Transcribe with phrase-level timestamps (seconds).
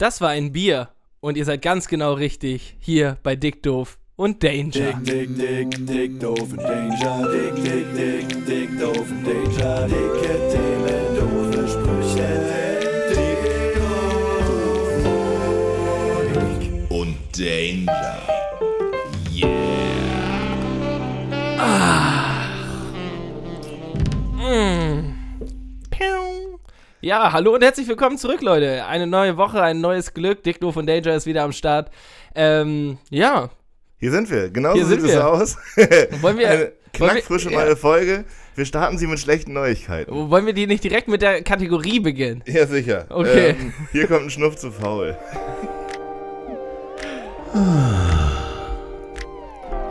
[0.00, 0.88] Das war ein Bier
[1.20, 4.94] und ihr seid ganz genau richtig hier bei Dick Doof und Danger.
[4.94, 7.28] Dick, dick, dick, dick, doof und Danger.
[7.30, 9.86] Dick, dick, dick, dick, doof und Danger.
[9.88, 12.28] Dicke Themen, doofe Sprüche.
[13.10, 13.42] Dick,
[16.34, 18.39] doof und Danger.
[27.00, 28.84] Ja, hallo und herzlich willkommen zurück, Leute.
[28.86, 30.42] Eine neue Woche, ein neues Glück.
[30.42, 31.90] Dick und Danger ist wieder am Start.
[32.34, 33.48] Ähm, ja,
[33.98, 35.26] Hier sind wir, genau Hier so sind sieht es wir.
[35.28, 35.56] aus.
[36.22, 38.24] Wollen wir- Eine knackfrische wollen wir- neue Folge.
[38.54, 40.30] Wir starten sie mit schlechten Neuigkeiten.
[40.30, 42.42] wollen wir die nicht direkt mit der Kategorie beginnen?
[42.46, 43.06] Ja, sicher.
[43.08, 43.50] Okay.
[43.58, 45.16] Ähm, hier kommt ein Schnuff zu faul.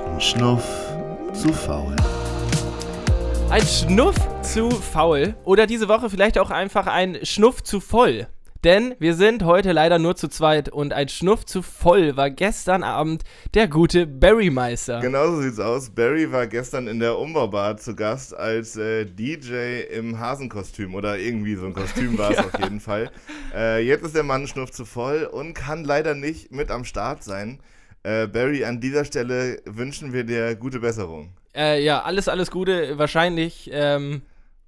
[0.06, 0.64] Ein Schnuff
[1.34, 1.96] zu faul.
[3.52, 8.28] Ein Schnuff zu faul oder diese Woche vielleicht auch einfach ein Schnuff zu voll.
[8.64, 12.84] Denn wir sind heute leider nur zu zweit und ein Schnuff zu voll war gestern
[12.84, 13.24] Abend
[13.56, 15.00] der gute Barrymeister.
[15.00, 15.90] Genau so sieht's aus.
[15.90, 21.56] Barry war gestern in der Umbaubar zu Gast als äh, DJ im Hasenkostüm oder irgendwie
[21.56, 23.10] so ein Kostüm war es auf jeden Fall.
[23.56, 27.24] Äh, jetzt ist der Mann Schnuff zu voll und kann leider nicht mit am Start
[27.24, 27.60] sein.
[28.04, 31.34] Äh, Barry, an dieser Stelle wünschen wir dir gute Besserung.
[31.60, 32.98] Äh, ja, alles, alles Gute.
[32.98, 34.22] Wahrscheinlich, ähm,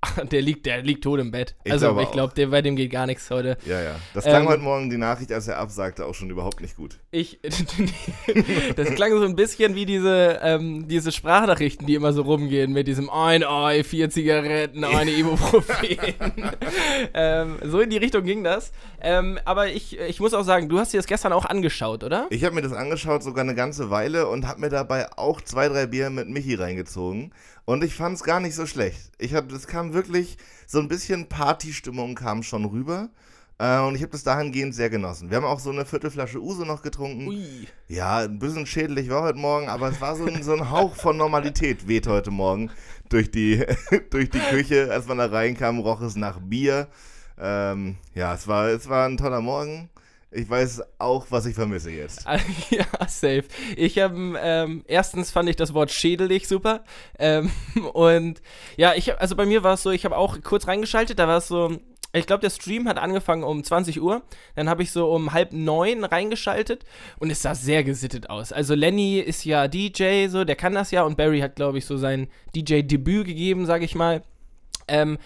[0.32, 1.56] der liegt, der liegt tot im Bett.
[1.64, 3.58] Ich also glaube ich glaube, bei dem geht gar nichts heute.
[3.66, 3.96] Ja, ja.
[4.14, 6.98] Das klang Ähm, heute Morgen die Nachricht, als er absagte, auch schon überhaupt nicht gut.
[7.12, 7.40] Ich,
[8.76, 12.88] das klang so ein bisschen wie diese, ähm, diese Sprachnachrichten, die immer so rumgehen mit
[12.88, 15.76] diesem ein Ei, vier Zigaretten, eine Ibuprofen.
[17.14, 18.72] ähm, so in die Richtung ging das.
[19.02, 22.26] Ähm, aber ich, ich muss auch sagen, du hast dir das gestern auch angeschaut, oder?
[22.32, 25.68] Ich habe mir das angeschaut sogar eine ganze Weile und habe mir dabei auch zwei,
[25.70, 27.34] drei Bier mit Michi reingezogen.
[27.66, 29.12] Und ich fand es gar nicht so schlecht.
[29.18, 33.10] Ich hab, das kam wirklich, so ein bisschen Partystimmung kam schon rüber.
[33.62, 35.30] Äh, und ich habe das dahingehend sehr genossen.
[35.30, 37.28] Wir haben auch so eine Viertelflasche Uso noch getrunken.
[37.28, 37.68] Ui.
[37.88, 40.96] Ja, ein bisschen schädlich war heute Morgen, aber es war so ein, so ein Hauch
[40.96, 42.72] von Normalität weht heute Morgen
[43.10, 43.64] durch die,
[44.10, 44.92] durch die Küche.
[44.92, 46.88] Als man da reinkam, roch es nach Bier.
[47.40, 49.91] Ähm, ja, es war, es war ein toller Morgen.
[50.34, 52.26] Ich weiß auch, was ich vermisse jetzt.
[52.70, 53.44] ja, safe.
[53.76, 56.86] Ich habe, ähm, erstens fand ich das Wort schädelig super.
[57.20, 57.52] Ähm,
[57.94, 58.42] und
[58.78, 61.28] ja, ich hab, also bei mir war es so, ich habe auch kurz reingeschaltet, da
[61.28, 61.78] war es so,
[62.14, 64.22] ich glaube, der Stream hat angefangen um 20 Uhr.
[64.56, 66.86] Dann habe ich so um halb neun reingeschaltet
[67.20, 68.54] und es sah sehr gesittet aus.
[68.54, 71.86] Also Lenny ist ja DJ, so, der kann das ja und Barry hat, glaube ich,
[71.86, 74.24] so sein DJ-Debüt gegeben, sage ich mal.
[74.88, 75.18] Ähm,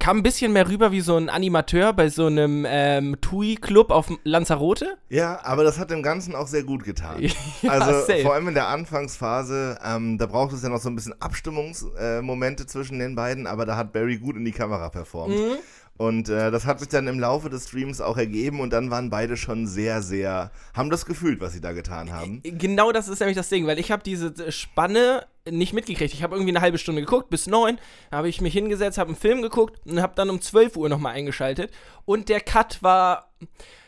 [0.00, 4.10] kam ein bisschen mehr rüber wie so ein Animateur bei so einem ähm, TUI-Club auf
[4.24, 4.96] Lanzarote.
[5.08, 7.18] Ja, aber das hat dem Ganzen auch sehr gut getan.
[7.62, 8.22] Ja, also safe.
[8.22, 12.64] vor allem in der Anfangsphase, ähm, da braucht es ja noch so ein bisschen Abstimmungsmomente
[12.66, 15.36] zwischen den beiden, aber da hat Barry gut in die Kamera performt.
[15.36, 15.58] Mhm.
[16.00, 19.10] Und äh, das hat sich dann im Laufe des Streams auch ergeben und dann waren
[19.10, 22.40] beide schon sehr, sehr, haben das gefühlt, was sie da getan haben.
[22.42, 26.14] Genau das ist nämlich das Ding, weil ich habe diese Spanne nicht mitgekriegt.
[26.14, 27.78] Ich habe irgendwie eine halbe Stunde geguckt, bis neun.
[28.10, 31.14] Habe ich mich hingesetzt, habe einen Film geguckt und habe dann um 12 Uhr nochmal
[31.14, 31.70] eingeschaltet.
[32.04, 33.32] Und der Cut war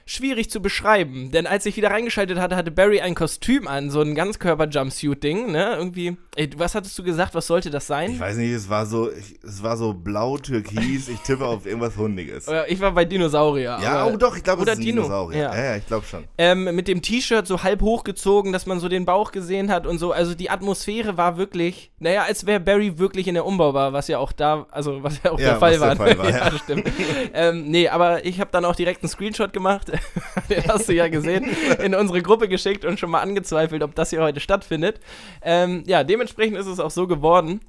[0.04, 4.00] schwierig zu beschreiben, denn als ich wieder reingeschaltet hatte, hatte Barry ein Kostüm an, so
[4.00, 5.74] ein Ganzkörper-Jumpsuit-Ding, ne?
[5.76, 6.16] Irgendwie.
[6.34, 7.34] Ey, was hattest du gesagt?
[7.34, 8.12] Was sollte das sein?
[8.12, 11.96] Ich weiß nicht, es war so, ich, es war so blau-türkis, ich tippe auf irgendwas
[11.96, 12.46] Hundiges.
[12.68, 13.78] Ich war bei Dinosaurier.
[13.82, 15.38] Ja, oh doch, ich glaube, es ist ein Dino, Dinosaurier.
[15.42, 15.54] ja.
[15.54, 16.24] Ja, ja, ich glaube schon.
[16.38, 19.98] ähm, mit dem T-Shirt so halb hochgezogen, dass man so den Bauch gesehen hat und
[19.98, 20.12] so.
[20.12, 24.18] Also die Atmosphäre war wirklich, naja, als wäre Barry wirklich in der Umbaubar, was ja
[24.18, 25.94] auch da, also was ja auch Ja, der Fall war.
[25.94, 26.50] der Fall war, ja, ja.
[26.50, 26.88] das stimmt.
[27.34, 29.90] ähm, nee, aber ich habe dann auch direkt einen Screenshot gemacht,
[30.48, 31.44] den hast du ja gesehen,
[31.82, 34.98] in unsere Gruppe geschickt und schon mal angezweifelt, ob das hier heute stattfindet.
[35.42, 37.60] Ähm, ja, dementsprechend ist es auch so geworden.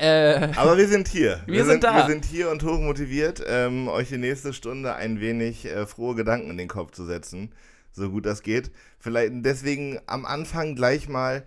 [0.00, 1.40] Äh, Aber wir sind hier.
[1.46, 1.94] Wir sind da.
[1.94, 6.50] Wir sind hier und hochmotiviert, ähm, euch die nächste Stunde ein wenig äh, frohe Gedanken
[6.50, 7.52] in den Kopf zu setzen,
[7.92, 8.70] so gut das geht.
[8.98, 11.44] Vielleicht deswegen am Anfang gleich mal.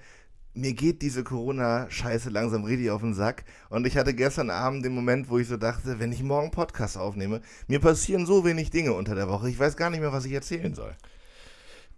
[0.55, 3.43] Mir geht diese Corona-Scheiße langsam richtig auf den Sack.
[3.69, 6.95] Und ich hatte gestern Abend den Moment, wo ich so dachte, wenn ich morgen Podcast
[6.95, 9.49] aufnehme, mir passieren so wenig Dinge unter der Woche.
[9.49, 10.93] Ich weiß gar nicht mehr, was ich erzählen soll.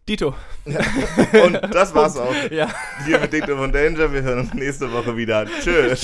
[0.08, 0.36] Dito.
[1.46, 2.34] Und das war's auch.
[2.52, 2.70] Ja.
[3.06, 4.14] Hier mit Dictum von Danger.
[4.14, 5.48] Wir hören uns nächste Woche wieder.
[5.62, 5.96] Tschö.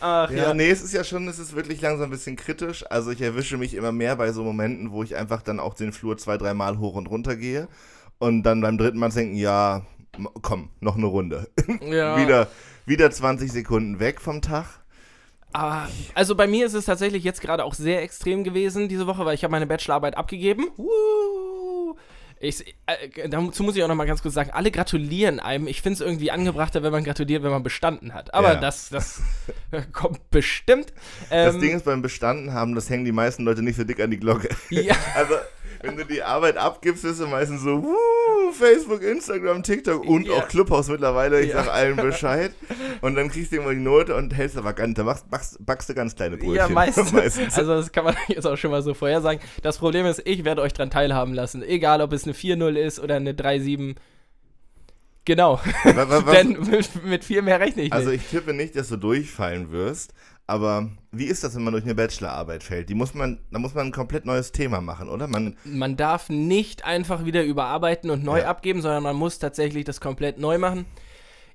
[0.00, 2.84] Ach Ja, nee, es ist ja schon, es ist wirklich langsam ein bisschen kritisch.
[2.88, 5.92] Also ich erwische mich immer mehr bei so Momenten, wo ich einfach dann auch den
[5.92, 7.68] Flur zwei, dreimal hoch und runter gehe
[8.18, 9.82] und dann beim dritten Mal denken, ja,
[10.42, 11.48] komm, noch eine Runde.
[11.80, 12.16] Ja.
[12.22, 12.48] wieder,
[12.86, 14.66] wieder 20 Sekunden weg vom Tag.
[15.52, 19.24] Ah, also bei mir ist es tatsächlich jetzt gerade auch sehr extrem gewesen diese Woche,
[19.24, 20.68] weil ich habe meine Bachelorarbeit abgegeben.
[20.76, 21.33] Woo!
[22.44, 25.66] Ich, äh, dazu muss ich auch noch mal ganz kurz sagen, alle gratulieren einem.
[25.66, 28.32] Ich finde es irgendwie angebrachter, wenn man gratuliert, wenn man bestanden hat.
[28.34, 28.60] Aber Ja.
[28.60, 29.20] das, das
[29.92, 30.92] kommt bestimmt.
[31.30, 34.00] Das Ähm, Ding ist, beim Bestanden haben, das hängen die meisten Leute nicht so dick
[34.00, 34.48] an die Glocke.
[34.70, 34.94] Ja.
[35.14, 35.34] Also,
[35.84, 40.34] wenn du die Arbeit abgibst, bist du meistens so, wuh, Facebook, Instagram, TikTok und Ja.
[40.34, 41.40] auch Clubhouse mittlerweile.
[41.40, 41.64] Ich Ja.
[41.64, 42.52] sag allen Bescheid.
[43.00, 45.88] Und dann kriegst du immer die Note und hältst aber ganz, da machst, backst, backst
[45.90, 46.54] du ganz kleine Brötchen.
[46.54, 47.12] Ja, meistens.
[47.12, 47.58] meistens.
[47.58, 49.40] Also das kann man jetzt auch schon mal so vorhersagen.
[49.62, 51.62] Das Problem ist, ich werde euch dran teilhaben lassen.
[51.62, 53.96] Egal, ob es eine 4-0 ist oder eine 3-7.
[55.26, 55.58] Genau.
[55.84, 58.24] Wa- wa- was- Denn mit, mit viel mehr rechne ich Also nicht.
[58.24, 60.12] ich tippe nicht, dass du durchfallen wirst,
[60.46, 62.88] aber wie ist das, wenn man durch eine Bachelorarbeit fällt?
[62.88, 65.26] Die muss man, da muss man ein komplett neues Thema machen, oder?
[65.26, 68.48] Man, Man darf nicht einfach wieder überarbeiten und neu Ja.
[68.48, 70.84] abgeben, sondern man muss tatsächlich das komplett neu machen.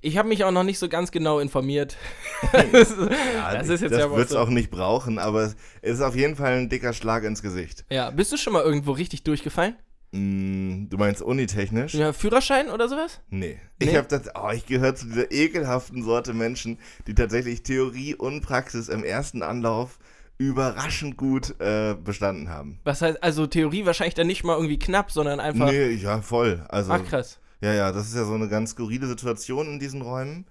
[0.02, 1.96] Ich habe mich auch noch nicht so ganz genau informiert.
[2.52, 4.38] das ist, das ist jetzt das ja wird's so.
[4.38, 7.84] auch nicht brauchen, aber es ist auf jeden Fall ein dicker Schlag ins Gesicht.
[7.90, 9.76] Ja, bist du schon mal irgendwo richtig durchgefallen?
[10.12, 11.94] Mm, du meinst unitechnisch?
[11.94, 13.20] Ja, Führerschein oder sowas?
[13.30, 13.58] Nee.
[13.80, 13.88] Nee?
[13.90, 18.40] Ich habe das, oh, ich gehöre zu dieser ekelhaften Sorte Menschen, die tatsächlich Theorie und
[18.40, 19.98] Praxis im ersten Anlauf
[20.36, 22.80] überraschend gut äh, bestanden haben.
[22.84, 25.70] Was heißt, also Theorie wahrscheinlich dann nicht mal irgendwie knapp, sondern einfach.
[25.70, 26.64] Nee, ja, voll.
[26.68, 27.38] Also, Ach krass.
[27.60, 30.46] ja, ja, das ist ja so eine ganz skurrile Situation in diesen Räumen.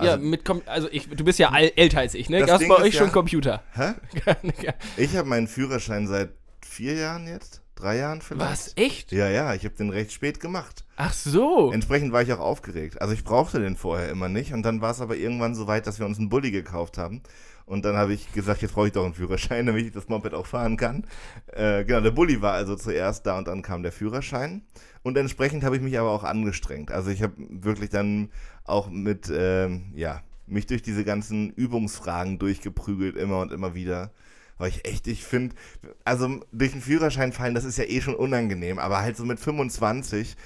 [0.00, 2.44] ja, Also, mit Com also ich, du bist ja älter als ich, ne?
[2.44, 3.62] Ding bei euch schon ja- Computer?
[3.74, 3.92] hä?
[4.62, 4.72] Ja.
[4.96, 6.30] Ich habe meinen Führerschein seit
[6.66, 7.60] vier Jahren jetzt?
[7.74, 8.50] Drei Jahren vielleicht?
[8.50, 8.72] Was?
[8.76, 9.10] Echt?
[9.10, 10.84] Ja, ja, ich habe den recht spät gemacht.
[10.96, 11.72] Ach so.
[11.72, 13.00] Entsprechend war ich auch aufgeregt.
[13.00, 14.52] Also ich brauchte den vorher immer nicht.
[14.52, 17.22] Und dann war es aber irgendwann so weit, dass wir uns einen Bulli gekauft haben.
[17.66, 20.34] Und dann habe ich gesagt, jetzt brauche ich doch einen Führerschein, damit ich das Moped
[20.34, 21.06] auch fahren kann.
[21.52, 24.62] Äh, genau, der Bulli war also zuerst da und dann kam der Führerschein.
[25.02, 26.92] Und entsprechend habe ich mich aber auch angestrengt.
[26.92, 28.30] Also ich habe wirklich dann
[28.64, 34.12] auch mit, ähm, ja, mich durch diese ganzen Übungsfragen durchgeprügelt, immer und immer wieder.
[34.64, 35.54] Weil ich echt, ich finde,
[36.06, 39.38] also durch den Führerschein fallen, das ist ja eh schon unangenehm, aber halt so mit
[39.38, 40.36] 25,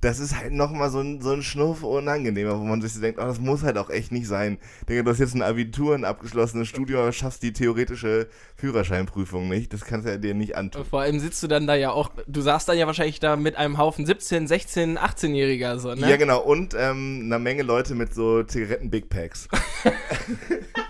[0.00, 3.24] das ist halt nochmal so ein, so ein Schnuff unangenehmer, wo man sich denkt, oh,
[3.24, 4.58] das muss halt auch echt nicht sein.
[4.78, 9.48] Ich denke, du hast jetzt ein Abitur, ein abgeschlossenes Studium, aber schaffst die theoretische Führerscheinprüfung
[9.48, 9.72] nicht.
[9.72, 10.84] Das kannst du ja dir nicht antun.
[10.84, 13.56] Vor allem sitzt du dann da ja auch, du saßt dann ja wahrscheinlich da mit
[13.56, 16.08] einem Haufen 17, 16, 18-Jähriger so, ne?
[16.08, 16.40] Ja, genau.
[16.42, 19.48] Und ähm, eine Menge Leute mit so Zigaretten-Big Packs.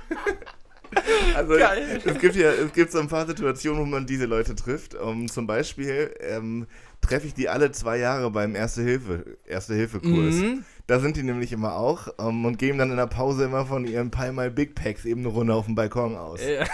[1.35, 2.01] also Geil.
[2.05, 4.95] es gibt ja, es gibt so ein paar Situationen, wo man diese Leute trifft.
[4.95, 6.67] Um, zum Beispiel ähm,
[7.01, 10.35] treffe ich die alle zwei Jahre beim Erste-Hilfe, Erste-Hilfe-Kurs.
[10.35, 10.65] Mhm.
[10.87, 13.87] Da sind die nämlich immer auch ähm, und geben dann in der Pause immer von
[13.87, 16.41] ihren Palmal Big Packs eben eine Runde auf dem Balkon aus.
[16.43, 16.65] Ja.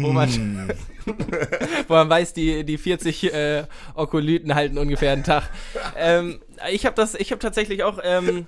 [0.00, 0.70] wo, man, Mm.
[1.88, 3.64] wo man weiß, die, die 40 äh,
[3.94, 5.50] Okolyten halten ungefähr einen Tag.
[5.96, 6.40] ähm,
[6.70, 8.46] ich habe das, ich habe tatsächlich auch ähm,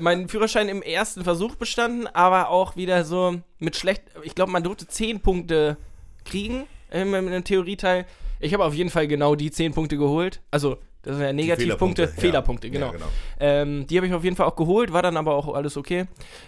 [0.00, 4.02] meinen Führerschein im ersten Versuch bestanden, aber auch wieder so mit schlecht.
[4.22, 5.76] Ich glaube, man durfte 10 Punkte
[6.24, 8.06] kriegen in einem Theorieteil.
[8.38, 10.42] Ich habe auf jeden Fall genau die 10 Punkte geholt.
[10.50, 12.20] Also, das sind ja Negativpunkte, Fehlerpunkte, ja.
[12.20, 12.86] Fehlerpunkte, genau.
[12.86, 13.06] Ja, genau.
[13.40, 16.06] Ähm, die habe ich auf jeden Fall auch geholt, war dann aber auch alles okay.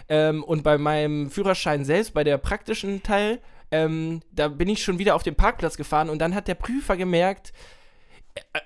[0.08, 3.40] Ähm, und bei meinem Führerschein selbst, bei der praktischen Teil,
[3.70, 6.96] ähm, da bin ich schon wieder auf den Parkplatz gefahren und dann hat der Prüfer
[6.96, 7.52] gemerkt,
[8.34, 8.60] äh,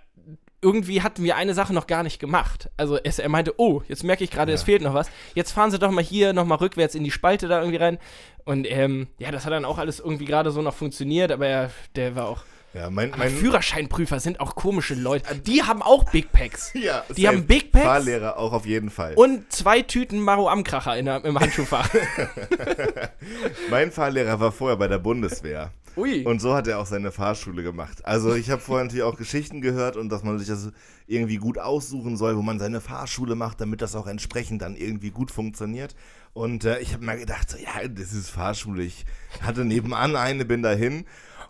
[0.61, 2.69] irgendwie hatten wir eine Sache noch gar nicht gemacht.
[2.77, 4.65] Also es, er meinte, oh, jetzt merke ich gerade, es Ja.
[4.67, 5.09] fehlt noch was.
[5.35, 7.99] Jetzt fahren Sie doch mal hier nochmal rückwärts in die Spalte da irgendwie rein.
[8.45, 11.71] Und ähm, ja, das hat dann auch alles irgendwie gerade so noch funktioniert, aber er,
[11.95, 12.43] der war auch.
[12.75, 15.37] Ja, mein, mein Führerscheinprüfer sind auch komische Leute.
[15.37, 16.73] Die haben auch Big Packs.
[16.75, 19.15] ja, Die haben Big Packs Fahrlehrer auch auf jeden Fall.
[19.15, 21.89] und zwei Tüten Maro Amkracher in der, im Handschuhfach.
[23.71, 25.73] Mein Fahrlehrer war vorher bei der Bundeswehr.
[25.97, 26.25] Ui.
[26.25, 28.05] Und so hat er auch seine Fahrschule gemacht.
[28.05, 30.71] Also ich habe vorher natürlich auch Geschichten gehört und dass man sich das
[31.09, 35.11] irgendwie gut aussuchen soll, wo man seine Fahrschule macht, damit das auch entsprechend dann irgendwie
[35.11, 35.97] gut funktioniert.
[36.35, 38.85] Und äh, ich habe mir gedacht, so, ja, das ist Fahrschule.
[38.85, 39.07] Ich
[39.41, 41.05] hatte nebenan eine, bin dahin.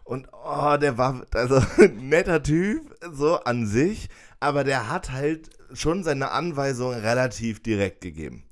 [0.08, 2.80] Und oh, der war also ein netter Typ,
[3.12, 4.08] so an sich,
[4.40, 8.44] aber der hat halt schon seine Anweisung relativ direkt gegeben.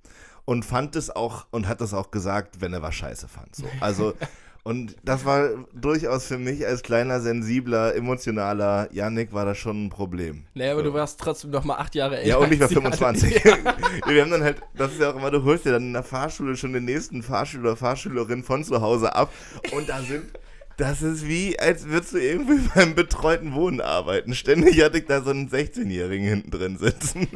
[0.44, 3.56] Und fand es auch und hat es auch gesagt, wenn er was scheiße fand.
[3.56, 3.64] So.
[3.80, 4.12] Also,
[4.64, 9.88] und das war durchaus für mich als kleiner, sensibler, emotionaler Yannick war das schon ein
[9.88, 10.44] Problem.
[10.52, 10.90] naja, aber so.
[10.90, 12.28] du warst trotzdem noch mal acht Jahre älter.
[12.28, 12.92] Ja, und ich war als die anderen.
[13.32, 13.44] 25.
[14.08, 16.02] Wir haben dann halt, das ist ja auch immer, du holst dir dann in der
[16.02, 19.32] Fahrschule schon den nächsten Fahrschüler, Fahrschülerin von zu Hause ab
[19.72, 20.26] und da sind,
[20.76, 24.34] das ist wie, als würdest du irgendwie beim betreuten Wohnen arbeiten.
[24.34, 27.28] Ständig hatte ich da so einen 16-Jährigen hinten drin sitzen.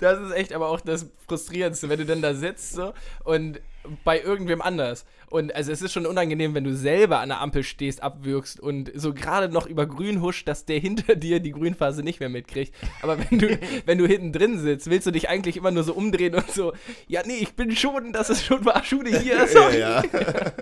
[0.00, 2.92] Das ist echt aber auch das Frustrierendste, wenn du dann da sitzt so
[3.24, 3.60] und
[4.04, 5.04] bei irgendwem anders.
[5.28, 8.90] Und also es ist schon unangenehm, wenn du selber an der Ampel stehst, abwürgst und
[8.94, 12.74] so gerade noch über grün huscht, dass der hinter dir die Grünphase nicht mehr mitkriegt.
[13.02, 15.94] Aber wenn du, wenn du hinten drin sitzt, willst du dich eigentlich immer nur so
[15.94, 16.72] umdrehen und so,
[17.06, 19.46] ja, nee, ich bin schon, das ist schon Schule hier.
[19.46, 19.78] Sorry.
[19.78, 20.02] ja, ja.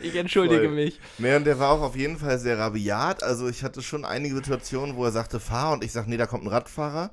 [0.00, 0.74] Ich entschuldige Voll.
[0.74, 1.00] mich.
[1.18, 3.22] Nee, und der war auch auf jeden Fall sehr rabiat.
[3.22, 6.26] Also ich hatte schon einige Situationen, wo er sagte, fahr und ich sag, nee, da
[6.26, 7.10] kommt ein Radfahrer.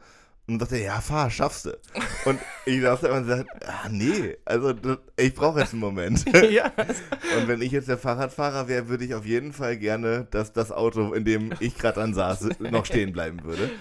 [0.47, 1.77] Und er, ja, fahr, schaffst du.
[2.25, 6.23] Und ich saß da und gesagt, ah, nee, also das, ich brauche jetzt einen Moment.
[6.51, 6.71] ja.
[7.37, 10.71] Und wenn ich jetzt der Fahrradfahrer wäre, würde ich auf jeden Fall gerne, dass das
[10.71, 13.71] Auto, in dem ich gerade dann saß, noch stehen bleiben würde.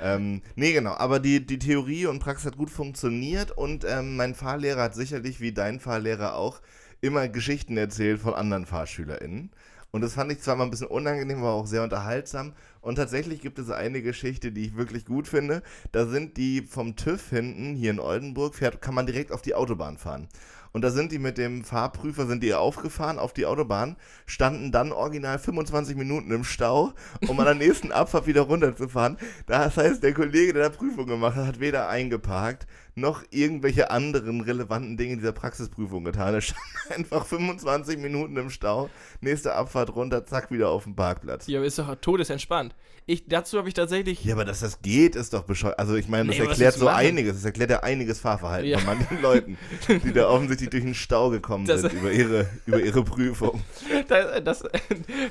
[0.00, 0.94] Ähm, nee, genau.
[0.94, 5.40] Aber die, die Theorie und Praxis hat gut funktioniert und ähm, mein Fahrlehrer hat sicherlich,
[5.40, 6.60] wie dein Fahrlehrer auch,
[7.00, 9.50] immer Geschichten erzählt von anderen FahrschülerInnen.
[9.90, 12.52] Und das fand ich zwar mal ein bisschen unangenehm, aber auch sehr unterhaltsam.
[12.80, 15.62] Und tatsächlich gibt es eine Geschichte, die ich wirklich gut finde.
[15.92, 19.54] Da sind die vom TÜV hinten, hier in Oldenburg, fährt, kann man direkt auf die
[19.54, 20.28] Autobahn fahren.
[20.72, 24.92] Und da sind die mit dem Fahrprüfer, sind die aufgefahren auf die Autobahn, standen dann
[24.92, 26.92] original 25 Minuten im Stau,
[27.26, 29.16] um an der nächsten Abfahrt wieder runterzufahren.
[29.46, 32.66] Das heißt, der Kollege, der da Prüfung gemacht hat, hat weder eingeparkt,
[33.00, 36.34] noch irgendwelche anderen relevanten Dinge dieser Praxisprüfung getan.
[36.34, 38.90] Er stand einfach 25 Minuten im Stau,
[39.20, 41.46] nächste Abfahrt runter, zack, wieder auf dem Parkplatz.
[41.46, 42.74] Ja, aber ist doch todesentspannt.
[43.10, 44.22] Ich, dazu habe ich tatsächlich.
[44.22, 45.78] Ja, aber dass das geht, ist doch bescheuert.
[45.78, 46.96] Also ich meine, das Nee, erklärt so machen?
[46.98, 47.36] einiges.
[47.36, 48.76] Das erklärt ja einiges Fahrverhalten Ja.
[48.78, 49.56] von manchen Leuten,
[49.88, 53.62] die da offensichtlich durch den Stau gekommen Das- sind über ihre, über ihre Prüfung.
[54.44, 54.62] Das,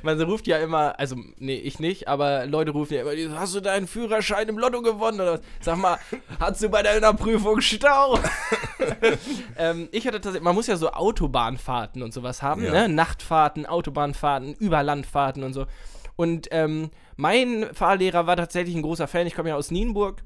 [0.03, 3.59] man ruft ja immer, also nee, ich nicht, aber Leute rufen ja immer, hast du
[3.59, 5.19] deinen Führerschein im Lotto gewonnen?
[5.21, 5.41] Oder was?
[5.61, 5.97] Sag mal,
[6.39, 8.19] hast du bei deiner Prüfung Stau?
[9.57, 12.71] ähm, ich hatte tatsächlich, man muss ja so Autobahnfahrten und sowas haben, Ja.
[12.71, 12.89] ne?
[12.89, 15.65] Nachtfahrten, Autobahnfahrten, Überlandfahrten und so.
[16.15, 20.23] Und ähm, mein Fahrlehrer war tatsächlich ein großer Fan, ich komme ja aus Nienburg.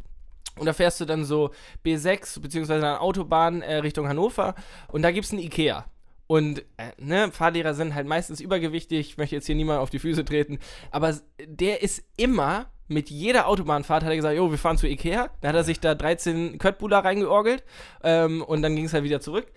[0.59, 1.51] Und da fährst du dann so
[1.85, 4.53] B6 beziehungsweise eine Autobahn äh, Richtung Hannover
[4.89, 5.85] und da gibt es einen Ikea.
[6.27, 9.99] Und äh, ne, Fahrlehrer sind halt meistens übergewichtig, ich möchte jetzt hier niemand auf die
[9.99, 10.59] Füße treten,
[10.91, 11.17] aber
[11.47, 15.29] der ist immer mit jeder Autobahnfahrt hat er gesagt, jo, wir fahren zu Ikea.
[15.39, 17.63] Dann hat er sich da 13 Köttbullar reingeorgelt
[18.03, 19.47] ähm, und dann ging es halt wieder zurück.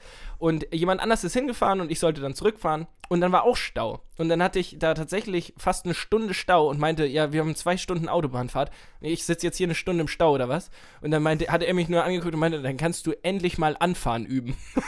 [0.44, 4.02] Und jemand anders ist hingefahren und ich sollte dann zurückfahren und dann war auch Stau.
[4.18, 7.54] Und dann hatte ich da tatsächlich fast eine Stunde Stau und meinte, ja, wir haben
[7.54, 8.70] zwei Stunden Autobahnfahrt.
[9.00, 10.70] Ich sitze jetzt hier eine Stunde im Stau oder was?
[11.00, 13.74] Und dann meinte, hatte er mich nur angeguckt und meinte, dann kannst du endlich mal
[13.80, 14.54] anfahren üben.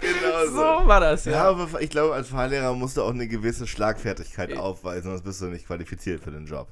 [0.00, 1.48] Genau So war das, Ja, ja.
[1.48, 5.46] aber ich glaube, als Fahrlehrer musst du auch eine gewisse Schlagfertigkeit aufweisen, sonst bist du
[5.46, 6.68] nicht qualifiziert für den Job.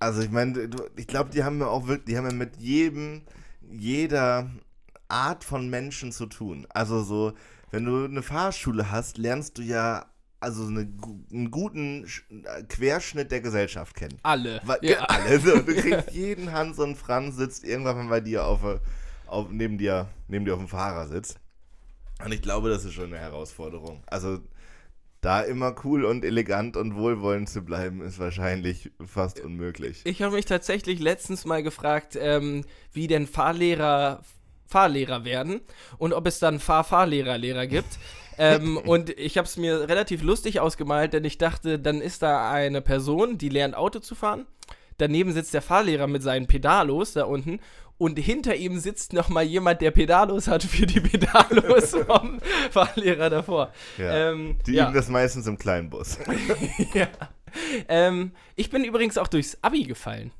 [0.00, 3.22] Also ich meine, ich glaube, die haben ja auch wirklich, die haben ja mit jedem,
[3.70, 4.50] jeder
[5.14, 6.66] Art von Menschen zu tun.
[6.70, 7.32] Also so,
[7.70, 10.06] wenn du eine Fahrschule hast, lernst du ja
[10.40, 10.80] also eine,
[11.32, 14.18] einen guten äh, Querschnitt der Gesellschaft kennen.
[14.22, 14.60] Alle.
[14.64, 14.98] Wa- Ja.
[15.08, 15.40] Alle.
[15.40, 18.78] So, du kriegst jeden Hans und Franz sitzt irgendwann mal bei dir auf, äh,
[19.26, 21.36] auf neben dir, neben dir auf dem Fahrersitz.
[22.22, 24.02] Und ich glaube, das ist schon eine Herausforderung.
[24.06, 24.38] Also
[25.22, 30.02] da immer cool und elegant und wohlwollend zu bleiben, ist wahrscheinlich fast unmöglich.
[30.04, 34.22] Ich habe mich tatsächlich letztens mal gefragt, ähm, wie denn Fahrlehrer
[34.66, 35.60] Fahrlehrer werden
[35.98, 37.98] und ob es dann Fahr-Fahrlehrer-Lehrer gibt.
[38.38, 42.50] ähm, und ich habe es mir relativ lustig ausgemalt, denn ich dachte, dann ist da
[42.50, 44.46] eine Person, die lernt Auto zu fahren.
[44.98, 47.60] Daneben sitzt der Fahrlehrer mit seinen Pedalos da unten.
[47.96, 52.40] Und hinter ihm sitzt noch mal jemand, der Pedalos hat für die Pedalos vom
[52.70, 53.72] Fahrlehrer davor.
[53.98, 54.30] Ja.
[54.30, 54.84] Ähm, Die ja.
[54.84, 56.18] üben das meistens im kleinen Bus.
[56.94, 57.08] ja.
[57.88, 60.32] Ähm, ich bin übrigens auch durchs Abi gefallen.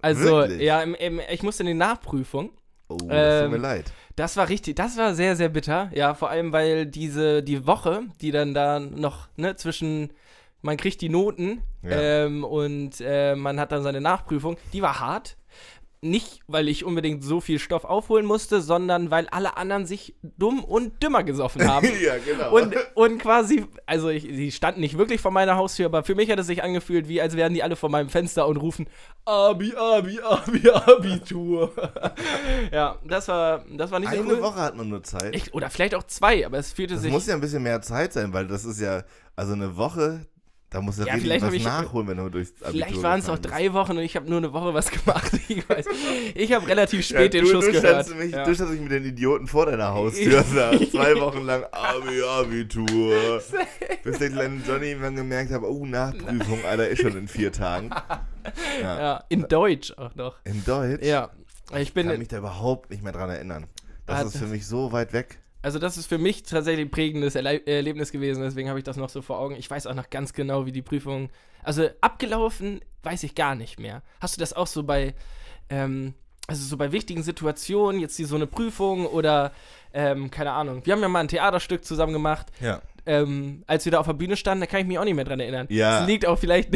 [0.00, 0.62] Also, Wirklich?
[0.62, 2.50] ja, im, im, ich musste in die Nachprüfung.
[2.88, 3.92] Oh, das tut mir Ähm, leid.
[4.16, 5.90] Das war richtig, das war sehr, sehr bitter.
[5.94, 10.10] Ja, vor allem, weil diese, die Woche, die dann da noch, ne, zwischen,
[10.62, 12.24] man kriegt die Noten Ja.
[12.24, 15.36] ähm, und äh, man hat dann seine Nachprüfung, die war hart.
[16.10, 20.62] Nicht, weil ich unbedingt so viel Stoff aufholen musste, sondern weil alle anderen sich dumm
[20.64, 21.86] und dümmer gesoffen haben.
[22.02, 22.54] ja, genau.
[22.54, 26.30] Und, und quasi, also ich, die standen nicht wirklich vor meiner Haustür, aber für mich
[26.30, 28.86] hat es sich angefühlt, wie als wären die alle vor meinem Fenster und rufen
[29.24, 31.72] Abi, Abi, Abi, Abitur.
[32.72, 34.42] ja, das war, das war nicht so Eine cool.
[34.42, 35.34] Woche hat man nur Zeit.
[35.34, 37.12] Ich, oder vielleicht auch zwei, aber es fühlte Das sich.
[37.12, 39.02] muss ja ein bisschen mehr Zeit sein, weil das ist ja,
[39.34, 40.26] also eine Woche,
[40.70, 43.20] da musst du Ja, richtig vielleicht was ich- nachholen, wenn du durchs Abitur Vielleicht waren
[43.20, 45.32] es auch drei Wochen und ich habe nur eine Woche was gemacht.
[45.48, 45.86] Ich weiß.
[46.34, 48.14] Ich habe relativ spät den du, Schuss du gehört.
[48.16, 48.44] Mich, ja.
[48.44, 53.42] Du standst mich mit den Idioten vor deiner Haustür, da, zwei Wochen lang Abi, Abitur.
[54.02, 57.90] Bis der kleine Johnny irgendwann gemerkt hat, oh, Nachprüfung, Alter, ist schon in vier Tagen.
[58.82, 58.98] Ja.
[59.00, 60.36] ja, in Deutsch auch noch.
[60.44, 61.04] In Deutsch?
[61.04, 61.30] Ja.
[61.72, 63.66] Ich Ich bin, kann mich da überhaupt nicht mehr dran erinnern.
[64.06, 65.38] Das ist für mich so weit weg.
[65.66, 68.96] Also das ist für mich tatsächlich ein prägendes Erle Erlebnis gewesen, deswegen habe ich das
[68.96, 69.56] noch so vor Augen.
[69.56, 71.28] Ich weiß auch noch ganz genau, wie die Prüfung,
[71.64, 74.02] also abgelaufen, weiß ich gar nicht mehr.
[74.20, 75.16] Hast du das auch so bei,
[75.68, 76.14] ähm,
[76.46, 79.50] also so bei wichtigen Situationen, jetzt hier so eine Prüfung oder,
[79.92, 80.82] ähm, keine Ahnung.
[80.86, 82.80] Wir haben ja mal ein Theaterstück zusammen gemacht, Ja.
[83.04, 85.24] ähm, als wir da auf der Bühne standen, da kann ich mich auch nicht mehr
[85.24, 85.66] dran erinnern.
[85.68, 85.98] Ja.
[85.98, 86.70] Das liegt auch vielleicht,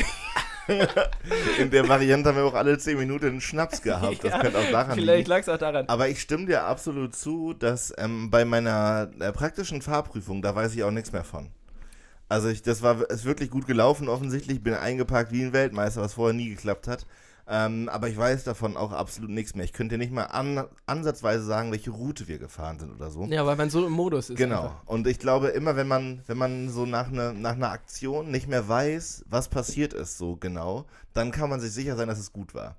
[1.58, 4.24] In der Variante haben wir auch alle zehn Minuten einen Schnaps gehabt.
[4.24, 5.88] Das Ja, könnte auch daran vielleicht lag es auch daran.
[5.88, 10.74] Aber ich stimme dir absolut zu, dass ähm, bei meiner äh, praktischen Fahrprüfung, da weiß
[10.74, 11.50] ich auch nichts mehr von.
[12.28, 14.58] Also ich, das war ist wirklich gut gelaufen offensichtlich.
[14.58, 17.06] Ich bin eingepackt wie ein Weltmeister, was vorher nie geklappt hat.
[17.52, 19.64] Ähm, aber ich weiß davon auch absolut nichts mehr.
[19.64, 23.25] Ich könnte nicht mal an, ansatzweise sagen, welche Route wir gefahren sind oder so.
[23.25, 24.38] Ja, weil man so im Modus ist.
[24.38, 24.62] Genau.
[24.62, 24.87] einfach.
[24.87, 28.47] Und ich glaube, immer wenn man, wenn man so nach, ne, nach einer Aktion nicht
[28.47, 32.33] mehr weiß, was passiert ist, so genau, dann kann man sich sicher sein, dass es
[32.33, 32.76] gut war.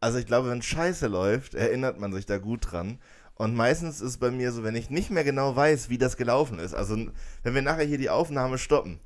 [0.00, 2.98] Also ich glaube, wenn Scheiße läuft, erinnert man sich da gut dran.
[3.36, 6.16] Und meistens ist es bei mir so, wenn ich nicht mehr genau weiß, wie das
[6.16, 6.74] gelaufen ist.
[6.74, 6.96] Also
[7.44, 8.98] wenn wir nachher hier die Aufnahme stoppen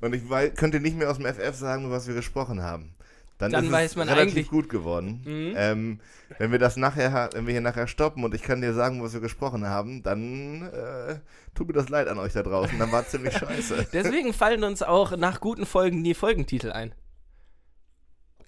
[0.00, 0.22] und ich
[0.56, 2.96] könnte nicht mehr aus dem FF sagen, was wir gesprochen haben.
[3.40, 5.22] Dann, Dann ist weiß es man relativ eigentlich- gut geworden.
[5.24, 5.54] Mhm.
[5.56, 6.00] Ähm,
[6.38, 9.12] wenn wir das nachher, wenn wir hier nachher stoppen und ich kann dir sagen, was
[9.14, 11.18] wir gesprochen haben, dann äh,
[11.54, 12.78] tut mir das leid an euch da draußen.
[12.78, 13.88] Dann war es ziemlich scheiße.
[13.92, 16.94] Deswegen fallen uns auch nach guten Folgen nie Folgentitel ein.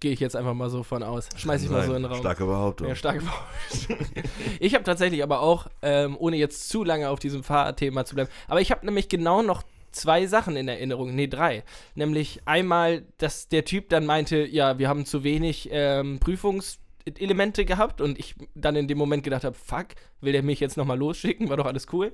[0.00, 1.28] Gehe ich jetzt einfach mal so von aus.
[1.36, 2.18] Schmeiß ich mal so in den Raum.
[2.20, 2.88] Starke Behauptung.
[2.88, 3.96] Ja, starke Behauptung.
[4.60, 8.30] Ich habe tatsächlich aber auch, ähm, ohne jetzt zu lange auf diesem Fahrthema zu bleiben,
[8.48, 11.64] aber ich habe nämlich genau noch zwei Sachen in Erinnerung, nee, drei.
[11.94, 18.00] Nämlich einmal, dass der Typ dann meinte, ja, wir haben zu wenig ähm, Prüfungselemente gehabt
[18.00, 19.88] und ich dann in dem Moment gedacht habe, fuck,
[20.20, 22.12] will der mich jetzt nochmal losschicken, war doch alles cool.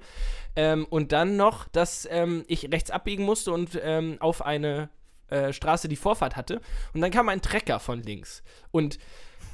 [0.56, 4.90] Ähm, und dann noch, dass ähm, ich rechts abbiegen musste und ähm, auf eine
[5.28, 6.61] äh, Straße die Vorfahrt hatte
[6.94, 8.99] und dann kam ein Trecker von links und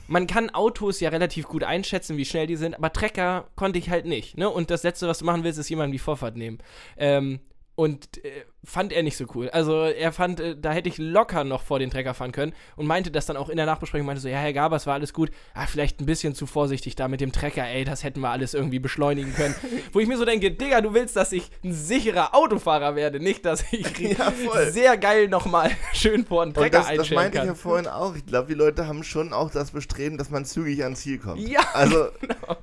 [0.07, 3.91] man kann Autos ja relativ gut einschätzen, wie schnell die sind, aber Trecker konnte ich
[3.91, 4.37] halt nicht.
[4.37, 4.49] Ne?
[4.49, 6.59] Und das Letzte, was du machen willst, ist jemandem die Vorfahrt nehmen.
[6.97, 7.41] Ähm,
[7.77, 8.31] und äh,
[8.63, 9.51] fand er nicht so cool.
[9.51, 12.87] Also er fand, äh, da hätte ich locker noch vor den Trecker fahren können und
[12.87, 15.31] meinte das dann auch in der Nachbesprechung, meinte so, ja, Herr Gabers, war alles gut,
[15.55, 18.55] ah, vielleicht ein bisschen zu vorsichtig da mit dem Trecker, ey, das hätten wir alles
[18.55, 19.55] irgendwie beschleunigen können.
[19.93, 23.45] Wo ich mir so denke, Digga, du willst, dass ich ein sicherer Autofahrer werde, nicht,
[23.45, 24.33] dass ich Ja,
[24.71, 27.49] sehr geil nochmal schön vor Und Trecker das, das einstellen meinte ich kann.
[27.49, 28.15] ja vorhin auch.
[28.15, 31.41] Ich glaube, die Leute haben schon auch das Bestreben, dass man zügig ans Ziel kommt.
[31.41, 32.07] Ja, Also,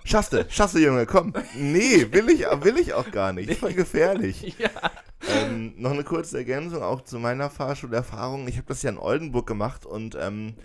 [0.06, 1.34] schaffst du, schaffst du, Junge, komm.
[1.56, 3.60] Nee, will ich, will ich auch gar nicht.
[3.60, 4.56] Voll gefährlich.
[4.58, 4.70] ja.
[5.34, 8.48] Ähm, noch eine kurze Ergänzung auch zu meiner Fahrschulerfahrung.
[8.48, 10.56] Ich habe das ja in Oldenburg gemacht und ähm,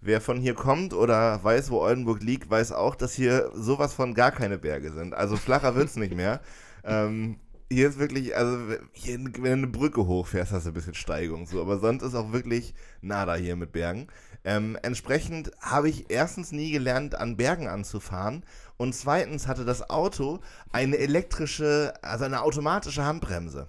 [0.00, 4.14] wer von hier kommt oder weiß, wo Oldenburg liegt, weiß auch, dass hier sowas von
[4.14, 5.14] gar keine Berge sind.
[5.14, 6.40] Also flacher wird's nicht mehr.
[6.86, 7.38] Ähm,
[7.72, 8.58] hier ist wirklich, also
[8.92, 12.14] hier, wenn du eine Brücke hochfährst, hast du ein bisschen Steigung so, aber sonst ist
[12.14, 14.08] auch wirklich nada hier mit Bergen.
[14.44, 18.44] Ähm, entsprechend habe ich erstens nie gelernt, an Bergen anzufahren
[18.76, 20.40] und zweitens hatte das Auto
[20.72, 23.68] eine elektrische, also eine automatische Handbremse.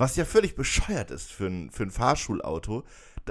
[0.00, 2.84] Was ja völlig bescheuert ist für ein, für ein Fahrschulauto,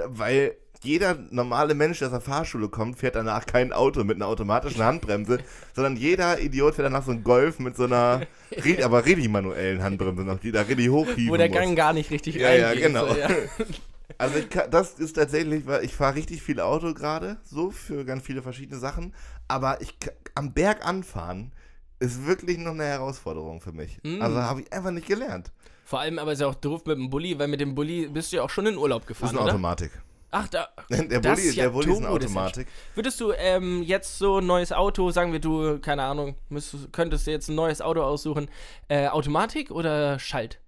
[0.06, 0.54] weil
[0.84, 4.84] jeder normale Mensch, der aus der Fahrschule kommt, fährt danach kein Auto mit einer automatischen
[4.84, 5.40] Handbremse,
[5.74, 8.24] sondern jeder Idiot fährt danach so ein Golf mit so einer,
[8.84, 11.58] aber richtig manuellen Handbremse noch, die da richtig hochhieven Wo der muss.
[11.58, 13.08] Gang gar nicht richtig Ja, ja, genau.
[13.08, 13.28] So, ja.
[14.18, 18.22] Also kann, das ist tatsächlich, weil ich fahre richtig viel Auto gerade, so für ganz
[18.22, 19.12] viele verschiedene Sachen,
[19.48, 19.96] aber ich
[20.36, 21.52] am Berg anfahren
[22.00, 23.98] ist wirklich noch eine Herausforderung für mich.
[24.02, 24.20] Mm.
[24.22, 25.52] Also habe ich einfach nicht gelernt.
[25.90, 28.30] Vor allem aber ist ja auch doof mit dem Bulli, weil mit dem Bulli bist
[28.32, 29.52] du ja auch schon in Urlaub Das ist gefahren, eine oder?
[29.54, 29.90] Automatik.
[30.30, 30.68] Ach, da.
[30.88, 32.68] Der Bulli, ist ja der Bulli ist eine ist ja Automatik.
[32.94, 37.26] Würdest du ähm, jetzt so ein neues Auto, sagen wir du, keine Ahnung, müsstest, könntest
[37.26, 38.48] du jetzt ein neues Auto aussuchen,
[38.86, 40.60] äh, Automatik oder Schaltwagen?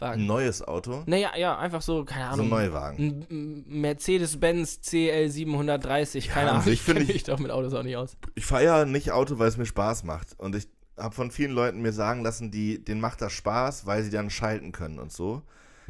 [0.00, 2.46] Ein neues Auto, Naja, ja, einfach so, keine so Ahnung.
[2.46, 3.26] ein Neuwagen.
[3.30, 7.72] ein Mercedes-Benz CL 730, keine an Ahnung, ich find kenne ich- mich doch mit Autos
[7.74, 8.16] auch nicht aus.
[8.34, 10.28] Ich fahre ja nicht Auto, weil es mir Spaß macht.
[10.38, 14.02] Und ich habe von vielen Leuten mir sagen lassen, die, denen macht das Spaß, weil
[14.02, 15.42] sie dann schalten können und so.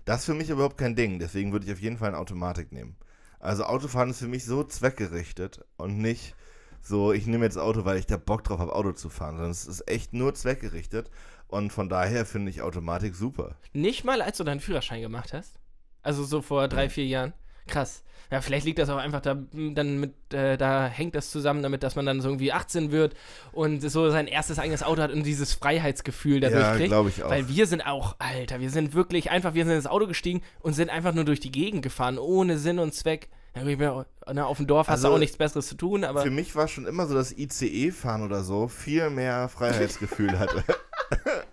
[0.05, 1.19] Das ist für mich überhaupt kein Ding.
[1.19, 2.97] Deswegen würde ich auf jeden Fall eine Automatik nehmen.
[3.39, 6.35] Also Autofahren ist für mich so zweckgerichtet und nicht
[6.83, 9.37] so, ich nehme jetzt Auto, weil ich da Bock drauf habe, Auto zu fahren.
[9.37, 11.11] Sondern es ist echt nur zweckgerichtet.
[11.49, 13.57] Und von daher finde ich Automatik super.
[13.73, 15.59] Nicht mal, als du deinen Führerschein gemacht hast?
[16.03, 17.33] Also so vor drei, vier Jahren?
[17.67, 18.05] Krass.
[18.31, 21.63] Ja, vielleicht liegt das auch einfach da, m, dann mit, äh, da hängt das zusammen
[21.63, 23.15] damit, dass man dann so irgendwie 18 wird
[23.53, 26.89] und so sein erstes eigenes Auto hat und dieses Freiheitsgefühl dadurch ja, kriegt.
[26.89, 27.31] glaube ich auch.
[27.31, 30.75] Weil wir sind auch, Alter, wir sind wirklich einfach, wir sind ins Auto gestiegen und
[30.75, 33.29] sind einfach nur durch die Gegend gefahren, ohne Sinn und Zweck.
[33.57, 36.31] Ja, na, auf dem Dorf hast du Also, auch nichts Besseres zu tun, aber Für
[36.31, 40.63] mich war schon immer so, dass ICE-Fahren oder so viel mehr Freiheitsgefühl hatte.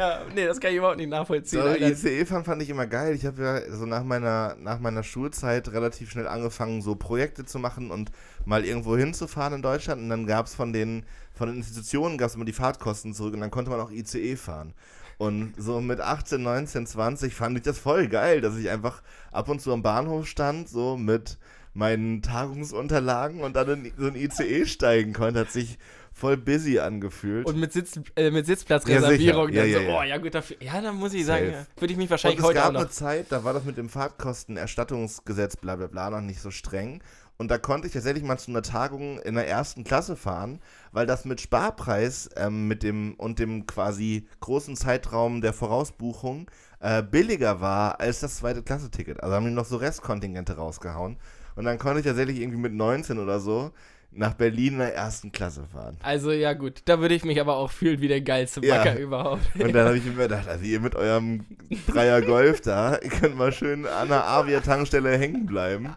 [0.00, 1.60] ja, nee, das kann ich überhaupt nicht nachvollziehen.
[1.60, 1.90] So, Alter.
[1.90, 3.14] ICE-Fahren fand ich immer geil.
[3.14, 7.58] Ich habe ja so nach meiner, nach meiner Schulzeit relativ schnell angefangen, so Projekte zu
[7.58, 8.10] machen und
[8.46, 10.00] mal irgendwo hinzufahren in Deutschland.
[10.00, 13.34] Und dann gab es von den, von den Institutionen gab es immer die Fahrtkosten zurück
[13.34, 14.72] und dann konnte man auch ICE fahren.
[15.18, 19.50] Und so mit 18, 19, 20 fand ich das voll geil, dass ich einfach ab
[19.50, 21.36] und zu am Bahnhof stand, so mit
[21.74, 25.40] meinen Tagungsunterlagen und dann in so ein ICE steigen konnte.
[25.40, 25.78] Hat sich
[26.20, 27.46] voll busy angefühlt.
[27.46, 29.48] Und mit, Sitz, äh, mit Sitzplatzreservierung.
[29.48, 29.64] Ja.
[29.64, 30.00] Ja, dann so, ja, ja.
[30.00, 30.56] oh ja gut, dafür.
[30.60, 32.80] Ja, dann muss ich sagen, würde ich mich wahrscheinlich es heute gab auch noch.
[32.80, 37.02] eine Zeit, da war das mit dem Fahrtkostenerstattungsgesetz bla bla bla noch nicht so streng.
[37.38, 40.60] Und da konnte ich tatsächlich mal zu einer Tagung in der ersten Klasse fahren,
[40.92, 47.02] weil das mit Sparpreis ähm, mit dem und dem quasi großen Zeitraum der Vorausbuchung äh,
[47.02, 49.22] billiger war als das zweite Klasse-Ticket.
[49.22, 51.16] Also haben die noch so Restkontingente rausgehauen.
[51.56, 53.72] Und dann konnte ich tatsächlich irgendwie mit 19 oder so
[54.12, 55.96] nach Berlin in der ersten Klasse fahren.
[56.02, 58.76] Also ja gut, da würde ich mich aber auch fühlen wie der geilste Ja.
[58.78, 59.42] Backer überhaupt.
[59.58, 61.44] Und dann habe ich mir gedacht, also ihr mit eurem
[61.86, 65.94] Dreier Golf da, ihr könnt mal schön an der Avia-Tankstelle hängen bleiben.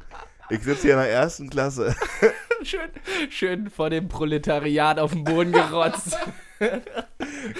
[0.49, 1.95] Ich sitze hier in der ersten Klasse.
[2.63, 2.89] schön,
[3.29, 6.17] schön vor dem Proletariat auf den Boden gerotzt.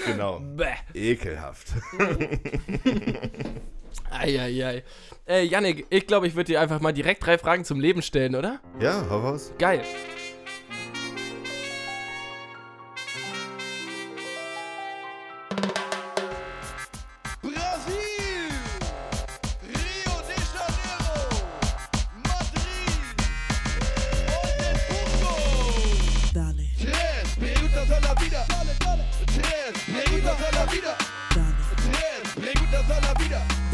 [0.06, 0.40] Genau.
[0.40, 0.72] Bäh.
[0.94, 1.72] Ekelhaft.
[4.10, 4.82] Eieiei.
[5.28, 8.34] Äh, Yannick, ich glaube, ich würde dir einfach mal direkt drei Fragen zum Leben stellen,
[8.34, 8.60] oder?
[8.80, 9.52] Ja, hau raus.
[9.58, 9.82] Geil.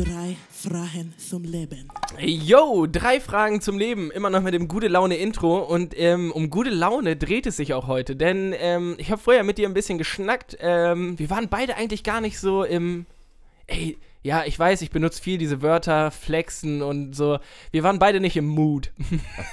[0.04, 1.90] Drei Fragen zum Leben.
[2.18, 4.10] Yo, drei Fragen zum Leben.
[4.10, 5.58] Immer noch mit dem gute Laune Intro.
[5.58, 8.16] Und ähm, um gute Laune dreht es sich auch heute.
[8.16, 10.56] Denn ähm, ich habe vorher mit dir ein bisschen geschnackt.
[10.60, 13.04] Ähm, wir waren beide eigentlich gar nicht so im.
[13.66, 17.38] Ey, ja, ich weiß, ich benutze viel diese Wörter, flexen und so.
[17.70, 18.92] Wir waren beide nicht im Mood.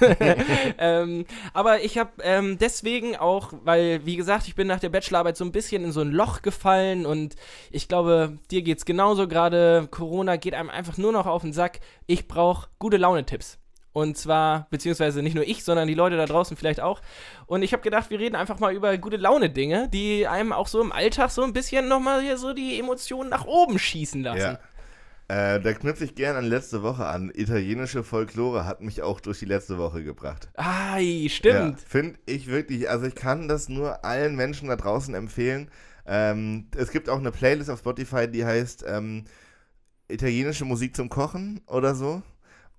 [0.78, 5.36] ähm, aber ich habe ähm, deswegen auch, weil, wie gesagt, ich bin nach der Bachelorarbeit
[5.36, 7.36] so ein bisschen in so ein Loch gefallen und
[7.70, 9.88] ich glaube, dir geht's genauso gerade.
[9.90, 11.80] Corona geht einem einfach nur noch auf den Sack.
[12.06, 13.58] Ich brauche gute Laune-Tipps.
[13.98, 17.00] Und zwar, beziehungsweise nicht nur ich, sondern die Leute da draußen vielleicht auch.
[17.46, 20.80] Und ich habe gedacht, wir reden einfach mal über gute Laune-Dinge, die einem auch so
[20.80, 24.56] im Alltag so ein bisschen nochmal hier so die Emotionen nach oben schießen lassen.
[25.28, 25.54] Ja.
[25.54, 27.32] Äh, da knüpfe ich gern an letzte Woche an.
[27.34, 30.48] Italienische Folklore hat mich auch durch die letzte Woche gebracht.
[30.54, 31.80] Ai, stimmt.
[31.80, 35.72] Ja, Finde ich wirklich, also ich kann das nur allen Menschen da draußen empfehlen.
[36.06, 39.24] Ähm, es gibt auch eine Playlist auf Spotify, die heißt ähm,
[40.06, 42.22] Italienische Musik zum Kochen oder so.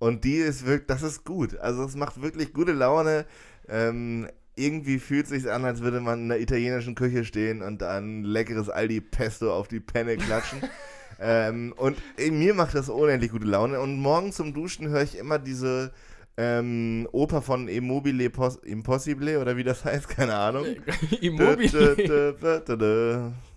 [0.00, 1.58] Und die ist wirklich, das ist gut.
[1.58, 3.26] Also es macht wirklich gute Laune.
[3.68, 7.82] Ähm, irgendwie fühlt es sich an, als würde man in der italienischen Küche stehen und
[7.82, 10.62] dann leckeres Aldi Pesto auf die Penne klatschen.
[11.20, 13.78] ähm, und ey, mir macht das unendlich gute Laune.
[13.78, 15.92] Und morgens zum Duschen höre ich immer diese
[16.38, 20.64] ähm, Oper von Immobile Pos Impossible oder wie das heißt, keine Ahnung.
[21.20, 21.94] Immobile.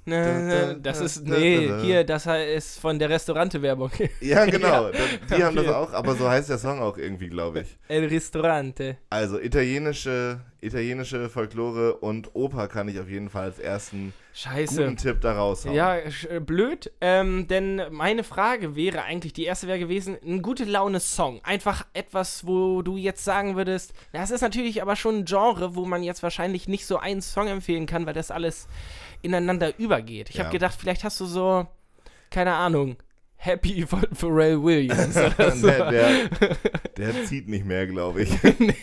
[0.06, 3.92] Na, na, das ist, nee, hier, das ist von der Restaurante-Werbung.
[4.20, 4.89] Ja, genau.
[5.30, 7.78] Die haben das auch, aber so heißt der Song auch irgendwie, glaube ich.
[7.88, 8.98] El Ristorante.
[9.10, 14.84] Also italienische, italienische Folklore und Oper kann ich auf jeden Fall als ersten Scheiße.
[14.84, 15.76] guten Tipp da raushauen.
[15.76, 16.92] Ja, äh, blöd.
[17.02, 21.42] Ähm, denn meine Frage wäre eigentlich, die erste wäre gewesen, ein gute Laune-Song.
[21.44, 25.86] Einfach etwas, wo du jetzt sagen würdest, das ist natürlich aber schon ein Genre, wo
[25.86, 28.68] man jetzt wahrscheinlich nicht so einen Song empfehlen kann, weil das alles
[29.23, 30.29] ineinander übergeht.
[30.29, 30.43] Ich Ja.
[30.45, 31.67] habe gedacht, vielleicht hast du so,
[32.29, 32.97] keine Ahnung,
[33.36, 35.13] Happy von Pharrell Williams
[35.55, 35.67] so.
[35.67, 36.29] der, der,
[36.97, 38.43] der zieht nicht mehr, glaube ich.
[38.59, 38.73] nee,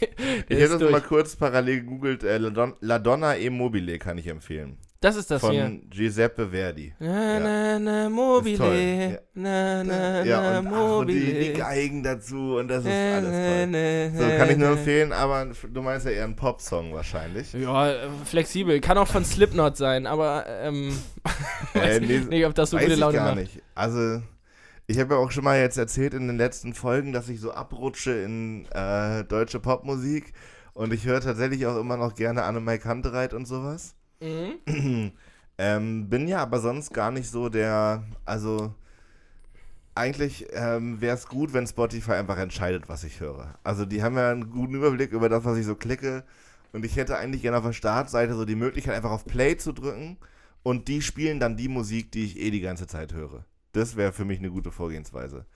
[0.48, 1.04] Ich ist das mal durch.
[1.04, 2.24] kurz parallel gegoogelt.
[2.24, 2.38] Äh,
[2.80, 4.76] La Donna e Mobile kann ich empfehlen.
[5.02, 5.80] Das ist das Von hier.
[5.88, 6.92] Giuseppe Verdi.
[6.98, 7.40] Na, Ja.
[7.40, 9.10] na, na, mobile.
[9.12, 9.18] ja.
[9.32, 11.40] Na, na, ja, na, und, ach, und die, mobile.
[11.44, 13.66] die Geigen dazu und das ist Na, alles na, toll.
[13.68, 14.72] na, So, kann ich nur na.
[14.76, 17.50] empfehlen, aber du meinst ja eher einen Pop-Song wahrscheinlich.
[17.54, 17.94] Ja,
[18.26, 18.78] flexibel.
[18.80, 20.92] Kann auch von Slipknot sein, aber ähm,
[21.72, 23.36] weiß Äh, nee, nicht, ob das so gute ich Laune gar macht.
[23.36, 23.62] nicht.
[23.74, 24.20] Also,
[24.86, 27.52] ich habe ja auch schon mal jetzt erzählt in den letzten Folgen, dass ich so
[27.52, 30.34] abrutsche in äh, deutsche Popmusik
[30.74, 33.94] und ich höre tatsächlich auch immer noch gerne Annemai Kantereit und sowas.
[34.20, 35.12] Mhm.
[35.58, 38.74] ähm, bin ja aber sonst gar nicht so der, also
[39.94, 43.58] eigentlich ähm, wäre es gut, wenn Spotify einfach entscheidet, was ich höre.
[43.64, 46.24] Also die haben ja einen guten Überblick über das, was ich so klicke
[46.72, 49.72] und ich hätte eigentlich gerne auf der Startseite so die Möglichkeit, einfach auf Play zu
[49.72, 50.18] drücken
[50.62, 53.44] und die spielen dann die Musik, die ich eh die ganze Zeit höre.
[53.72, 55.46] Das wäre für mich eine gute Vorgehensweise.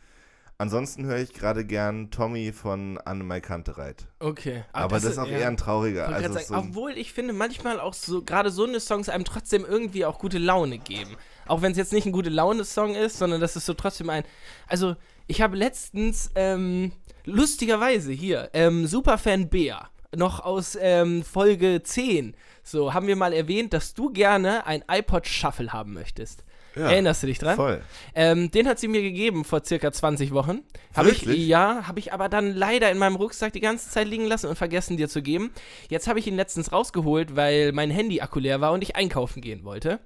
[0.57, 4.07] Ansonsten höre ich gerade gern Tommy von Annemai Kantereit.
[4.21, 4.63] Okay.
[4.73, 6.09] Aber das, ist auch eher ein trauriger.
[6.09, 9.65] Also sagen, so obwohl ich finde, manchmal auch so, gerade so eine Songs einem trotzdem
[9.65, 11.17] irgendwie auch gute Laune geben.
[11.47, 14.23] Auch wenn es jetzt nicht ein gute Laune-Song ist, sondern das ist so trotzdem ein.
[14.69, 14.95] Also,
[15.27, 16.93] ich habe letztens, ähm,
[17.25, 23.73] lustigerweise hier, ähm, Superfan Bär, noch aus ähm, Folge 10, so haben wir mal erwähnt,
[23.73, 26.45] dass du gerne ein iPod Shuffle haben möchtest.
[26.77, 27.57] Ja, Erinnerst du dich dran?
[27.57, 27.83] Voll.
[28.15, 30.61] Ähm, den hat sie mir gegeben vor circa 20 Wochen.
[30.95, 34.27] Habe ich, ja, habe ich aber dann leider in meinem Rucksack die ganze Zeit liegen
[34.27, 35.53] lassen und vergessen dir zu geben.
[35.89, 39.65] Jetzt habe ich ihn letztens rausgeholt, weil mein Handy-Akku leer war und ich einkaufen gehen
[39.65, 40.01] wollte.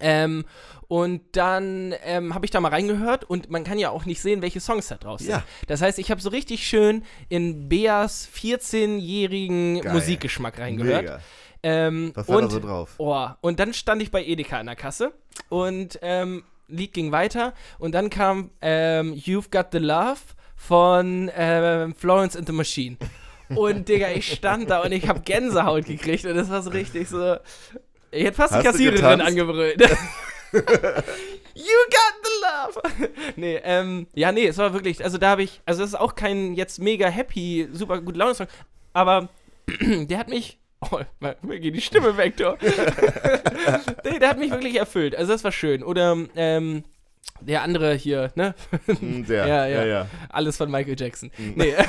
[0.00, 0.44] Ähm,
[0.88, 4.42] und dann ähm, habe ich da mal reingehört und man kann ja auch nicht sehen,
[4.42, 5.30] welche Songs da draus sind.
[5.30, 5.44] Ja.
[5.66, 9.92] Das heißt, ich habe so richtig schön in Beas 14-jährigen Geil.
[9.92, 11.02] Musikgeschmack reingehört.
[11.02, 11.20] Mega.
[11.66, 12.94] Ähm, Was war und, da so drauf?
[12.98, 15.12] Oh, und dann stand ich bei Edeka an der Kasse
[15.48, 20.20] und ähm, Lied ging weiter und dann kam ähm, You've Got the Love
[20.56, 22.98] von ähm, Florence and the Machine.
[23.54, 27.08] Und Digga, ich stand da und ich habe Gänsehaut gekriegt und das war so richtig
[27.08, 27.36] so.
[28.10, 29.80] Ich hätte fast die Hast du Kassiererin angebrüllt.
[30.52, 30.60] you
[31.90, 33.08] got the love!
[33.36, 36.14] nee, ähm, ja, nee, es war wirklich, also da habe ich, also das ist auch
[36.14, 38.46] kein jetzt mega happy, super gut Laune-Song,
[38.92, 39.28] aber
[39.80, 40.58] der hat mich,
[40.90, 41.00] oh,
[41.42, 42.56] mir geht die Stimme weg, du.
[44.04, 45.82] nee, der hat mich wirklich erfüllt, also das war schön.
[45.82, 46.84] Oder, ähm,
[47.40, 48.54] der andere hier, ne?
[48.86, 49.84] Hm, Der, Ja, ja, ja.
[49.84, 50.06] ja.
[50.28, 51.30] Alles von Michael Jackson.
[51.56, 51.74] Nee,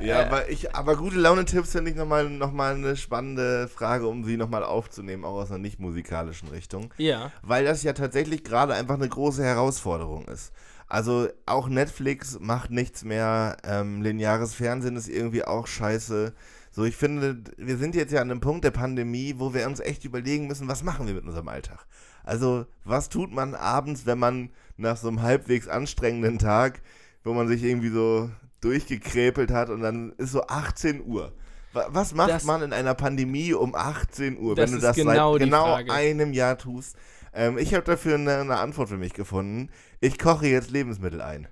[0.00, 4.24] Ja, aber, ich, aber gute Laune-Tipps finde ich nochmal noch mal eine spannende Frage, um
[4.24, 6.92] sie nochmal aufzunehmen, auch aus einer nicht musikalischen Richtung.
[6.98, 7.32] ja.
[7.42, 10.52] Weil das ja tatsächlich gerade einfach eine große Herausforderung ist.
[10.86, 16.34] Also auch Netflix macht nichts mehr, ähm, lineares Fernsehen ist irgendwie auch scheiße.
[16.74, 19.78] So, ich finde, wir sind jetzt ja an einem Punkt der Pandemie, wo wir uns
[19.78, 21.86] echt überlegen müssen, was machen wir mit unserem Alltag?
[22.24, 26.82] Also, was tut man abends, wenn man nach so einem halbwegs anstrengenden Tag,
[27.22, 28.28] wo man sich irgendwie so
[28.60, 31.32] durchgekrepelt hat und dann ist so 18 Uhr.
[31.74, 35.32] Wa- Was macht Das- man in einer Pandemie um 18 Uhr, wenn du das genau
[35.34, 35.92] seit genau Frage.
[35.92, 36.96] einem Jahr tust?
[37.32, 39.68] Ähm, ich habe dafür eine, eine Antwort für mich gefunden.
[40.00, 41.46] Ich koche jetzt Lebensmittel ein.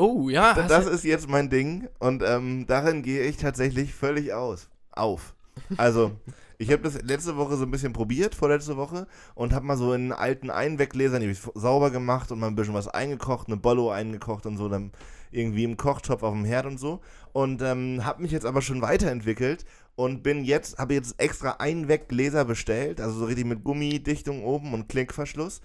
[0.00, 0.54] Oh, ja.
[0.54, 4.70] Das du- ist jetzt mein Ding und ähm, darin gehe ich tatsächlich völlig aus.
[4.92, 5.34] Auf.
[5.76, 6.12] Also,
[6.56, 9.92] ich habe das letzte Woche so ein bisschen probiert, vorletzte Woche, und habe mal so
[9.92, 13.58] in alten Einweggläsern, die hab ich sauber gemacht und mal ein bisschen was eingekocht, eine
[13.58, 14.92] Bollo eingekocht und so, dann
[15.32, 17.00] irgendwie im Kochtopf auf dem Herd und so.
[17.32, 22.46] Und ähm, habe mich jetzt aber schon weiterentwickelt und bin jetzt, habe jetzt extra Einweggläser
[22.46, 25.60] bestellt, also so richtig mit Gummidichtung oben und Klickverschluss.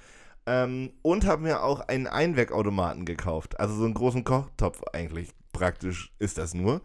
[0.47, 3.59] Ähm, und habe mir auch einen Einwegautomaten gekauft.
[3.59, 5.29] Also so einen großen Kochtopf eigentlich.
[5.53, 6.81] Praktisch ist das nur.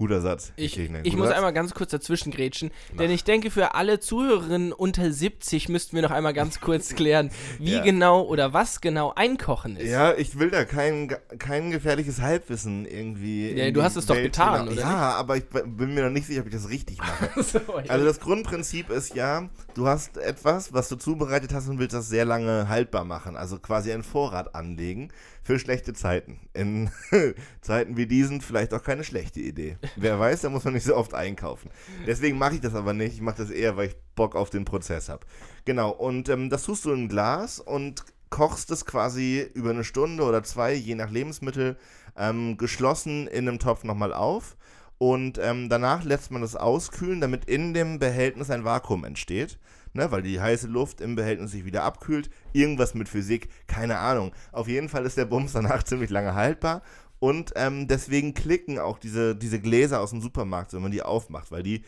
[0.00, 0.54] Guter Satz.
[0.56, 1.36] Ich, ich guten muss Satz.
[1.36, 6.00] einmal ganz kurz dazwischen grätschen, denn ich denke, für alle Zuhörerinnen unter 70 müssten wir
[6.00, 7.82] noch einmal ganz kurz klären, wie Ja.
[7.82, 9.90] genau oder was genau Einkochen ist.
[9.90, 13.52] Ja, ich will da kein, kein gefährliches Halbwissen irgendwie.
[13.52, 16.10] Ja, du hast es doch Welt getan, hinaus- oder Ja, aber ich bin mir noch
[16.10, 17.28] nicht sicher, ob ich das richtig mache.
[17.42, 17.84] So, ja.
[17.90, 22.08] Also das Grundprinzip ist ja, du hast etwas, was du zubereitet hast und willst das
[22.08, 23.36] sehr lange haltbar machen.
[23.36, 25.10] Also quasi einen Vorrat anlegen
[25.42, 26.40] für schlechte Zeiten.
[26.52, 26.90] In
[27.60, 29.78] Zeiten wie diesen vielleicht auch keine schlechte Idee.
[29.96, 31.70] Wer weiß, da muss man nicht so oft einkaufen.
[32.06, 33.14] Deswegen mache ich das aber nicht.
[33.14, 35.26] Ich mache das eher, weil ich Bock auf den Prozess habe.
[35.64, 39.84] Genau, und ähm, das tust du in ein Glas und kochst es quasi über eine
[39.84, 41.76] Stunde oder zwei, je nach Lebensmittel,
[42.16, 44.56] ähm, geschlossen in einem Topf nochmal auf.
[44.98, 49.58] Und ähm, danach lässt man das auskühlen, damit in dem Behältnis ein Vakuum entsteht.
[49.92, 52.30] Ne, weil die heiße Luft im Behältnis sich wieder abkühlt.
[52.52, 54.32] Irgendwas mit Physik, keine Ahnung.
[54.52, 56.82] Auf jeden Fall ist der Bums danach ziemlich lange haltbar.
[57.18, 61.50] Und ähm, deswegen klicken auch diese, diese Gläser aus dem Supermarkt, wenn man die aufmacht,
[61.50, 61.84] weil die,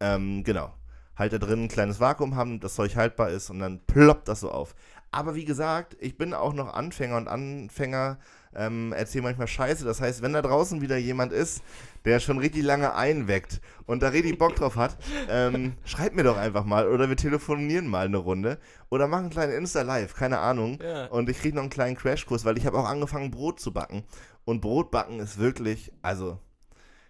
[0.00, 0.72] ähm, genau,
[1.16, 4.40] halt da drin ein kleines Vakuum haben, das Zeug haltbar ist und dann ploppt das
[4.40, 4.74] so auf.
[5.10, 8.18] Aber wie gesagt, ich bin auch noch Anfänger und Anfänger
[8.56, 9.84] ähm, erzählen manchmal Scheiße.
[9.84, 11.62] Das heißt, wenn da draußen wieder jemand ist,
[12.04, 14.96] der schon richtig lange einweckt und da richtig Bock drauf hat,
[15.28, 19.30] ähm, schreibt mir doch einfach mal oder wir telefonieren mal eine Runde oder machen einen
[19.30, 20.78] kleinen Insta-Live, keine Ahnung.
[20.82, 21.06] Ja.
[21.06, 24.04] Und ich kriege noch einen kleinen Crashkurs, weil ich habe auch angefangen, Brot zu backen.
[24.44, 26.38] Und Brotbacken ist wirklich, also,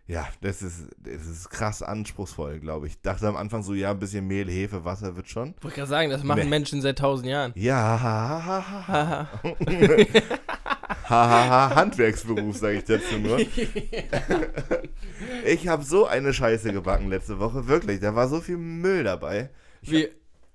[0.07, 3.01] ja, das ist, das ist krass anspruchsvoll, glaube ich.
[3.03, 5.55] Dachte am Anfang so, ja, ein bisschen Mehl, Hefe, Wasser wird schon.
[5.59, 6.49] Ich wollte gerade sagen, das machen Nee.
[6.49, 7.53] Menschen seit tausend Jahren.
[7.57, 9.29] Ja,
[11.09, 11.31] ha, ha, ha, ha.
[11.31, 11.31] Haha.
[11.31, 13.38] Ha, ha, ha, Handwerksberuf, sage ich dazu nur.
[15.47, 18.01] ich habe so eine Scheiße gebacken letzte Woche, wirklich.
[18.01, 19.51] Da war so viel Müll dabei.
[19.83, 20.09] Wie,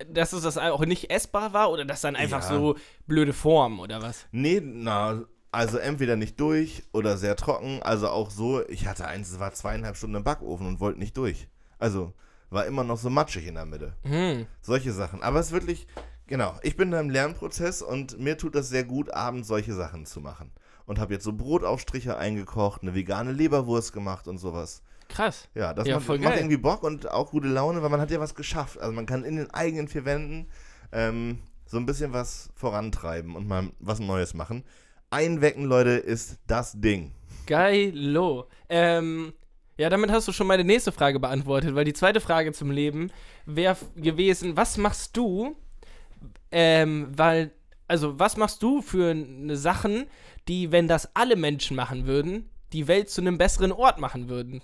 [0.08, 2.48] dass es das auch nicht essbar war oder das dann einfach Ja.
[2.50, 2.76] so
[3.08, 4.26] blöde Form oder was?
[4.32, 7.82] Nee, na, also entweder nicht durch oder sehr trocken.
[7.84, 11.16] Also auch so, ich hatte eins, es war zweieinhalb Stunden im Backofen und wollte nicht
[11.18, 11.48] durch.
[11.80, 12.14] Also
[12.50, 13.94] war immer noch so matschig in der Mitte.
[14.04, 14.46] Hm.
[14.62, 15.24] Solche Sachen.
[15.24, 15.88] Aber es ist wirklich,
[16.32, 20.06] genau, ich bin da im Lernprozess und mir tut das sehr gut, abends solche Sachen
[20.06, 20.52] zu machen.
[20.86, 24.82] Und habe jetzt so Brotaufstriche eingekocht, eine vegane Leberwurst gemacht und sowas.
[25.10, 25.48] Krass.
[25.54, 28.20] Ja, das Ja, macht, macht irgendwie Bock und auch gute Laune, weil man hat ja
[28.20, 28.80] was geschafft.
[28.80, 30.48] Also man kann in den eigenen vier Wänden
[30.92, 34.64] ähm, so ein bisschen was vorantreiben und mal was Neues machen.
[35.10, 37.12] Einwecken, Leute, ist das Ding.
[37.46, 38.48] Geilo.
[38.70, 39.34] Ähm,
[39.78, 43.12] ja, damit hast du schon meine nächste Frage beantwortet, weil die zweite Frage zum Leben
[43.46, 45.56] wäre gewesen, was machst du,
[46.52, 47.52] Ähm, weil,
[47.88, 50.06] also, was machst du für ne Sachen,
[50.48, 54.62] die, wenn das alle Menschen machen würden, die Welt zu einem besseren Ort machen würden?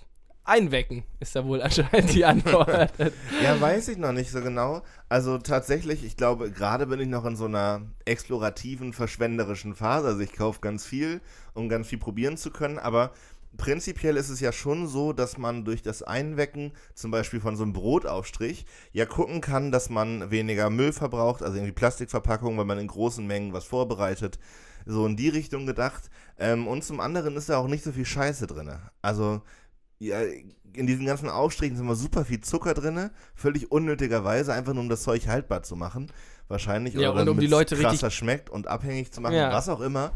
[0.48, 2.90] Einwecken ist da wohl anscheinend die Antwort.
[3.42, 4.82] Ja, weiß ich noch nicht so genau.
[5.08, 10.08] Also tatsächlich, ich glaube, gerade bin ich noch in so einer explorativen, verschwenderischen Phase.
[10.08, 11.20] Also ich kaufe ganz viel,
[11.52, 13.12] um ganz viel probieren zu können, aber
[13.56, 17.62] prinzipiell ist es ja schon so, dass man durch das Einwecken, zum Beispiel von so
[17.64, 22.78] einem Brotaufstrich, ja gucken kann, dass man weniger Müll verbraucht, also irgendwie Plastikverpackungen, weil man
[22.78, 24.38] in großen Mengen was vorbereitet.
[24.86, 26.08] So in die Richtung gedacht.
[26.38, 28.70] Ähm, und zum anderen ist da auch nicht so viel Scheiße drin.
[29.02, 29.42] Also
[29.98, 30.20] ja,
[30.74, 34.88] in diesen ganzen Aufstrichen sind immer super viel Zucker drin, völlig unnötigerweise, einfach nur um
[34.88, 36.12] das Zeug haltbar zu machen.
[36.46, 36.94] Wahrscheinlich.
[36.94, 39.52] Ja, oder und um die Leute richtig- krasser schmeckt und abhängig zu machen, Ja.
[39.52, 40.12] was auch immer.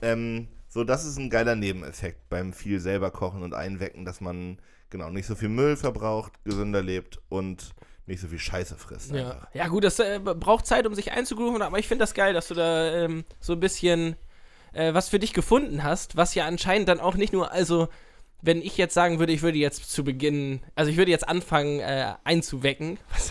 [0.00, 4.58] Ähm, so, das ist ein geiler Nebeneffekt beim viel selber kochen und einwecken, dass man
[4.90, 9.12] genau nicht so viel Müll verbraucht, gesünder lebt und nicht so viel Scheiße frisst.
[9.12, 9.54] Ja, einfach.
[9.54, 12.48] ja gut, das äh, braucht Zeit, um sich einzugrooven, aber ich finde das geil, dass
[12.48, 14.16] du da ähm, so ein bisschen
[14.72, 17.86] äh, was für dich gefunden hast, was ja anscheinend dann auch nicht nur, also
[18.42, 21.78] wenn ich jetzt sagen würde, ich würde jetzt zu Beginn, also ich würde jetzt anfangen
[21.78, 23.30] äh, einzuwecken, was,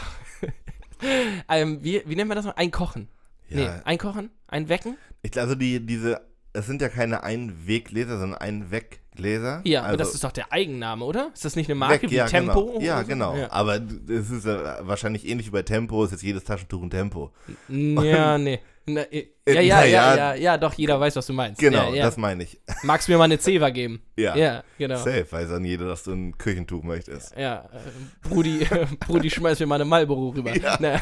[1.49, 2.55] ähm, wie, wie nennt man das noch?
[2.55, 3.09] Einkochen.
[3.49, 3.57] Ja.
[3.57, 4.29] Nee, einkochen?
[4.47, 4.97] Einwecken?
[5.23, 6.21] Ich, also die, diese,
[6.53, 9.61] es sind ja keine Einweggläser, sondern Einweggläser.
[9.63, 11.31] Ja, also aber das ist doch der Eigenname, oder?
[11.33, 12.65] Ist das nicht eine Marke Weg, wie ja, Tempo?
[12.65, 12.81] Genau.
[12.81, 13.07] Ja, so?
[13.07, 13.35] genau.
[13.35, 13.75] Ja, Aber
[14.07, 17.31] es ist ja wahrscheinlich ähnlich wie bei Tempo, ist jetzt jedes Taschentuch ein Tempo.
[17.67, 18.59] ja nee.
[18.85, 20.35] Na, äh, Äh, ja, ja, na ja, ja.
[20.35, 21.59] ja, doch, jeder weiß, was du meinst.
[21.59, 22.59] Genau, das meine ich.
[22.83, 24.01] Magst du mir mal eine Zewa geben?
[24.17, 24.35] Ja.
[24.35, 24.97] Ja, genau.
[24.97, 27.35] Safe, weiß dann jeder, dass du ein Küchentuch möchtest.
[27.37, 28.67] Ja, äh, Brudi,
[29.07, 30.55] Brudi schmeißt mir mal eine Marlboro rüber.
[30.55, 30.77] Ja.
[30.79, 30.99] Ne,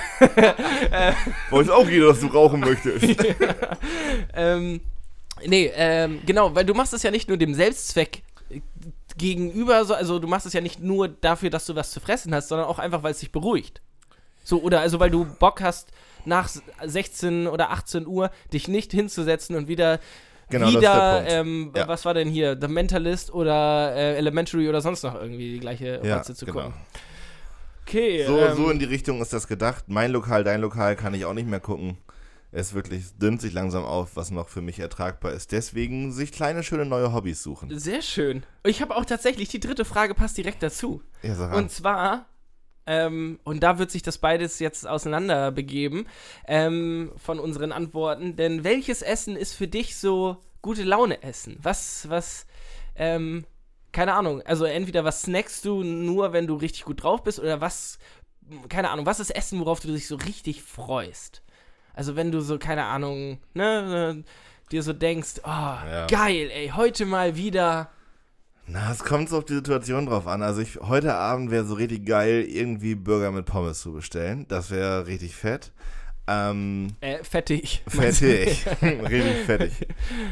[1.49, 3.05] Weiß auch jeder, dass du rauchen möchtest.
[4.35, 4.81] ähm,
[5.45, 8.61] nee, ähm, genau, weil du machst es ja nicht nur dem Selbstzweck äh,
[9.17, 12.33] gegenüber, so, also du machst es ja nicht nur dafür, dass du was zu fressen
[12.33, 13.81] hast, sondern auch einfach, weil es dich beruhigt.
[14.43, 15.89] So, oder also weil du Bock hast,
[16.25, 16.49] nach
[16.83, 19.99] 16 oder 18 Uhr dich nicht hinzusetzen und wieder
[20.49, 21.87] Genau, wieder, ähm, Ja.
[21.87, 26.01] was war denn hier, The Mentalist oder äh, Elementary oder sonst noch irgendwie die gleiche
[26.03, 26.63] Ja, Rotze zu genau.
[26.63, 26.73] gucken.
[27.87, 29.85] Okay, So, ähm, so in die Richtung ist das gedacht.
[29.87, 31.97] Mein Lokal, dein Lokal kann ich auch nicht mehr gucken.
[32.53, 35.53] Es wirklich dünnt sich langsam auf, was noch für mich ertragbar ist.
[35.53, 37.79] Deswegen sich kleine, schöne neue Hobbys suchen.
[37.79, 38.43] Sehr schön.
[38.65, 41.01] Ich habe auch tatsächlich, die dritte Frage passt direkt dazu.
[41.23, 41.63] Ja, sag an.
[41.63, 42.25] Und zwar,
[42.85, 46.07] ähm, und da wird sich das beides jetzt auseinander begeben,
[46.45, 48.35] ähm, von unseren Antworten.
[48.35, 51.57] Denn welches Essen ist für dich so gute Laune Essen?
[51.61, 52.47] Was, was,
[52.95, 53.45] ähm,
[53.93, 57.61] keine Ahnung, also entweder was snackst du nur, wenn du richtig gut drauf bist, oder
[57.61, 57.97] was,
[58.67, 61.43] keine Ahnung, was ist Essen, worauf du dich so richtig freust?
[61.93, 65.75] Also wenn du so, keine Ahnung, ne, äh, dir so denkst, oh,
[66.09, 67.89] geil, ey, heute mal wieder.
[68.67, 70.41] Na, es kommt so auf die Situation drauf an.
[70.43, 74.45] Also ich, heute Abend wäre so richtig geil, irgendwie Burger mit Pommes zu bestellen.
[74.47, 75.71] Das wäre richtig fett.
[76.27, 77.83] Ähm, Äh, fettig.
[77.87, 78.65] fettig.
[78.81, 79.73] richtig fettig.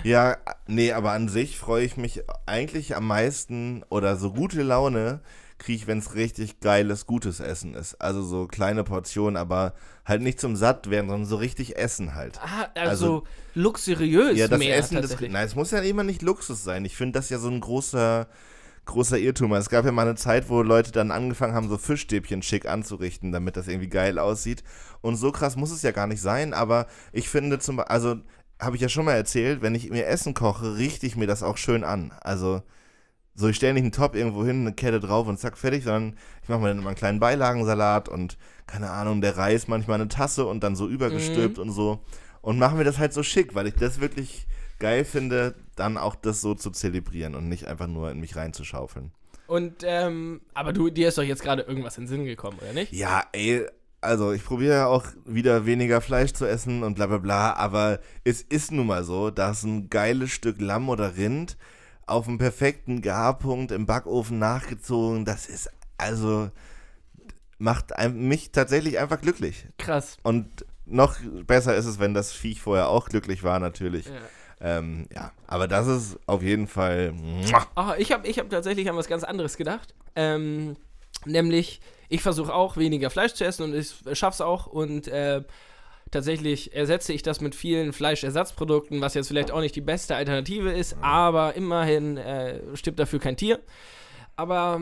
[0.04, 5.20] Ja, nee, aber an sich freue ich mich eigentlich am meisten oder so gute Laune
[5.60, 7.96] kriege ich, wenn es richtig geiles, gutes Essen ist.
[8.02, 9.74] Also so kleine Portionen, aber
[10.06, 12.40] halt nicht zum satt werden, sondern so richtig Essen halt.
[12.42, 16.22] Ah, also, Also- luxuriös Ja, das mehr Essen, das, nein, es muss ja immer nicht
[16.22, 16.86] Luxus sein.
[16.86, 18.28] Ich finde das ja so ein großer,
[18.86, 19.54] großer Irrtum.
[19.54, 23.32] Es gab ja mal eine Zeit, wo Leute dann angefangen haben, so Fischstäbchen schick anzurichten,
[23.32, 24.64] damit das irgendwie geil aussieht.
[25.02, 28.16] Und so krass muss es ja gar nicht sein, aber ich finde zum Beispiel, also
[28.60, 31.44] habe ich ja schon mal erzählt, wenn ich mir Essen koche, richte ich mir das
[31.44, 32.12] auch schön an.
[32.22, 32.62] Also
[33.40, 36.18] so, ich stelle nicht einen Top irgendwo hin, eine Kette drauf und zack, fertig, sondern
[36.44, 40.10] ich mache mir dann immer einen kleinen Beilagensalat und, keine Ahnung, der Reis manchmal eine
[40.10, 42.02] Tasse und dann so übergestülpt und so.
[42.42, 44.46] Und mache mir das halt so schick, weil ich das wirklich
[44.78, 49.12] geil finde, dann auch das so zu zelebrieren und nicht einfach nur in mich reinzuschaufeln.
[49.48, 52.74] Und, ähm, aber du, dir ist doch jetzt gerade irgendwas in den Sinn gekommen, oder
[52.74, 52.92] nicht?
[52.92, 53.66] Ja, ey,
[54.02, 58.00] also ich probiere ja auch wieder weniger Fleisch zu essen und bla bla bla, aber
[58.26, 61.58] es ist nun mal so, dass ein geiles Stück Lamm oder Rind
[62.10, 66.50] auf dem perfekten Garpunkt im Backofen nachgezogen, das ist also
[67.58, 69.66] macht mich tatsächlich einfach glücklich.
[69.78, 70.18] Krass.
[70.24, 74.08] Und noch besser ist es, wenn das Viech vorher auch glücklich war, natürlich.
[74.08, 74.14] Ja.
[74.62, 77.14] Ähm, ja, aber das ist auf jeden Fall.
[77.76, 79.94] Ah, ich habe ich hab tatsächlich an was ganz anderes gedacht.
[80.16, 80.76] Ähm,
[81.26, 84.68] nämlich, ich versuche auch weniger Fleisch zu essen und ich schaff's auch.
[84.68, 85.44] Und äh,
[86.12, 90.72] tatsächlich ersetze ich das mit vielen Fleischersatzprodukten, was jetzt vielleicht auch nicht die beste Alternative
[90.72, 93.60] ist, aber immerhin äh, stirbt dafür kein Tier.
[94.36, 94.82] Aber.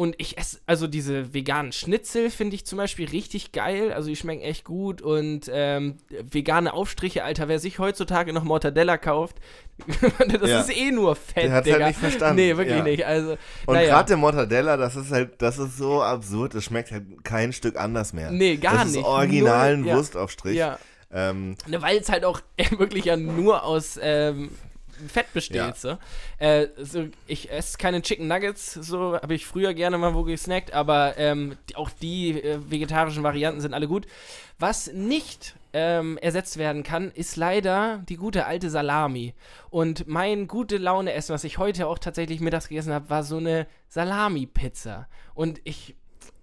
[0.00, 3.92] Und ich esse, also diese veganen Schnitzel finde ich zum Beispiel richtig geil.
[3.92, 5.02] Also die schmecken echt gut.
[5.02, 9.36] Und ähm, vegane Aufstriche, Alter, wer sich heutzutage noch Mortadella kauft,
[10.40, 10.60] das Ja.
[10.60, 11.76] ist eh nur Fett, Der Digga.
[11.76, 12.36] halt nicht verstanden.
[12.36, 12.82] Nee, wirklich Ja.
[12.82, 13.04] nicht.
[13.04, 13.36] Also,
[13.66, 13.88] Und naja.
[13.90, 17.76] gerade der Mortadella, das ist halt, das ist so absurd, das schmeckt halt kein Stück
[17.78, 18.30] anders mehr.
[18.30, 19.04] Nee, gar das ist nicht.
[19.04, 19.96] originalen ja.
[19.96, 20.56] Wurstaufstrich.
[20.56, 20.78] Ja.
[21.12, 22.40] Ähm, Ne, weil es halt auch
[22.78, 24.48] wirklich ja nur aus ähm,
[25.08, 25.56] Fett besteht.
[25.56, 25.74] Ja.
[25.74, 25.98] So.
[26.38, 27.08] Äh, so.
[27.26, 31.56] Ich esse keine Chicken Nuggets, so habe ich früher gerne mal wo gesnackt, aber ähm,
[31.74, 34.06] auch die äh, vegetarischen Varianten sind alle gut.
[34.58, 39.34] Was nicht ähm, ersetzt werden kann, ist leider die gute alte Salami.
[39.70, 43.38] Und mein gute Laune Essen, was ich heute auch tatsächlich mittags gegessen habe, war so
[43.38, 45.08] eine Salami-Pizza.
[45.34, 45.94] Und ich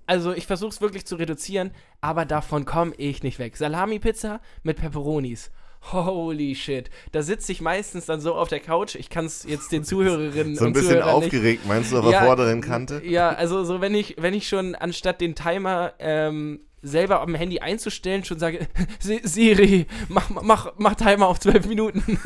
[0.07, 3.57] also ich versuche es wirklich zu reduzieren, aber davon komme ich nicht weg.
[3.57, 5.51] Salami-Pizza mit Pepperonis.
[5.91, 6.89] Holy shit.
[7.11, 8.95] Da sitze ich meistens dann so auf der Couch.
[8.95, 12.09] Ich kann es jetzt den Zuhörerinnen so ein bisschen Zuhörern nicht- aufgeregt, meinst du, auf
[12.09, 13.01] der vorderen Kante?
[13.05, 17.59] Ja, also so wenn ich, wenn ich schon anstatt den Timer ähm, selber am Handy
[17.59, 18.67] einzustellen, schon sage,
[18.99, 22.19] "Si- Siri, mach, mach, mach Timer auf 12 Minuten.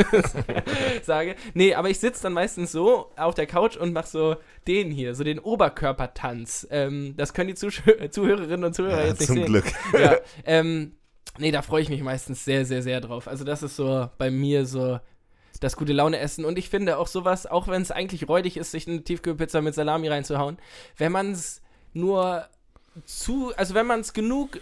[1.04, 1.36] sage.
[1.54, 4.36] Nee, aber ich sitze dann meistens so auf der Couch und mach so
[4.68, 6.68] den hier, so den Oberkörpertanz.
[6.72, 7.82] Ähm, das können die Zusch
[8.12, 9.46] Zuhörerinnen und Zuhörer Ja, jetzt nicht zum sehen.
[9.46, 9.66] Glück.
[10.00, 10.94] Ja, ähm,
[11.38, 13.28] nee, da freue ich mich meistens sehr, sehr, sehr drauf.
[13.28, 15.00] Also das ist so bei mir so
[15.60, 16.46] das gute Laune essen.
[16.46, 19.76] Und ich finde auch sowas, auch wenn es eigentlich räudig ist, sich eine Tiefkühlpizza mit
[19.76, 20.58] Salami reinzuhauen,
[20.98, 21.62] wenn man es
[21.94, 22.48] nur
[23.06, 24.60] zu, also wenn man es genug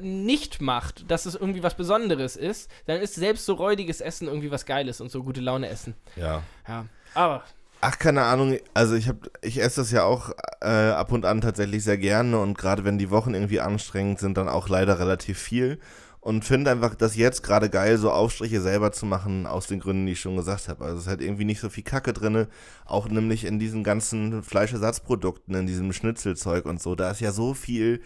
[0.00, 4.50] nicht macht, dass es irgendwie was Besonderes ist, dann ist selbst so räudiges Essen irgendwie
[4.50, 5.94] was Geiles und so gute Laune essen.
[6.16, 6.42] Ja.
[6.68, 6.86] Ja.
[7.14, 7.44] Aber
[7.88, 8.58] Ach, keine Ahnung.
[8.74, 10.30] Also ich habe, ich esse das ja auch
[10.60, 14.36] äh, ab und an tatsächlich sehr gerne und gerade wenn die Wochen irgendwie anstrengend sind,
[14.36, 15.78] dann auch leider relativ viel.
[16.18, 20.06] Und finde einfach, dass jetzt gerade geil, so Aufstriche selber zu machen, aus den Gründen,
[20.06, 20.84] die ich schon gesagt habe.
[20.84, 22.48] Also es ist halt irgendwie nicht so viel Kacke drinne,
[22.86, 26.96] auch nämlich in diesen ganzen Fleischersatzprodukten, in diesem Schnitzelzeug und so.
[26.96, 28.00] Da ist ja so viel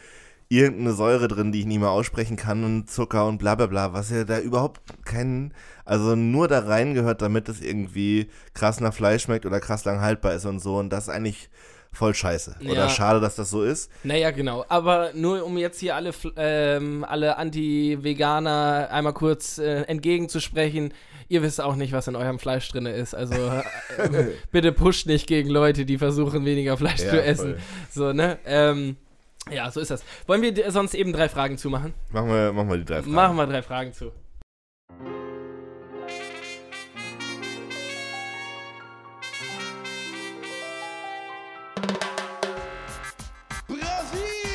[0.50, 3.92] irgendeine Säure drin, die ich nicht mehr aussprechen kann und Zucker und bla bla bla,
[3.92, 8.92] was ja da überhaupt keinen, also nur da rein gehört, damit es irgendwie krass nach
[8.92, 11.48] Fleisch schmeckt oder krass lang haltbar ist und so und das ist eigentlich
[11.92, 12.56] voll scheiße.
[12.60, 12.70] Ja.
[12.72, 13.90] Oder schade, dass das so ist.
[14.04, 14.64] Naja, genau.
[14.68, 20.92] Aber nur um jetzt hier alle, ähm, alle Anti-Veganer einmal kurz äh, entgegenzusprechen,
[21.28, 23.14] ihr wisst auch nicht, was in eurem Fleisch drin ist.
[23.14, 27.54] Also äh, bitte pusht nicht gegen Leute, die versuchen, weniger Fleisch Ja, zu essen.
[27.54, 27.58] voll.
[27.90, 28.38] So, ne?
[28.46, 28.96] Ähm,
[29.50, 30.04] ja, so ist das.
[30.26, 31.94] Wollen wir sonst eben drei Fragen zumachen?
[32.10, 33.12] Machen wir, machen wir die drei Fragen.
[33.12, 34.12] Machen wir drei Fragen zu.
[43.66, 44.50] Brasil,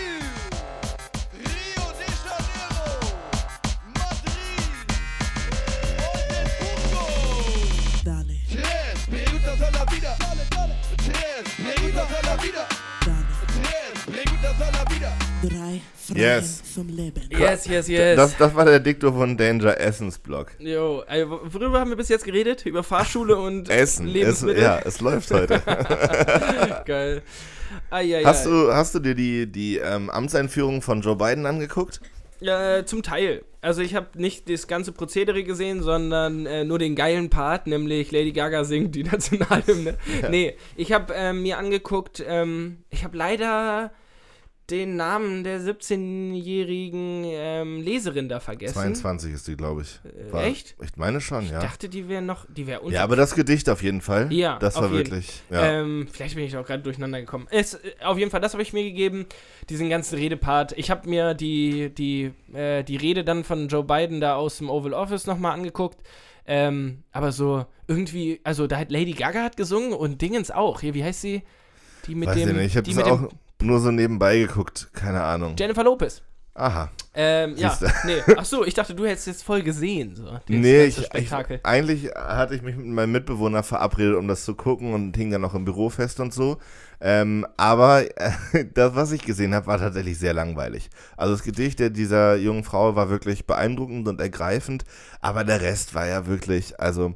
[15.49, 16.73] Drei Fragen Yes.
[16.73, 17.21] zum Leben.
[17.29, 18.15] Yes, yes, yes.
[18.15, 20.51] Das, das war der Diktor von Danger Essensblog.
[20.59, 22.65] Jo, äh, worüber haben wir bis jetzt geredet?
[22.65, 24.07] Über Fahrschule und Essen.
[24.07, 24.63] Es, Lebensmittel?
[24.63, 25.61] ja, es läuft heute.
[26.85, 27.21] Geil.
[27.89, 28.49] Ai, ai, Hast ai.
[28.49, 32.01] du, hast du dir die, die ähm, Amtseinführung von Joe Biden angeguckt?
[32.39, 33.43] Ja, zum Teil.
[33.61, 38.11] Also ich habe nicht das ganze Prozedere gesehen, sondern äh, nur den geilen Part, nämlich
[38.11, 39.97] Lady Gaga singt die Nationalhymne.
[40.29, 43.91] Nee, ich habe ähm, mir angeguckt, ähm, ich habe leider
[44.69, 48.73] den Namen der 17-jährigen ähm, Leserin da vergessen.
[48.73, 49.99] 22 ist die, glaube ich.
[50.33, 50.75] Äh, echt?
[50.83, 51.59] Ich meine schon, Ich ja.
[51.59, 54.31] dachte, die wäre noch, die wäre unter Ja, aber das Gedicht auf jeden Fall.
[54.33, 54.97] Ja, Das war jeden.
[54.97, 55.43] wirklich.
[55.49, 55.81] Ja.
[55.81, 57.47] Ähm, vielleicht bin ich auch gerade durcheinander gekommen.
[57.51, 59.25] Es, äh, auf jeden Fall, das habe ich mir gegeben,
[59.69, 60.73] diesen ganzen Redepart.
[60.77, 64.69] Ich habe mir die, die, äh, die Rede dann von Joe Biden da aus dem
[64.69, 65.99] Oval Office nochmal angeguckt.
[66.47, 70.81] Ähm, aber so irgendwie, also da hat Lady Gaga hat gesungen und Dingens auch.
[70.81, 71.43] Hier, wie heißt sie?
[72.07, 72.49] Die mit Weiß dem.
[72.49, 72.65] ich nicht.
[72.71, 74.89] Ich habe mit auch dem nur so nebenbei geguckt.
[74.93, 75.55] Keine Ahnung.
[75.57, 76.21] Jennifer Lopez.
[76.57, 76.89] Aha.
[77.13, 78.21] Ähm, ja, nee.
[78.37, 80.15] Ach so, ich dachte, du hättest jetzt voll gesehen.
[80.15, 81.59] So, Nee, ich, ich, Spektakel.
[81.63, 85.41] eigentlich hatte ich mich mit meinem Mitbewohner verabredet, um das zu gucken und hing dann
[85.41, 86.57] noch im Büro fest und so.
[87.01, 90.89] Ähm, aber äh, das, was ich gesehen habe, war tatsächlich sehr langweilig.
[91.17, 94.85] Also das Gedicht der, dieser jungen Frau war wirklich beeindruckend und ergreifend,
[95.19, 97.15] aber der Rest war ja wirklich, also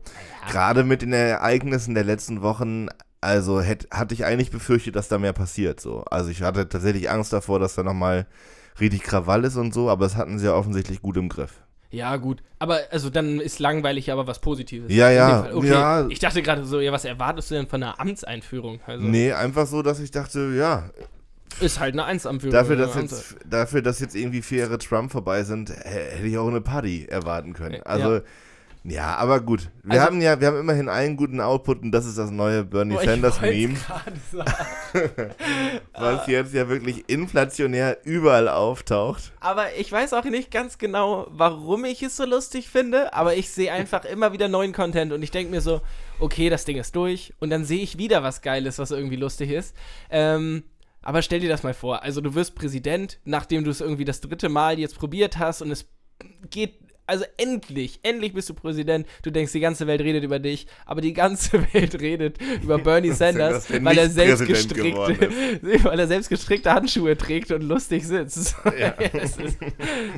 [0.49, 2.87] gerade mit den Ereignissen der letzten Wochen,
[3.21, 5.79] also hätt, hatte ich eigentlich befürchtet, dass da mehr passiert.
[5.79, 6.03] So.
[6.05, 8.25] Also ich hatte tatsächlich Angst davor, dass da nochmal
[8.79, 11.53] richtig Krawall ist und so, aber das hatten sie ja offensichtlich gut im Griff.
[11.91, 12.43] Ja, gut.
[12.59, 14.93] Aber also dann ist langweilig aber was Positives.
[14.93, 15.49] Ja, ja.
[15.53, 15.67] Okay.
[15.69, 16.07] ja.
[16.07, 18.79] Ich dachte gerade so, ja, was erwartest du denn von einer Amtseinführung?
[18.85, 20.91] Also, Nee, einfach so, dass ich dachte, ja,
[21.59, 22.53] Ist halt eine Amtsanführung.
[22.53, 26.27] dafür, oder dass jetzt, dafür, dass jetzt irgendwie vier Jahre Trump vorbei sind, hä- hätte
[26.27, 27.81] ich auch eine Party erwarten können.
[27.83, 28.21] Also, ja,
[29.01, 29.69] aber gut.
[29.83, 32.63] Wir Also- haben ja, wir haben immerhin einen guten Output und das ist das neue
[32.63, 33.75] Bernie ich Sanders Meme,
[35.93, 39.31] was jetzt ja wirklich inflationär überall auftaucht.
[39.39, 43.49] Aber ich weiß auch nicht ganz genau, warum ich es so lustig finde, aber ich
[43.51, 45.81] sehe einfach immer wieder neuen Content und ich denke mir so,
[46.19, 49.51] okay, das Ding ist durch und dann sehe ich wieder was Geiles, was irgendwie lustig
[49.51, 49.75] ist.
[50.09, 50.63] Ähm,
[51.01, 54.19] aber stell dir das mal vor, also du wirst Präsident, nachdem du es irgendwie das
[54.21, 55.85] dritte Mal jetzt probiert hast und es
[56.49, 56.73] geht
[57.09, 59.07] also endlich, endlich bist du Präsident.
[59.23, 63.11] Du denkst, die ganze Welt redet über dich, aber die ganze Welt redet über Bernie
[63.11, 64.93] Sanders, weil er selbst gestrickte,
[65.83, 68.55] weil er selbst gestrickte Handschuhe trägt und lustig sitzt.
[68.77, 68.93] Ja.
[69.13, 69.57] Es ist,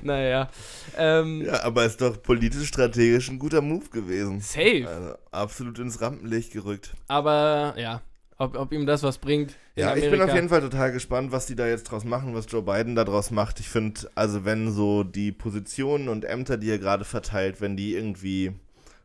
[0.04, 0.50] naja.
[0.98, 4.42] Ähm, Ja, aber ist doch politisch strategisch ein guter Move gewesen.
[4.42, 4.86] Safe.
[4.88, 6.92] Also absolut ins Rampenlicht gerückt.
[7.08, 8.02] Aber ja,
[8.42, 9.56] ob, ob ihm das was bringt.
[9.76, 12.34] in Ja, ich bin auf jeden Fall total gespannt, was die da jetzt draus machen,
[12.34, 13.60] was Joe Biden da draus macht.
[13.60, 17.96] Ich finde, also wenn so die Positionen und Ämter, die er gerade verteilt, wenn die
[17.96, 18.54] irgendwie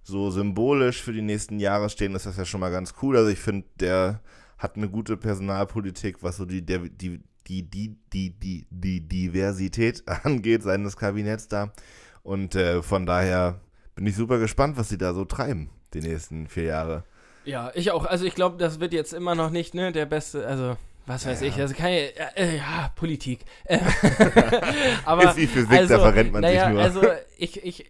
[0.02, 3.16] so symbolisch für die nächsten Jahre stehen, ist das ja schon mal ganz cool.
[3.16, 4.20] Also ich finde, der
[4.56, 10.02] hat eine gute Personalpolitik, was so die, der, die, die, die, die, die, die Diversität
[10.24, 11.72] angeht seines Kabinetts da.
[12.22, 13.60] Und äh, von daher
[13.94, 17.04] bin ich super gespannt, was sie da so treiben, die nächsten vier Jahre.
[17.46, 18.04] Ja, ich auch.
[18.04, 20.76] Also ich glaube, das wird jetzt immer noch nicht, ne, der beste, also
[21.06, 21.46] was weiß Ja.
[21.46, 23.40] ich, also keine, äh, äh, ja, Politik.
[25.04, 26.82] Aber, Ist wie Physik, da verrennt man sich naja, nur.
[26.82, 27.02] Also
[27.38, 27.86] ich, ich,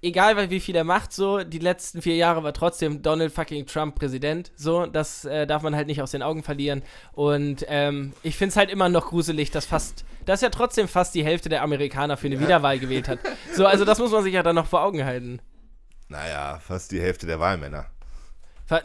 [0.00, 3.94] egal wie viel er macht, so, die letzten vier Jahre war trotzdem Donald fucking Trump
[3.96, 6.82] Präsident, so, das äh, darf man halt nicht aus den Augen verlieren.
[7.12, 11.14] Und ähm, ich finde es halt immer noch gruselig, dass fast, dass ja trotzdem fast
[11.14, 13.18] die Hälfte der Amerikaner für eine Wiederwahl gewählt hat.
[13.54, 15.40] So, also das muss man sich ja dann noch vor Augen halten.
[16.08, 17.86] Naja, fast die Hälfte der Wahlmänner.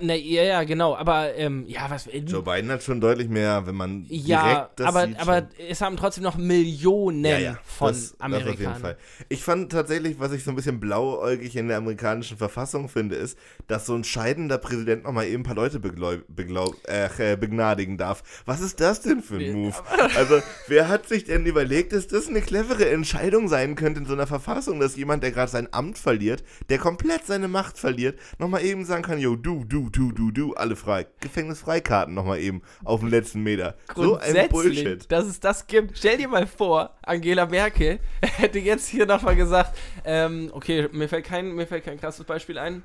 [0.01, 2.09] Na, ja, ja, genau, aber ähm, ja, was.
[2.11, 5.19] Joe Biden hat schon deutlich mehr, wenn man Ja, direkt das aber, sieht.
[5.19, 8.53] aber es haben trotzdem noch Millionen ja, ja, von das, das Amerikanern.
[8.53, 8.97] auf jeden Fall.
[9.29, 13.37] Ich fand tatsächlich, was ich so ein bisschen blauäugig in der amerikanischen Verfassung finde, ist,
[13.67, 18.23] dass so ein scheidender Präsident nochmal eben ein paar Leute äh, begnadigen darf.
[18.45, 19.75] Was ist das denn für ein Move?
[20.15, 24.13] Also, wer hat sich denn überlegt, dass das eine clevere Entscheidung sein könnte in so
[24.13, 28.63] einer Verfassung, dass jemand, der gerade sein Amt verliert, der komplett seine Macht verliert, nochmal
[28.63, 31.05] eben sagen kann, yo, du, du, du, du, du, alle frei.
[31.21, 33.75] Gefängnisfreikarten nochmal eben auf den letzten Meter.
[33.95, 35.09] So ein Bullshit.
[35.11, 35.97] dass es das gibt.
[35.97, 41.25] Stell dir mal vor, Angela Merkel hätte jetzt hier nochmal gesagt, ähm, okay, mir fällt
[41.25, 42.83] kein, mir fällt kein krasses Beispiel ein.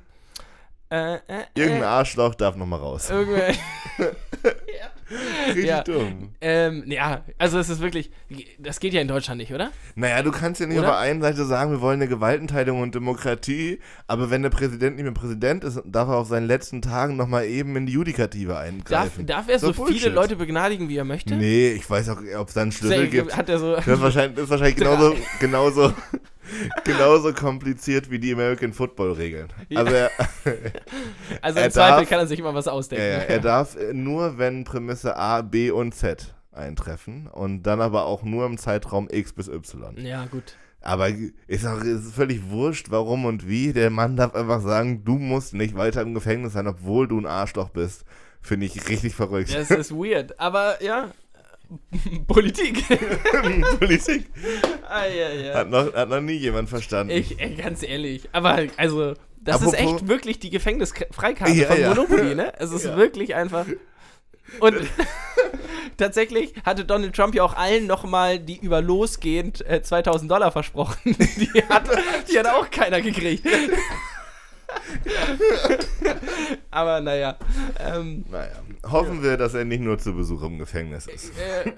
[0.90, 1.20] Äh, äh,
[1.54, 3.10] Irgendein äh, Arschloch darf nochmal raus.
[3.10, 3.54] irgendwer-
[5.46, 5.82] Richtig ja.
[5.82, 6.30] dumm.
[6.40, 8.10] ähm, ja, also es ist wirklich,
[8.58, 9.70] das geht ja in Deutschland nicht, oder?
[9.94, 10.88] Naja, du kannst ja nicht Oder?
[10.88, 14.96] auf der einen Seite sagen, wir wollen eine Gewaltenteilung und Demokratie, aber wenn der Präsident
[14.96, 18.52] nicht mehr Präsident ist, darf er auf seinen letzten Tagen nochmal eben in die Judikative
[18.52, 19.26] Darf, eingreifen.
[19.26, 20.12] darf er so, viele Bullshit.
[20.12, 21.36] Leute begnadigen, wie er möchte?
[21.36, 23.36] Nee, ich weiß auch, ob es da einen Schlüssel gibt.
[23.36, 25.92] Hat er so, Das ist wahrscheinlich, ist wahrscheinlich genauso, genauso,
[26.84, 29.48] genauso kompliziert wie die American Football Regeln.
[29.68, 29.80] Ja.
[29.80, 30.10] Also er,
[31.42, 33.04] also im Zweifel darf- kann er sich immer was ausdenken.
[33.04, 38.22] ja, er darf nur, wenn Prämisse A, B und Z eintreffen und dann aber auch
[38.22, 39.96] nur im Zeitraum X bis Y.
[40.04, 40.54] ja gut.
[40.80, 41.08] Aber
[41.46, 43.72] ist auch ist völlig wurscht, warum und wie.
[43.72, 47.24] Der Mann darf einfach sagen, du musst nicht weiter im Gefängnis sein, obwohl du ein
[47.24, 48.04] Arschloch bist.
[48.42, 49.54] Finde ich richtig verrückt.
[49.54, 50.38] Das ist weird.
[50.38, 51.08] Aber ja,
[52.26, 52.84] Politik.
[53.78, 54.26] Politik
[54.88, 55.54] ah, ja, ja.
[55.54, 57.12] hat noch, hat noch nie jemand verstanden.
[57.12, 58.28] Ich, ey, ganz ehrlich.
[58.32, 61.88] Aber also, das ist Apropos- echt wirklich die Gefängnisfreikarte Ja, von ja.
[61.90, 62.52] Monopoly, ne?
[62.58, 62.96] Es ist Ja.
[62.96, 63.66] wirklich einfach.
[64.60, 64.76] Und
[65.96, 71.16] tatsächlich hatte Donald Trump ja auch allen nochmal, die über losgehend äh, 2000 Dollar versprochen.
[71.36, 71.88] Die hat,
[72.30, 73.46] die hat auch keiner gekriegt.
[76.70, 77.36] Aber naja.
[77.78, 78.52] Ähm, naja,
[78.90, 81.32] hoffen wir, dass er nicht nur zu Besuch im Gefängnis ist.
[81.38, 81.72] äh,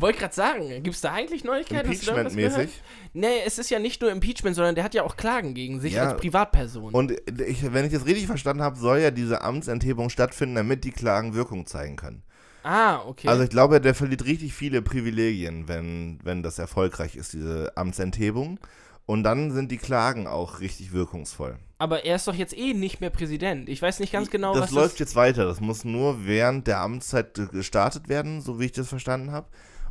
[0.00, 1.90] Wollte gerade sagen, gibt es da eigentlich Neuigkeiten?
[1.90, 2.70] Impeachment-mäßig.
[3.12, 5.94] Nee, es ist ja nicht nur Impeachment, sondern der hat ja auch Klagen gegen sich
[5.94, 6.10] Ja.
[6.10, 6.94] als Privatperson.
[6.94, 7.12] Und
[7.46, 11.34] ich, wenn ich das richtig verstanden habe, soll ja diese Amtsenthebung stattfinden, damit die Klagen
[11.34, 12.22] Wirkung zeigen können.
[12.62, 13.28] ah, okay.
[13.28, 18.58] Also ich glaube, der verliert richtig viele Privilegien, wenn, wenn das erfolgreich ist, diese Amtsenthebung.
[19.06, 21.56] Und dann sind die Klagen auch richtig wirkungsvoll.
[21.80, 23.70] Aber er ist doch jetzt eh nicht mehr Präsident.
[23.70, 25.46] Ich weiß nicht ganz genau, das was läuft jetzt weiter.
[25.46, 29.46] Das muss nur während der Amtszeit gestartet werden, so wie ich das verstanden habe.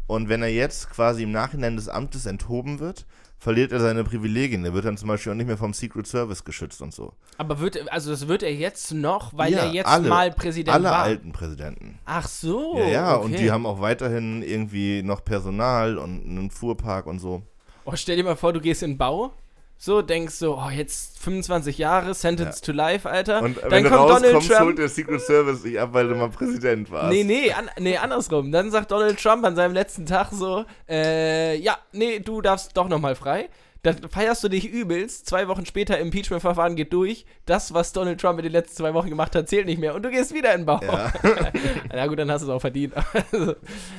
[0.06, 3.08] Und wenn er jetzt quasi im Nachhinein des Amtes enthoben wird,
[3.40, 4.64] verliert er seine Privilegien.
[4.66, 7.14] Er wird dann zum Beispiel auch nicht mehr vom Secret Service geschützt und so.
[7.40, 10.76] Aber wird, also das wird er jetzt noch, weil Ja, er jetzt alle- mal Präsident
[10.76, 11.00] Alle war.
[11.04, 11.98] alten Präsidenten.
[12.06, 12.78] Ach so.
[12.78, 13.26] ja, ja, okay.
[13.26, 17.42] und die haben auch weiterhin irgendwie noch Personal und einen Fuhrpark und so.
[17.86, 19.34] Oh, stell dir mal vor, du gehst in den Bau.
[19.82, 23.42] So, denkst so, oh, jetzt 25 Jahre, Sentence to Life, Alter.
[23.42, 24.76] Und Dann wenn du kommt Donald rauskommst, holt Trump.
[24.76, 27.10] der Secret Service dich ab, weil du mal Präsident warst.
[27.14, 28.52] Nee, nee, an, nee, andersrum.
[28.52, 32.90] Dann sagt Donald Trump an seinem letzten Tag so, äh, ja, nee, du darfst doch
[32.90, 33.48] nochmal frei.
[33.82, 35.26] Dann feierst du dich übelst.
[35.28, 37.26] Zwei Wochen später, Impeachment-Verfahren geht durch.
[37.46, 39.96] Das, was Donald Trump in den letzten zwei Wochen gemacht hat, zählt nicht mehr.
[39.96, 40.82] Und du gehst wieder in den Bau.
[40.84, 41.14] Ja.
[41.94, 42.94] Na gut, dann hast du es auch verdient.
[43.32, 43.56] Also,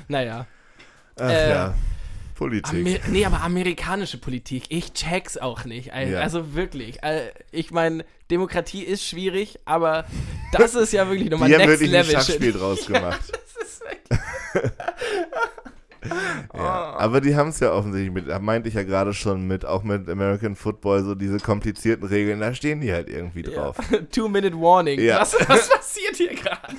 [0.08, 0.44] naja.
[1.18, 1.74] Ach Äh, ja.
[2.40, 2.72] Politik.
[2.86, 5.92] Amer nee, aber amerikanische Politik, ich check's auch nicht.
[5.92, 6.20] Also, Ja.
[6.20, 6.98] also wirklich.
[7.52, 10.06] Ich meine, Demokratie ist schwierig, aber
[10.52, 12.60] das ist ja wirklich nochmal Die haben Next wirklich ein Level Schachspiel Shit.
[12.60, 13.20] draus gemacht.
[13.30, 14.70] Das ist wirklich
[16.54, 19.66] Ja, aber die haben es ja offensichtlich mit, da meinte ich ja gerade schon mit,
[19.66, 23.76] auch mit American Football, so diese komplizierten Regeln, da stehen die halt irgendwie drauf.
[24.10, 24.98] Two-Minute Warning.
[24.98, 25.20] Ja.
[25.20, 26.74] Was, was passiert hier gerade?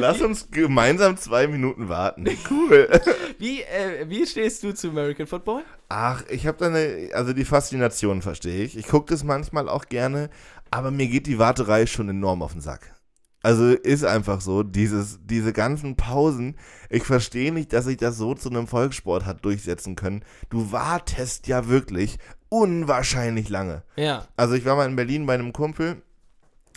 [0.00, 2.26] Lass uns gemeinsam zwei Minuten warten.
[2.50, 2.88] Cool.
[3.38, 5.62] Wie, äh, wie stehst du zu American Football?
[5.88, 8.76] Ach, ich habe da eine, also die Faszination verstehe ich.
[8.76, 10.28] Ich gucke das manchmal auch gerne,
[10.70, 12.94] aber mir geht die Warterei schon enorm auf den Sack.
[13.42, 16.56] Also ist einfach so, dieses, diese ganzen Pausen,
[16.90, 20.22] ich verstehe nicht, dass sich das so zu einem Volkssport hat durchsetzen können.
[20.50, 22.18] Du wartest ja wirklich
[22.50, 23.82] unwahrscheinlich lange.
[23.96, 24.26] Ja.
[24.36, 26.02] Also ich war mal in Berlin bei einem Kumpel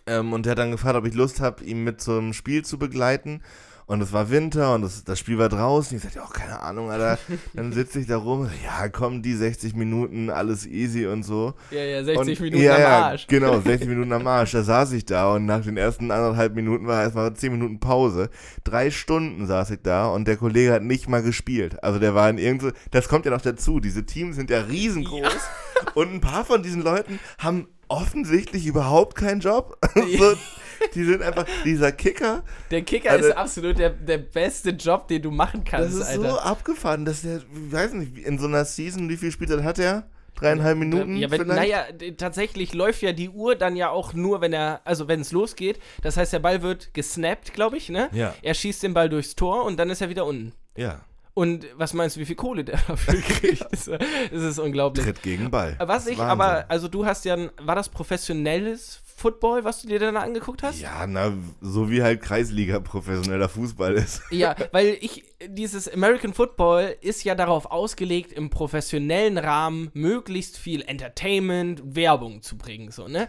[0.05, 2.77] ähm, und der hat dann gefragt, ob ich Lust habe, ihn mit zum Spiel zu
[2.77, 3.41] begleiten.
[3.85, 5.97] Und es war Winter und das, das Spiel war draußen.
[5.97, 7.19] Ich sagte, ja, keine Ahnung, Alter.
[7.53, 8.49] Dann sitze ich da rum.
[8.63, 11.53] Ja, komm, die 60 Minuten, alles easy und so.
[11.69, 13.27] Ja, ja, 60 und, Minuten ja, am ja, Arsch.
[13.27, 14.51] Genau, 60 Minuten am Arsch.
[14.51, 18.29] Da saß ich da und nach den ersten anderthalb Minuten war erstmal 10 Minuten Pause.
[18.63, 21.83] Drei Stunden saß ich da und der Kollege hat nicht mal gespielt.
[21.83, 23.81] Also der war in irgendwo, das kommt ja noch dazu.
[23.81, 25.49] Diese Teams sind ja riesengroß
[25.93, 29.77] und ein paar von diesen Leuten haben offensichtlich überhaupt keinen Job.
[29.95, 30.33] so,
[30.95, 35.21] die sind einfach, dieser Kicker, Der Kicker Also- ist absolut der, der beste Job, den
[35.21, 36.45] du machen das kannst, ist so Alter.
[36.45, 40.07] abgefahren, dass der, ich weiß nicht, in so einer Season, wie viel Spielzeit hat er?
[40.35, 41.85] Dreieinhalb Minuten ja, wenn, naja,
[42.17, 45.79] tatsächlich läuft ja die Uhr dann ja auch nur, wenn er, also wenn es losgeht.
[46.01, 48.09] Das heißt, der Ball wird gesnappt, glaube ich, ne?
[48.13, 48.33] Ja.
[48.41, 50.53] Er schießt den Ball durchs Tor und dann ist er wieder unten.
[50.75, 51.01] Ja,
[51.35, 53.65] Und was meinst du, wie viel Kohle der dafür kriegt?
[53.71, 53.87] Das,
[54.31, 55.03] ist- unglaublich.
[55.05, 55.75] Tritt gegen Ball.
[55.79, 56.65] Was Das ich ist aber, Wahnsinn.
[56.69, 60.79] also du hast ja, war das professionelles Football, was du dir dann angeguckt hast?
[60.79, 64.21] Ja, na, so wie halt Kreisliga professioneller Fußball ist.
[64.31, 70.81] Ja, weil ich, dieses American Football ist ja darauf ausgelegt, im professionellen Rahmen möglichst viel
[70.83, 73.27] Entertainment, Werbung zu bringen, so, ne?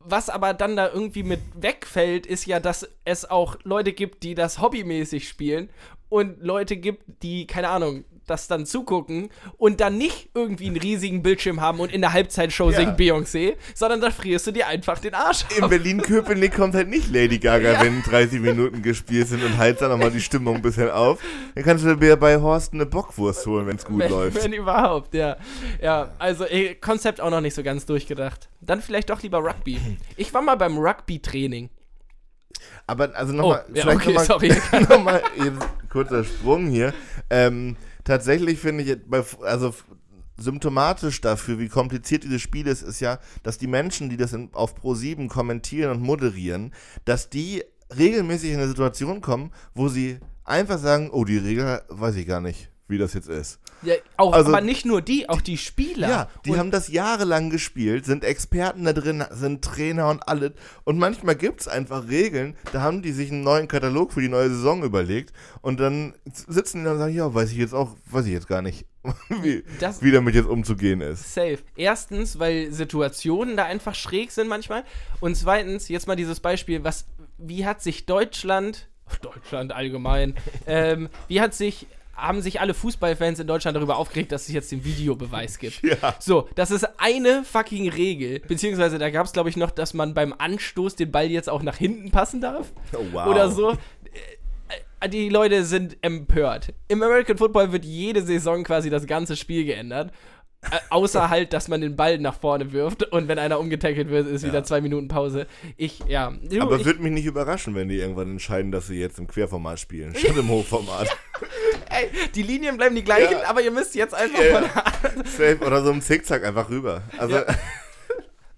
[0.00, 4.34] Was aber dann da irgendwie mit wegfällt, ist ja, dass es auch Leute gibt, die
[4.34, 5.68] das hobbymäßig spielen
[6.08, 11.22] und Leute gibt, die, keine Ahnung, das dann zugucken und dann nicht irgendwie einen riesigen
[11.22, 12.76] Bildschirm haben und in der Halbzeitshow Ja.
[12.76, 15.70] singt Beyoncé, sondern da frierst du dir einfach den Arsch In auf.
[15.70, 17.82] Berlin-Köpenick kommt halt nicht Lady Gaga, Ja.
[17.82, 21.20] wenn 30 Minuten gespielt sind und heizt dann nochmal die Stimmung ein bisschen auf.
[21.54, 24.44] Dann kannst du dir bei Horst eine Bockwurst holen, wenn es gut wenn, läuft.
[24.44, 25.38] Wenn überhaupt, ja.
[25.80, 28.50] Ja, also ey, Konzept auch noch nicht so ganz durchgedacht.
[28.60, 29.78] Dann vielleicht doch lieber Rugby.
[30.18, 31.70] Ich war mal beim Rugby-Training.
[32.88, 34.82] Aber also Oh, nochmal, ja, vielleicht okay, nochmal sorry.
[34.88, 36.94] noch mal, jetzt kurzer Sprung hier.
[37.28, 38.98] Ähm, tatsächlich finde ich,
[39.42, 39.74] also
[40.38, 44.48] symptomatisch dafür, wie kompliziert dieses Spiel ist, ist ja, dass die Menschen, die das in,
[44.54, 46.72] auf Pro7 kommentieren und moderieren,
[47.04, 47.62] dass die
[47.96, 52.40] regelmäßig in eine Situation kommen, wo sie einfach sagen, oh, die Regel weiß ich gar
[52.40, 53.60] nicht, wie das jetzt ist.
[53.82, 56.08] Ja, auch, Also- aber nicht nur die, auch die Spieler.
[56.08, 60.52] Ja, die Und haben das jahrelang gespielt, sind Experten da drin, sind Trainer und alles.
[60.84, 64.28] Und manchmal gibt es einfach Regeln, da haben die sich einen neuen Katalog für die
[64.28, 67.96] neue Saison überlegt und dann sitzen die da und sagen, ja, weiß ich jetzt auch,
[68.06, 68.84] weiß ich jetzt gar nicht,
[69.42, 71.32] wie, Das- wie damit jetzt umzugehen ist.
[71.34, 71.58] Safe.
[71.76, 74.84] Erstens, weil Situationen da einfach schräg sind manchmal.
[75.20, 77.06] Und zweitens, jetzt mal dieses Beispiel, was,
[77.38, 78.88] wie hat sich Deutschland,
[79.22, 80.34] Deutschland allgemein,
[80.66, 81.86] ähm, wie hat sich,
[82.18, 85.80] haben sich alle Fußballfans in Deutschland darüber aufgeregt, dass es jetzt den Videobeweis gibt?
[85.88, 86.14] Ja.
[86.18, 88.40] So, das ist eine fucking Regel.
[88.40, 91.62] Beziehungsweise da gab es, glaube ich, noch, dass man beim Anstoß den Ball jetzt auch
[91.62, 92.72] nach hinten passen darf.
[92.92, 93.26] Oh, wow.
[93.28, 93.72] Oder so.
[95.00, 96.74] Äh, Die Leute sind empört.
[96.88, 100.12] Im American Football wird jede Saison quasi das ganze Spiel geändert.
[100.60, 104.26] Äh, außer halt, dass man den Ball nach vorne wirft und wenn einer umgetackelt wird,
[104.26, 105.46] ist wieder zwei Minuten Pause.
[105.76, 106.32] Ich, ja.
[106.42, 109.28] Du, Aber ich, würde mich nicht überraschen, wenn die irgendwann entscheiden, dass sie jetzt im
[109.28, 111.08] Querformat spielen, statt im Hochformat.
[111.90, 113.48] ey, die Linien bleiben die gleichen, Ja.
[113.48, 114.62] aber ihr müsst jetzt einfach Ja.
[115.24, 117.02] Safe oder so im Zickzack einfach rüber.
[117.18, 117.36] Also.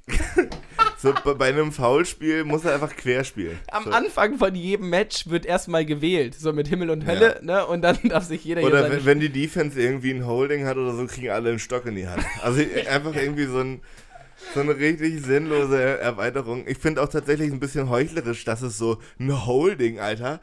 [1.01, 3.59] so bei- einem Foulspiel muss er einfach quer spielen.
[3.73, 3.91] Am so.
[3.91, 7.65] Anfang von jedem Match wird erstmal gewählt, so mit Himmel und Hölle, ne?
[7.67, 10.77] Und dann darf sich jeder hier Oder wenn, wenn die Defense irgendwie ein Holding hat
[10.77, 12.25] oder so, kriegen alle einen Stock in die Hand.
[12.43, 13.81] Also einfach irgendwie so, ein,
[14.55, 16.65] so eine richtig sinnlose Erweiterung.
[16.67, 20.41] Ich finde auch tatsächlich ein bisschen heuchlerisch, dass es so ein Holding, Alter.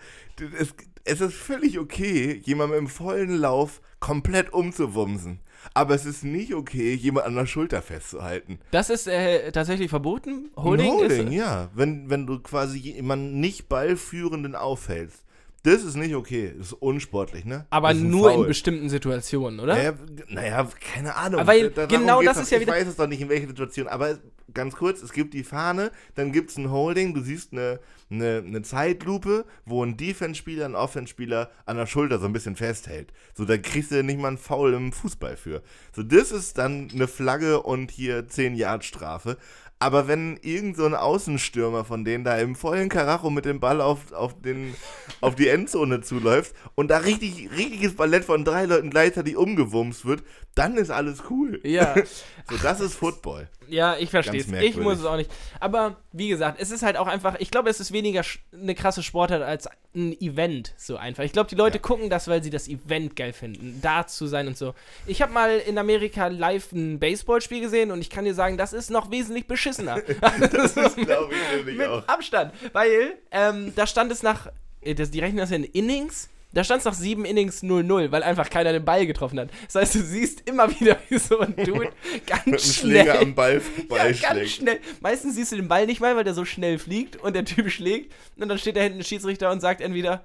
[0.59, 5.39] Es, es ist völlig okay, jemandem im vollen Lauf komplett umzuwumsen.
[5.73, 8.59] Aber es ist nicht okay, jemand an der Schulter festzuhalten.
[8.71, 10.49] Das ist äh, tatsächlich verboten.
[10.55, 11.33] Holding, Holding ist.
[11.33, 11.69] ja.
[11.75, 15.23] Wenn, wenn du quasi jemanden nicht ballführenden aufhältst.
[15.63, 16.53] Das ist nicht okay.
[16.57, 17.65] Das ist unsportlich, ne?
[17.71, 18.47] Aber nur in Foul.
[18.47, 19.75] bestimmten Situationen, oder?
[19.75, 19.93] Naja,
[20.29, 21.45] naja, keine Ahnung.
[21.45, 23.87] Weil Da- genau das ist ja Ich wieder- weiß es doch nicht, in welcher Situation.
[23.87, 24.17] Aber
[24.53, 27.79] ganz kurz, es gibt die Fahne, dann gibt es ein Holding, du siehst eine,
[28.09, 33.11] eine, eine Zeitlupe, wo ein Defense-Spieler, ein Offense-Spieler an der Schulter so ein bisschen festhält.
[33.33, 35.61] So, da kriegst du nicht mal einen Foul im Fußball für.
[35.95, 39.37] So, das ist dann eine Flagge und hier 10 Yard Strafe.
[39.79, 43.79] Aber wenn irgend so ein Außenstürmer von denen da im vollen Karacho mit dem Ball
[43.79, 44.73] auf, auf, den,
[45.21, 50.23] auf die Endzone zuläuft und da richtig, richtiges Ballett von drei Leuten gleichzeitig umgewumst wird,
[50.55, 51.59] dann ist alles cool.
[51.63, 51.95] Ja.
[52.49, 53.47] So, das ist Football.
[53.67, 54.47] Ja, ich verstehe es.
[54.47, 55.29] Ich muss es auch nicht.
[55.59, 58.21] Aber wie gesagt, es ist halt auch einfach, ich glaube, es ist weniger
[58.53, 61.23] eine krasse Sportart als ein Event so einfach.
[61.25, 61.81] Ich glaube, die Leute Ja.
[61.81, 64.73] gucken das, weil sie das Event geil finden, da zu sein und so.
[65.05, 68.71] Ich habe mal in Amerika live ein Baseballspiel gesehen und ich kann dir sagen, das
[68.73, 70.01] ist noch wesentlich beschissener.
[70.51, 72.07] das Das glaube ich nämlich mit auch.
[72.07, 74.47] Abstand, weil ähm, da stand es nach,
[74.81, 76.29] äh, das, die rechnen das in Innings.
[76.53, 79.49] Da stand es nach sieben Innings 0-0, weil einfach keiner den Ball getroffen hat.
[79.65, 81.91] Das heißt, du siehst immer wieder, wie so ein Dude
[82.25, 84.49] ganz Mit schnell Schläger am Ball ja, ganz vorbeischlägt.
[84.49, 84.79] schnell.
[85.01, 87.69] Meistens siehst du den Ball nicht mal, weil der so schnell fliegt und der Typ
[87.69, 88.13] schlägt.
[88.37, 90.23] Und dann steht da hinten ein Schiedsrichter und sagt entweder,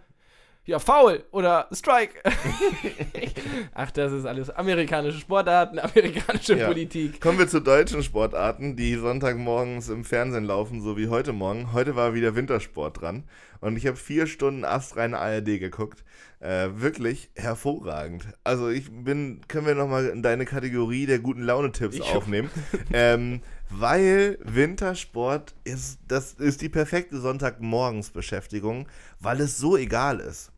[0.65, 2.21] ja, Foul oder Strike.
[3.75, 6.69] Ach, das ist alles amerikanische Sportarten, amerikanische Ja.
[6.69, 7.21] Politik.
[7.21, 11.73] Kommen wir zu deutschen Sportarten, die Sonntagmorgens im Fernsehen laufen, so wie heute Morgen.
[11.73, 13.25] Heute war wieder Wintersport dran
[13.61, 16.05] und ich habe vier Stunden astreine ARD geguckt.
[16.41, 18.27] Äh, wirklich hervorragend.
[18.43, 22.51] Also ich bin, können wir nochmal in deine Kategorie der guten Laune-Tipps aufnehmen.
[22.93, 28.89] ähm, weil Wintersport ist, das ist die perfekte Sonntagmorgensbeschäftigung,
[29.21, 30.52] weil es so egal ist.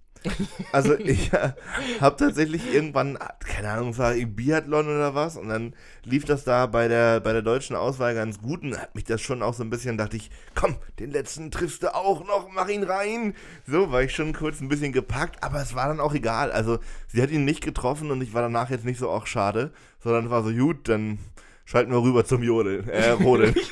[0.72, 1.52] Also ich äh,
[2.00, 6.66] habe tatsächlich irgendwann, keine Ahnung, es war Biathlon oder was und dann lief das da
[6.66, 9.62] bei der, bei der deutschen Auswahl ganz gut und hat mich das schon auch so
[9.62, 13.34] ein bisschen, dachte ich, komm, den letzten triffst du auch noch, mach ihn rein.
[13.66, 16.50] So war ich schon kurz ein bisschen gepackt, aber es war dann auch egal.
[16.50, 19.72] Also sie hat ihn nicht getroffen und ich war danach jetzt nicht so, auch schade,
[20.02, 21.18] sondern war so, gut, dann
[21.64, 23.54] schalten wir rüber zum Jodeln, äh, Rodeln.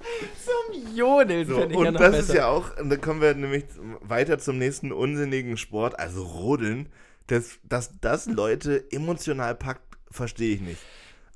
[0.44, 2.18] Zum Jodeln So, finde ich und ja das besser.
[2.18, 3.64] ist ja auch, da kommen wir nämlich
[4.00, 6.88] weiter zum nächsten unsinnigen Sport, also Rodeln.
[7.26, 10.80] Dass, dass das Leute emotional packt, verstehe ich nicht.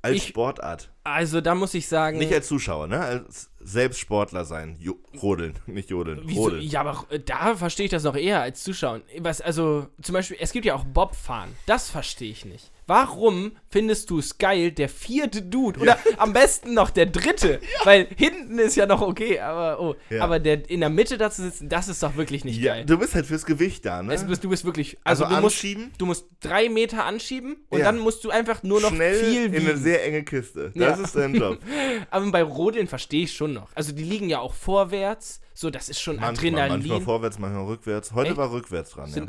[0.01, 0.89] Als Ich- Sportart.
[1.03, 2.99] also da muss ich sagen, Nicht als Zuschauer, ne?
[2.99, 4.75] Als selbst Sportler sein.
[4.79, 6.21] Jo Rodeln, nicht Jodeln.
[6.25, 6.41] Wieso?
[6.41, 6.63] Rodeln.
[6.63, 9.03] Ja, aber da verstehe ich das noch eher als Zuschauen.
[9.19, 11.51] Was, also, zum Beispiel, es gibt ja auch Bobfahren.
[11.67, 12.71] Das verstehe ich nicht.
[12.87, 15.79] Warum findest du es geil, der vierte Dude?
[15.79, 17.59] Oder am besten noch der dritte?
[17.85, 19.95] Weil hinten ist ja noch okay, aber oh.
[20.09, 20.23] Ja.
[20.23, 22.85] Aber der in der Mitte da zu sitzen, das ist doch wirklich nicht Ja, geil.
[22.85, 24.13] du bist halt fürs Gewicht da, ne?
[24.13, 24.97] Es du bist wirklich.
[25.03, 27.85] also Also, du musst, anschieben, du musst drei Meter anschieben und Ja.
[27.85, 29.77] dann musst du einfach nur noch schnell viel in eine wiegen.
[29.79, 30.71] sehr enge Kiste.
[30.75, 31.03] Das Ja.
[31.05, 31.59] ist dein Job.
[32.11, 33.69] Aber bei Rodeln verstehe ich schon noch.
[33.75, 35.39] Also die liegen ja auch vorwärts.
[35.55, 36.79] So, das ist schon Manchmal, Adrenalin.
[36.79, 38.11] manchmal vorwärts, manchmal rückwärts.
[38.13, 38.37] Heute Echt?
[38.37, 39.25] war rückwärts dran, ja.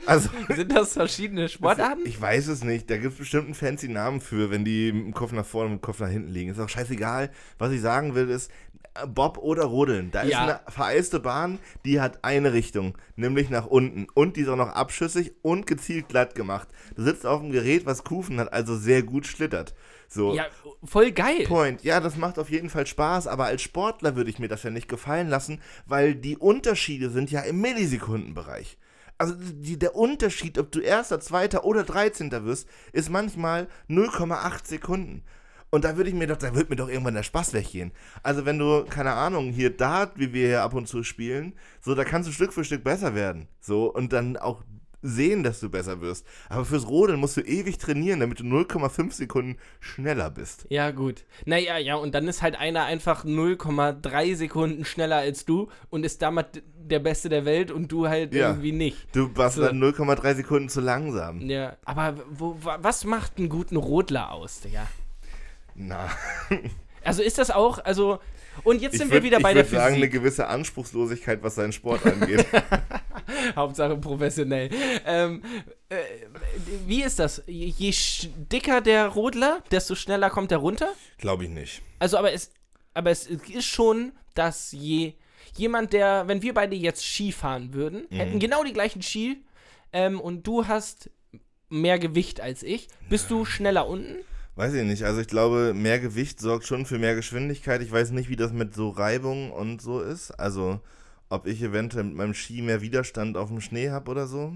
[0.00, 2.02] Sind- Also, Sind das verschiedene Sportarten?
[2.04, 2.90] Ich weiß es nicht.
[2.90, 5.66] Da gibt es bestimmt einen fancy Namen für, wenn die mit dem Kopf nach vorne
[5.66, 6.50] und mit dem Kopf nach hinten liegen.
[6.50, 7.30] Ist auch scheißegal.
[7.58, 8.50] Was ich sagen will, ist
[8.94, 10.10] äh, Bob oder Rodeln.
[10.10, 10.42] Da ist Ja.
[10.42, 14.06] eine vereiste Bahn, die hat eine Richtung, nämlich nach unten.
[14.14, 16.68] Und die ist auch noch abschüssig und gezielt glatt gemacht.
[16.96, 19.74] Du sitzt auf einem Gerät, was Kufen hat, also sehr gut schlittert.
[20.08, 20.34] So.
[20.34, 20.46] Ja,
[20.82, 21.44] voll geil.
[21.46, 21.84] Point.
[21.84, 24.70] Ja, das macht auf jeden Fall Spaß, aber als Sportler würde ich mir das ja
[24.70, 28.76] nicht gefallen lassen, weil die Unterschiede sind ja im Millisekundenbereich.
[29.20, 35.24] Also die, der Unterschied, ob du Erster, Zweiter oder Dreizehnter wirst, ist manchmal 0,8 Sekunden.
[35.68, 37.92] Und da würde ich mir doch, da wird mir doch irgendwann der Spaß weggehen.
[38.22, 41.52] Also wenn du, keine Ahnung, hier Dart, wie wir hier ab und zu spielen,
[41.82, 43.46] so, da kannst du Stück für Stück besser werden.
[43.60, 44.64] So, und dann auch
[45.02, 46.26] sehen, dass du besser wirst.
[46.48, 50.66] Aber fürs Rodeln musst du ewig trainieren, damit du 0,5 Sekunden schneller bist.
[50.68, 51.24] Ja, gut.
[51.46, 56.20] Naja, ja, und dann ist halt einer einfach 0,3 Sekunden schneller als du und ist
[56.22, 58.48] damit der Beste der Welt und du halt Ja.
[58.50, 59.14] irgendwie nicht.
[59.14, 59.62] Du warst So.
[59.62, 61.40] dann 0,3 Sekunden zu langsam.
[61.48, 64.86] Ja, aber wo, wa, was macht einen guten Rodler aus, Digga?
[65.74, 66.08] Na,
[67.02, 68.18] Also ist das auch, also,
[68.64, 70.12] und jetzt ich sind würde wir wieder bei der sagen, eine Physik.
[70.12, 72.44] gewisse Anspruchslosigkeit, was seinen Sport angeht.
[73.56, 74.70] Hauptsache professionell.
[75.06, 75.42] Ähm,
[75.88, 75.96] äh,
[76.86, 77.42] wie ist das?
[77.46, 77.92] Je,
[78.52, 80.92] dicker der Rodler, desto schneller kommt er runter?
[81.18, 81.82] Glaube ich nicht.
[81.98, 82.50] Also, aber es,
[82.94, 85.14] aber es ist schon, dass je
[85.56, 88.16] jemand, der, wenn wir beide jetzt Ski fahren würden, Mhm.
[88.16, 89.42] hätten genau die gleichen Ski
[89.92, 91.10] ähm, und du hast
[91.68, 94.16] mehr Gewicht als ich, bist du schneller unten?
[94.60, 95.04] Weiß ich nicht.
[95.04, 97.80] Also ich glaube, mehr Gewicht sorgt schon für mehr Geschwindigkeit.
[97.80, 100.32] Ich weiß nicht, wie das mit so Reibung und so ist.
[100.32, 100.80] Also
[101.30, 104.54] ob ich eventuell mit meinem Ski mehr Widerstand auf dem Schnee habe oder so.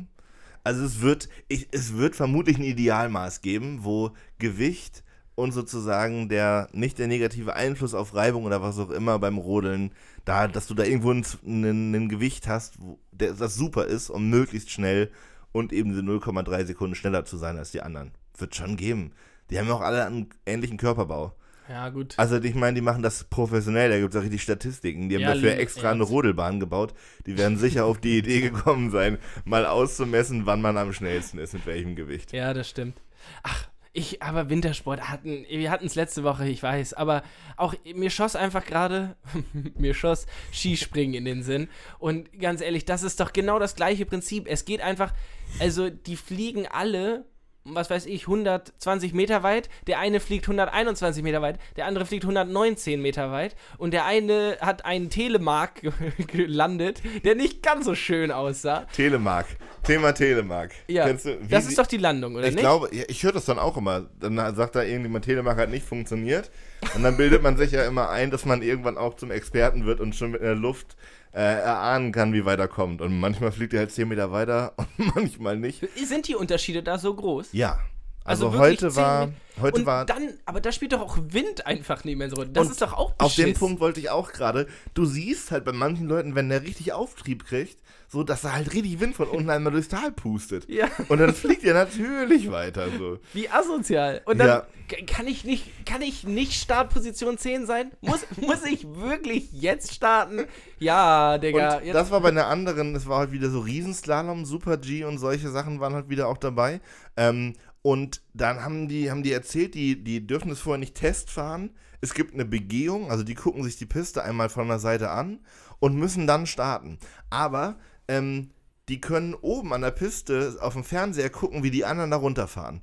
[0.62, 5.04] Also es wird, ich, es wird vermutlich ein Idealmaß geben, wo Gewicht
[5.36, 9.90] und sozusagen der nicht der negative Einfluss auf Reibung oder was auch immer beim Rodeln,
[10.26, 14.10] da, dass du da irgendwo ein, ein, ein Gewicht hast, wo, der, das super ist,
[14.10, 15.10] um möglichst schnell
[15.52, 18.10] und eben diese 0,3 Sekunden schneller zu sein als die anderen.
[18.36, 19.12] Wird schon geben.
[19.50, 21.34] Die haben ja auch alle einen ähnlichen Körperbau.
[21.68, 22.14] Ja, gut.
[22.18, 25.08] Also ich meine, die machen das professionell, da gibt es auch richtig Statistiken.
[25.08, 26.02] Die haben Ja, dafür extra eine.
[26.02, 26.92] Rodelbahn gebaut.
[27.26, 31.54] Die werden sicher auf die Idee gekommen sein, mal auszumessen, wann man am schnellsten ist,
[31.54, 32.32] mit welchem Gewicht.
[32.32, 33.00] Ja, das stimmt.
[33.42, 37.22] Ach, Ich, aber Wintersport hatten, wir hatten es letzte Woche, ich weiß, aber
[37.56, 39.16] auch mir schoss einfach gerade,
[39.78, 41.68] mir schoss Skispringen in den Sinn.
[41.98, 44.46] Und ganz ehrlich, das ist doch genau das gleiche Prinzip.
[44.48, 45.14] Es geht einfach,
[45.60, 47.24] also die fliegen alle,
[47.64, 52.24] was weiß ich, 120 Meter weit, der eine fliegt 121 Meter weit, der andere fliegt
[52.24, 55.80] 119 Meter weit und der eine hat einen Telemark
[56.26, 58.86] gelandet, der nicht ganz so schön aussah.
[58.92, 59.46] Telemark.
[59.82, 60.72] Thema Telemark.
[60.88, 62.60] Ja, du, das ist doch die Landung, oder Ich nicht?
[62.60, 64.06] glaube, ja, ich höre das dann auch immer.
[64.20, 66.50] Dann sagt da irgendjemand, Telemark hat nicht funktioniert.
[66.94, 70.00] Und dann bildet man sich ja immer ein, dass man irgendwann auch zum Experten wird
[70.00, 70.96] und schon mit der Luft
[71.32, 73.00] äh, erahnen kann, wie weit er kommt.
[73.00, 75.86] Und manchmal fliegt er halt 10 Meter weiter und manchmal nicht.
[75.96, 77.48] Sind die Unterschiede da so groß?
[77.52, 77.80] Ja.
[78.24, 82.04] Also, wirklich heute war, heute und war dann, aber da spielt doch auch Wind einfach
[82.06, 82.48] immense Rolle.
[82.48, 83.58] Das ist doch auch Auf den Beschiss.
[83.58, 84.66] Punkt wollte ich auch gerade.
[84.94, 88.72] Du siehst halt bei manchen Leuten, wenn der richtig Auftrieb kriegt, so, dass er halt
[88.72, 90.66] richtig Wind von unten einmal durchs Tal pustet.
[90.74, 90.88] Ja.
[91.08, 92.86] Und dann fliegt er natürlich weiter.
[92.98, 93.18] So.
[93.34, 94.22] Wie asozial.
[94.24, 94.66] Und dann Ja.
[95.06, 97.90] kann ich nicht, kann ich nicht Startposition 10 sein?
[98.00, 100.46] Muss, muss ich wirklich jetzt starten?
[100.78, 101.78] Ja, Digga.
[101.78, 105.18] Und das war bei einer anderen, das war halt wieder so Riesenslalom, Super G und
[105.18, 106.80] solche Sachen waren halt wieder auch dabei.
[107.16, 107.54] Ähm,
[107.84, 111.74] und dann haben die, haben die erzählt, die, die dürfen es vorher nicht testfahren.
[112.00, 115.40] Es gibt eine Begehung, also die gucken sich die Piste einmal von der Seite an
[115.80, 116.98] und müssen dann starten.
[117.28, 117.76] Aber
[118.08, 118.48] ähm,
[118.88, 122.80] die können oben an der Piste auf dem Fernseher gucken, wie die anderen da runterfahren.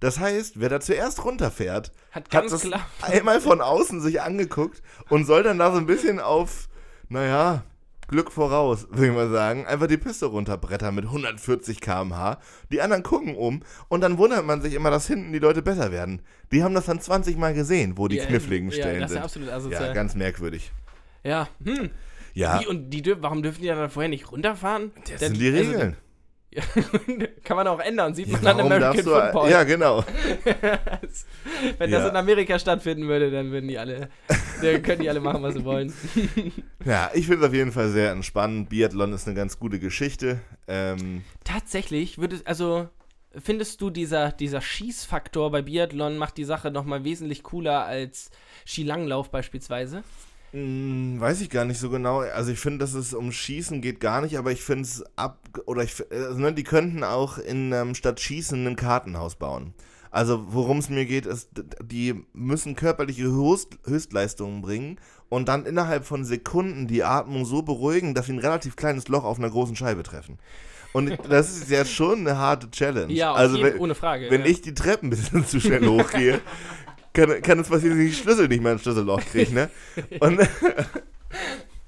[0.00, 4.82] Das heißt, wer da zuerst runterfährt, Hat ganz das klar- einmal von außen sich angeguckt
[5.08, 6.68] und soll dann da so ein bisschen auf,
[7.08, 7.62] naja,
[8.12, 12.38] Glück voraus, würde ich mal sagen, einfach die Piste runterbrettern mit 140 km/h.
[12.70, 15.90] Die anderen gucken um und dann wundert man sich immer, dass hinten die Leute besser
[15.90, 16.22] werden.
[16.52, 19.14] Die haben das dann 20 Mal gesehen, wo die Ja, kniffligen ja, Stellen das ist
[19.14, 19.24] sind.
[19.24, 19.86] absolut asozial.
[19.88, 20.70] ja, ganz merkwürdig.
[21.24, 21.90] Ja, hm.
[22.34, 24.92] Ja, Wie, und die, warum dürfen die dann vorher nicht runterfahren?
[24.96, 25.90] das Der- sind die also- Regeln.
[25.90, 25.96] Ja,
[27.44, 29.50] kann man auch ändern, sieht Ja, man dann warum American Football.
[29.50, 30.04] ja, genau.
[31.78, 31.98] Wenn Ja.
[32.00, 34.08] das in Amerika stattfinden würde, dann würden die alle,
[34.60, 35.92] dann können die alle machen, was sie wollen.
[36.84, 38.68] Ja, ich finde es auf jeden Fall sehr entspannend.
[38.68, 40.40] Biathlon ist eine ganz gute Geschichte.
[40.66, 42.88] Ähm, Tatsächlich würde also
[43.40, 48.30] findest du dieser dieser Schießfaktor bei Biathlon macht die Sache noch mal wesentlich cooler als
[48.66, 50.02] Skilanglauf beispielsweise?
[50.52, 52.20] Hm, Weiß ich gar nicht so genau.
[52.20, 55.38] Also ich finde, dass es um Schießen geht gar nicht, aber ich finde es ab
[55.64, 59.72] oder ich also, ne, die könnten auch in ähm, statt Schießen ein Kartenhaus bauen.
[60.10, 61.48] Also worum es mir geht, ist,
[61.82, 64.98] die müssen körperliche Höchst, Höchstleistungen bringen
[65.30, 69.24] und dann innerhalb von Sekunden die Atmung so beruhigen, dass sie ein relativ kleines Loch
[69.24, 70.38] auf einer großen Scheibe treffen.
[70.92, 73.10] Und das ist ja schon eine harte Challenge.
[73.10, 74.30] Ja, also jeden, wenn, ohne Frage.
[74.30, 74.48] wenn ja.
[74.48, 76.42] ich die Treppen ein bisschen zu schnell hochgehe,
[77.12, 79.70] kann, kann es passieren, dass ich den Schlüssel nicht mehr ins Schlüsselloch kriege, ne?
[80.20, 80.40] Und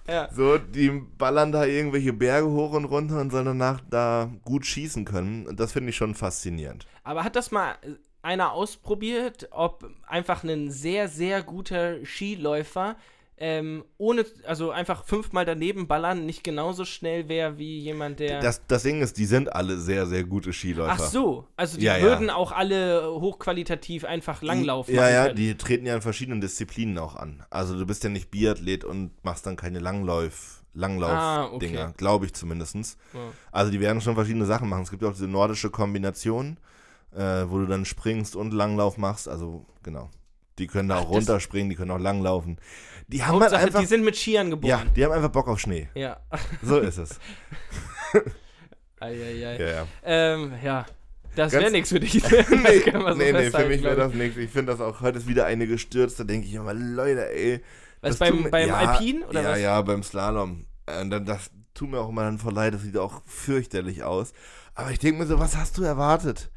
[0.08, 0.28] ja.
[0.32, 5.04] so, die ballern da irgendwelche Berge hoch und runter und sollen danach da gut schießen
[5.04, 5.46] können.
[5.46, 6.86] Und das finde ich schon faszinierend.
[7.02, 7.76] Aber hat das mal
[8.22, 12.96] einer ausprobiert, ob einfach ein sehr, sehr guter Skiläufer
[13.36, 18.40] ähm, ohne, also einfach fünfmal daneben ballern nicht genauso schnell wäre wie jemand, der.
[18.40, 20.92] Das, das Ding ist, die sind alle sehr, sehr gute Skiläufer.
[20.92, 22.04] Ach so, also die Ja, ja.
[22.04, 25.36] würden auch alle hochqualitativ einfach Langlauf Ja, ja, können.
[25.36, 27.44] die treten ja in verschiedenen Disziplinen auch an.
[27.50, 31.94] Also du bist ja nicht Biathlet und machst dann keine Langlauf, Langlauf-Dinger, Ah, okay.
[31.96, 32.74] glaube ich zumindest.
[33.12, 33.20] Ja.
[33.52, 34.82] Also die werden schon verschiedene Sachen machen.
[34.82, 36.56] Es gibt ja auch diese nordische Kombination,
[37.12, 39.28] äh, wo du dann springst und Langlauf machst.
[39.28, 40.10] Also genau.
[40.58, 42.58] Die können da Ach, auch das- runterspringen, die können auch langlaufen.
[43.08, 43.80] Die haben halt einfach.
[43.80, 44.68] die sind mit Skiern geboren.
[44.70, 45.88] ja, die haben einfach Bock auf Schnee.
[45.94, 46.20] Ja.
[46.62, 47.18] So ist es.
[49.00, 49.58] Eieiei.
[49.58, 49.86] Ja, ja.
[50.04, 50.86] Ähm, ja.
[51.36, 52.14] Das wäre nichts für dich.
[52.22, 54.36] nee, Das können wir so nee, nee, für mich wäre das nichts.
[54.38, 57.60] Ich finde das auch, heute ist wieder eine gestürzt, da denke ich immer, Leute, ey.
[58.00, 59.60] Was, beim- beim ja, Alpin, oder ja, was?
[59.60, 60.66] Ja, beim Slalom.
[60.86, 64.32] Äh, dann, das tut mir auch immer dann voll leid, das sieht auch fürchterlich aus.
[64.76, 66.50] Aber ich denke mir so, was hast du erwartet?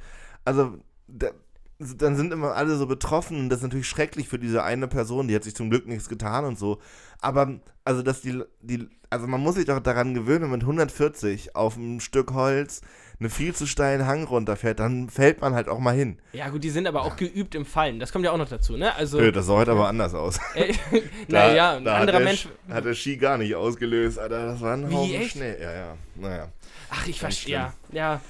[0.46, 0.78] Also,
[1.08, 1.32] da,
[1.80, 5.28] dann sind immer alle so betroffen und das ist natürlich schrecklich für diese eine Person,
[5.28, 6.80] die hat sich zum Glück nichts getan und so.
[7.22, 10.64] Aber, also, dass die, die also man muss sich doch daran gewöhnen, wenn man mit
[10.64, 12.82] 140 auf ein Stück Holz
[13.20, 16.20] einen viel zu steilen Hang runterfährt, dann fällt man halt auch mal hin.
[16.34, 18.00] Ja, gut, die sind aber auch geübt im Fallen.
[18.00, 18.94] Das kommt ja auch noch dazu, ne?
[18.96, 20.40] Also, Nö, das sah heute aber anders aus.
[20.56, 20.74] äh,
[21.28, 22.48] naja, ein da hat anderer der Mensch.
[22.70, 24.46] Sch- Hat der Ski gar nicht ausgelöst, Alter.
[24.48, 25.32] Das war ein Wie, Haufen echt?
[25.32, 25.56] Schnee.
[25.62, 25.98] Ja, ja.
[26.16, 26.52] Naja.
[26.90, 27.54] Ach, ich verstehe.
[27.56, 28.22] Ja, ja.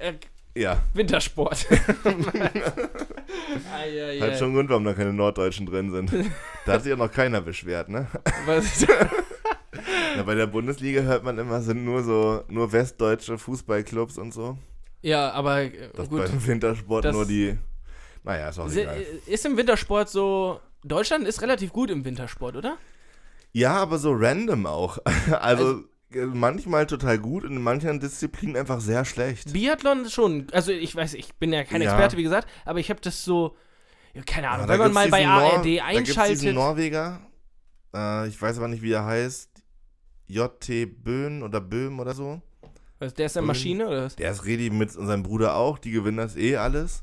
[0.00, 0.14] Äh,
[0.54, 0.82] Ja.
[0.94, 1.66] Wintersport.
[4.20, 6.12] Hat schon Grund, warum da keine Norddeutschen drin sind.
[6.66, 8.06] Da hat sich ja noch keiner beschwert, ne?
[8.46, 8.86] Was,
[10.16, 14.58] Ja, bei der Bundesliga hört man immer, sind nur so, nur westdeutsche Fußballclubs und so.
[15.00, 16.26] ja, aber äh, Das gut.
[16.26, 17.56] beim Wintersport nur die.
[18.22, 19.00] Naja, ist auch Se- egal.
[19.26, 20.60] Ist im Wintersport so.
[20.84, 22.76] Deutschland ist relativ gut im Wintersport, oder?
[23.52, 24.98] Ja, aber so random auch.
[25.30, 25.82] Also, Also- äh,
[26.32, 29.52] manchmal total gut und in manchen Disziplinen einfach sehr schlecht.
[29.52, 30.46] Biathlon schon.
[30.52, 31.90] Also ich weiß, ich bin ja kein Ja.
[31.92, 33.56] Experte, wie gesagt, aber ich habe das so,
[34.14, 36.54] ja, keine Ahnung, Aber wenn man mal bei diesen Nor- ARD Da diesen einschaltet.
[36.54, 37.20] Norweger,
[37.94, 39.50] äh, ich weiß aber nicht, wie er heißt,
[40.28, 42.40] JT Böhn oder Böhm oder so.
[42.98, 44.16] Was, der ist eine Maschine oder was?
[44.16, 47.02] Der ist richtig mit seinem Bruder auch, die gewinnen das eh alles.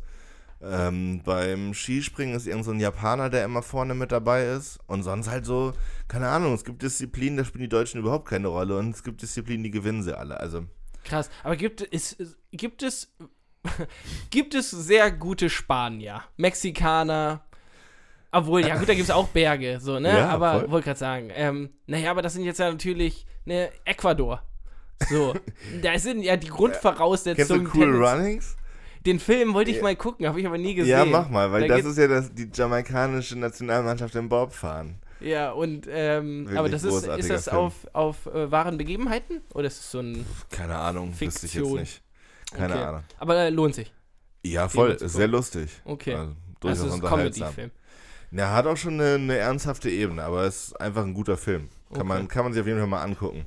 [0.62, 4.80] Ähm, beim Skispringen ist irgend so ein Japaner, der immer vorne mit dabei ist.
[4.88, 5.74] Und sonst halt so,
[6.07, 8.78] keine Ahnung, es gibt Disziplinen, da spielen die Deutschen überhaupt keine Rolle.
[8.78, 10.39] Und es gibt Disziplinen, die gewinnen sie alle.
[10.39, 10.66] Also,
[11.05, 11.30] Krass.
[11.43, 12.18] Aber gibt es,
[12.51, 13.16] gibt es,
[14.30, 17.41] gibt es sehr gute Spanier, Mexikaner,
[18.32, 20.10] obwohl, ja gut, da gibt es auch Berge, so, ne?
[20.10, 24.43] Ja, aber, wollte gerade sagen, ähm, naja, aber das sind jetzt ja natürlich, ne, Ecuador.
[25.10, 25.34] So,
[25.82, 27.66] da sind ja die kennst Grundvoraussetzungen.
[27.66, 28.57] du Cool Tennis- Runnings?
[29.10, 29.84] Den Film wollte ich Ja.
[29.84, 30.91] mal gucken, habe ich aber nie gesehen.
[30.91, 34.99] Ja, mach mal, weil Da das ist ja das, die jamaikanische Nationalmannschaft im Bobfahren.
[35.20, 37.57] Ja, und, ähm, aber das ist, ist das Film.
[37.57, 39.41] auf, auf äh, wahren Begebenheiten?
[39.53, 40.26] Oder ist es so ein.
[40.51, 41.80] Keine Ahnung, wüsste ich jetzt Fiktion.
[41.80, 42.01] nicht.
[42.53, 42.84] Keine Okay.
[42.84, 43.03] Ahnung.
[43.18, 43.91] Aber äh, lohnt sich.
[44.45, 45.70] Ja, voll, ist sehr lustig.
[45.86, 46.14] Okay.
[46.14, 47.41] Also, durchaus Also, ein unterhaltsam.
[47.47, 47.72] Comedy-Film.
[48.32, 51.68] Ja, hat auch schon eine, eine ernsthafte Ebene, aber es ist einfach ein guter Film.
[51.89, 52.07] Kann, Okay.
[52.07, 53.43] man, kann man sich auf jeden Fall mal angucken.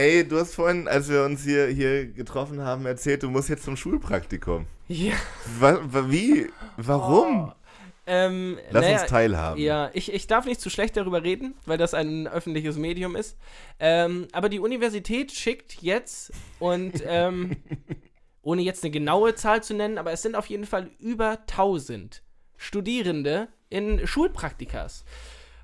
[0.00, 3.64] Ey, du hast vorhin, als wir uns hier, hier getroffen haben, erzählt, du musst jetzt
[3.64, 4.64] zum Schulpraktikum.
[4.88, 5.12] Ja.
[6.08, 6.46] Wie?
[6.78, 7.52] Warum?
[8.06, 9.60] Ähm, Lass naja, uns teilhaben.
[9.60, 13.36] Ja, ich, ich darf nicht zu schlecht darüber reden, weil das ein öffentliches Medium ist.
[13.78, 17.56] Ähm, aber die Universität schickt jetzt und ähm,
[18.40, 22.22] ohne jetzt eine genaue Zahl zu nennen, aber es sind auf jeden Fall über 1000
[22.56, 25.04] Studierende in Schulpraktikas.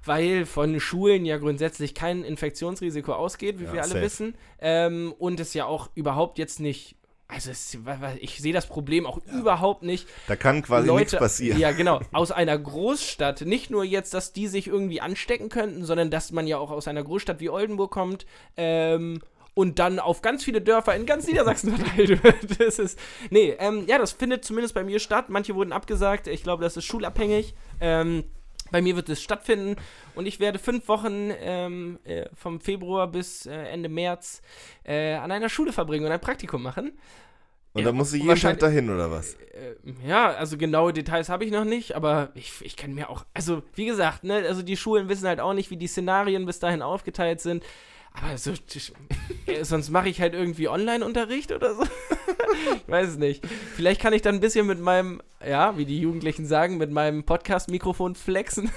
[0.06, 4.02] Weil von Schulen ja grundsätzlich kein Infektionsrisiko ausgeht, wie Ja, wir alle safe.
[4.02, 4.34] wissen.
[4.60, 6.96] Ähm, und es ja auch überhaupt jetzt nicht.
[7.28, 7.76] Also, es,
[8.20, 11.58] ich sehe das Problem auch überhaupt nicht, Da kann quasi nichts passieren.
[11.58, 12.00] ja, genau.
[12.12, 13.40] Aus einer Großstadt.
[13.40, 16.86] Nicht nur jetzt, dass die sich irgendwie anstecken könnten, sondern dass man ja auch aus
[16.86, 18.26] einer Großstadt wie Oldenburg kommt.
[18.56, 19.18] Ähm,
[19.54, 22.36] und dann auf ganz viele Dörfer in ganz Niedersachsen verteilt wird.
[22.60, 22.96] Das ist.
[23.30, 25.28] Nee, ähm, ja, das findet zumindest bei mir statt.
[25.28, 26.28] Manche wurden abgesagt.
[26.28, 27.54] Ich glaube, das ist schulabhängig.
[27.80, 28.22] Ähm,
[28.70, 29.76] bei mir wird es stattfinden
[30.14, 34.42] und ich werde fünf Wochen ähm, äh, vom Februar bis äh, Ende März
[34.84, 36.92] äh, an einer Schule verbringen und ein Praktikum machen.
[37.76, 39.34] Und dann musst du jeden Tag dahin, oder was?
[39.34, 43.26] Äh, ja, also genaue Details habe ich noch nicht, aber ich, ich kann mir auch,
[43.34, 46.58] also wie gesagt, ne, also die Schulen wissen halt auch nicht, wie die Szenarien bis
[46.58, 47.62] dahin aufgeteilt sind.
[48.22, 48.52] Aber so,
[49.46, 51.82] äh, sonst mache ich halt irgendwie Online-Unterricht oder so.
[52.76, 53.46] ich weiß es nicht.
[53.74, 57.24] Vielleicht kann ich dann ein bisschen mit meinem, ja, wie die Jugendlichen sagen, mit meinem
[57.24, 58.70] Podcast-Mikrofon flexen.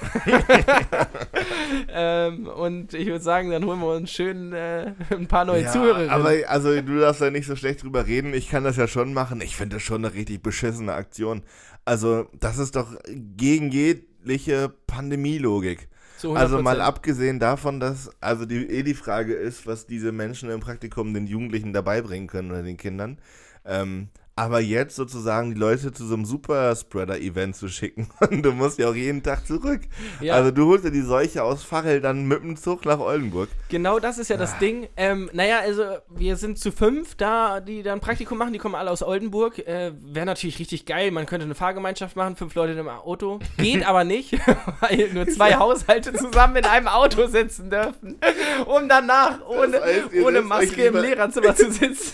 [1.89, 5.71] ähm, und ich würde sagen, dann holen wir uns schön äh, ein paar neue ja,
[5.71, 6.09] Zuhörerinnen.
[6.09, 8.33] aber also du darfst da nicht so schlecht drüber reden.
[8.33, 9.39] Ich kann das ja schon machen.
[9.41, 11.43] Ich finde das schon eine richtig beschissene Aktion.
[11.85, 15.87] Also, das ist doch gegen jegliche Pandemielogik.
[16.23, 16.83] Also mal 100%.
[16.83, 21.27] abgesehen davon, dass also die, eh die Frage ist, was diese Menschen im Praktikum den
[21.27, 23.19] Jugendlichen dabei bringen können oder den Kindern.
[23.65, 24.09] Ähm,
[24.39, 28.89] aber jetzt sozusagen die Leute zu so einem Superspreader-Event zu schicken und du musst ja
[28.89, 29.81] auch jeden Tag zurück.
[30.21, 30.35] Ja.
[30.35, 33.49] Also du holst ja die Seuche aus Fachel dann mit dem Zug nach Oldenburg.
[33.67, 34.87] Genau das ist ja das Ding.
[34.95, 38.53] Ähm, naja, also wir sind zu fünf da, die dann Praktikum machen.
[38.53, 39.59] Die kommen alle aus Oldenburg.
[39.59, 41.11] Äh, Wäre natürlich richtig geil.
[41.11, 43.39] Man könnte eine Fahrgemeinschaft machen, fünf Leute in einem Auto.
[43.57, 44.39] Geht aber nicht,
[44.79, 48.17] weil nur zwei Haushalte zusammen in einem Auto sitzen dürfen,
[48.65, 52.13] um danach ohne, heißt, ihr ohne Maske im Lehrerzimmer zu sitzen.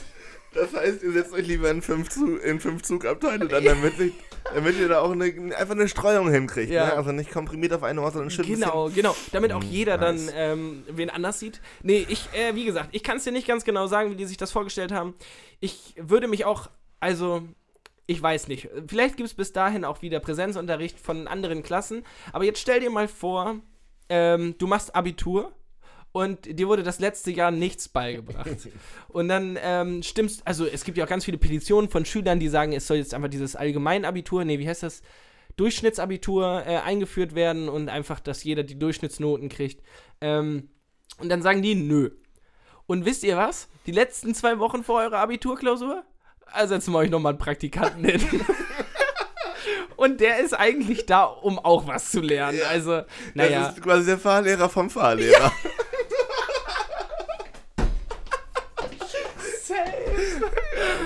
[0.56, 4.14] Das heißt, ihr setzt euch lieber in fünf, Zu in fünf Zugabteile dann, damit, sich,
[4.54, 5.26] damit ihr da auch eine,
[5.56, 6.72] einfach eine Streuung hinkriegt.
[6.72, 6.88] Ja.
[6.88, 6.94] Ne?
[6.94, 9.16] Also nicht komprimiert auf eine Ort, sondern schön ein Genau, genau.
[9.34, 10.28] Damit auch Mm, jeder nice.
[10.28, 11.62] dann ähm, wen anders sieht.
[11.84, 14.26] Nee, ich, äh, wie gesagt, ich kann es dir nicht ganz genau sagen, wie die
[14.26, 15.14] sich das vorgestellt haben.
[15.60, 17.44] Ich würde mich auch, also,
[18.08, 18.70] ich weiß nicht.
[18.88, 22.04] Vielleicht gibt es bis dahin auch wieder Präsenzunterricht von anderen Klassen.
[22.32, 23.58] Aber jetzt stell dir mal vor,
[24.10, 25.52] ähm, du machst Abitur.
[26.16, 28.70] Und dir wurde das letzte Jahr nichts beigebracht.
[29.10, 32.48] Und dann ähm, stimmst, also es gibt ja auch ganz viele Petitionen von Schülern, die
[32.48, 35.02] sagen, es soll jetzt einfach dieses Allgemeinabitur, nee, wie heißt das?
[35.58, 39.84] Durchschnittsabitur äh, eingeführt werden und einfach, dass jeder die Durchschnittsnoten kriegt.
[40.22, 40.70] Ähm,
[41.18, 42.12] und dann sagen die, nö.
[42.88, 43.68] Und wisst ihr was?
[43.86, 46.06] Die letzten zwei Wochen vor eurer Abiturklausur?
[46.46, 48.22] Also setzen wir euch nochmal einen Praktikanten hin.
[49.98, 52.60] Und der ist eigentlich da, um auch was zu lernen.
[52.70, 53.02] Also,
[53.34, 53.66] naja.
[53.66, 55.52] Das ist quasi der Fahrlehrer vom Fahrlehrer.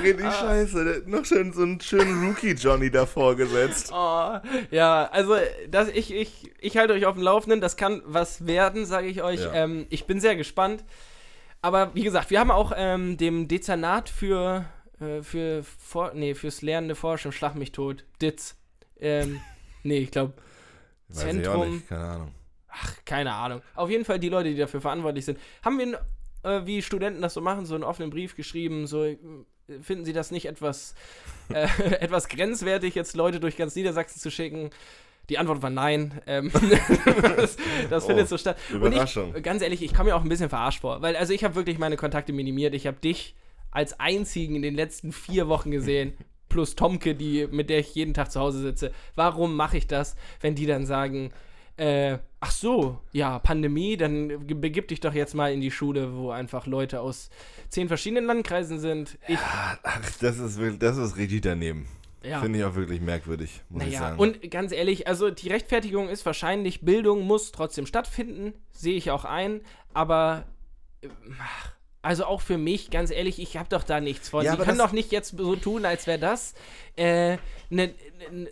[0.01, 0.31] Richtig Ah.
[0.31, 0.83] scheiße.
[0.85, 3.91] Der hat noch schön so einen schönen Rookie-Johnny davor gesetzt.
[3.93, 4.37] Oh,
[4.71, 5.35] ja, also
[5.69, 7.61] das, ich, ich, ich halte euch auf dem Laufenden.
[7.61, 9.41] Das kann was werden, sage ich euch.
[9.41, 9.53] Ja.
[9.53, 10.83] Ähm, ich bin sehr gespannt.
[11.61, 14.65] Aber wie gesagt, wir haben auch ähm, dem Dezernat für,
[15.01, 18.55] äh, für For nee, fürs lernende Forschung, Schlag mich tot, DITZ.
[18.99, 19.41] Ähm,
[19.83, 20.33] nee, ich glaube,
[21.09, 21.69] ich Zentrum.
[21.75, 22.31] nicht, keine Ahnung.
[22.69, 23.61] ach, keine Ahnung.
[23.75, 25.99] Auf jeden Fall die Leute, die dafür verantwortlich sind, haben wir
[26.43, 29.05] äh, wie Studenten das so machen, so einen offenen Brief geschrieben, so
[29.81, 30.95] finden sie das nicht etwas,
[31.53, 31.67] äh,
[31.99, 34.69] etwas grenzwertig, jetzt Leute durch ganz Niedersachsen zu schicken?
[35.29, 36.21] Die Antwort war nein.
[36.25, 36.51] Ähm,
[37.35, 37.57] das
[37.89, 38.57] das Oh, findet so statt.
[38.71, 39.29] Überraschung.
[39.29, 41.43] Und ich, ganz ehrlich, ich komme mir auch ein bisschen verarscht vor, weil also ich
[41.43, 42.73] habe wirklich meine Kontakte minimiert.
[42.73, 43.35] Ich habe dich
[43.71, 46.13] als einzigen in den letzten vier Wochen gesehen,
[46.49, 48.91] plus Tomke, die, mit der ich jeden Tag zu Hause sitze.
[49.13, 51.31] Warum mache ich das, wenn die dann sagen,
[51.79, 56.29] äh, ach so, ja, Pandemie, dann begib dich doch jetzt mal in die Schule, wo
[56.31, 57.29] einfach Leute aus
[57.69, 59.17] zehn verschiedenen Landkreisen sind.
[59.27, 59.77] Ich, Ach,
[60.19, 61.87] das ist, wirklich- das ist richtig daneben.
[62.23, 62.41] ja.
[62.41, 64.19] Finde ich auch wirklich merkwürdig, muss ich Naja, sagen.
[64.19, 69.23] und ganz ehrlich, also die Rechtfertigung ist wahrscheinlich, Bildung muss trotzdem stattfinden, sehe ich auch
[69.25, 69.61] ein,
[69.93, 70.45] aber
[71.01, 71.07] äh,
[71.41, 71.71] ach,
[72.01, 74.43] also auch für mich, ganz ehrlich, ich habe doch da nichts von.
[74.45, 76.53] Ja, aber kann doch nicht jetzt so tun, als wäre das,
[76.95, 77.37] äh,
[77.69, 77.93] ne,
[78.31, 78.49] ne,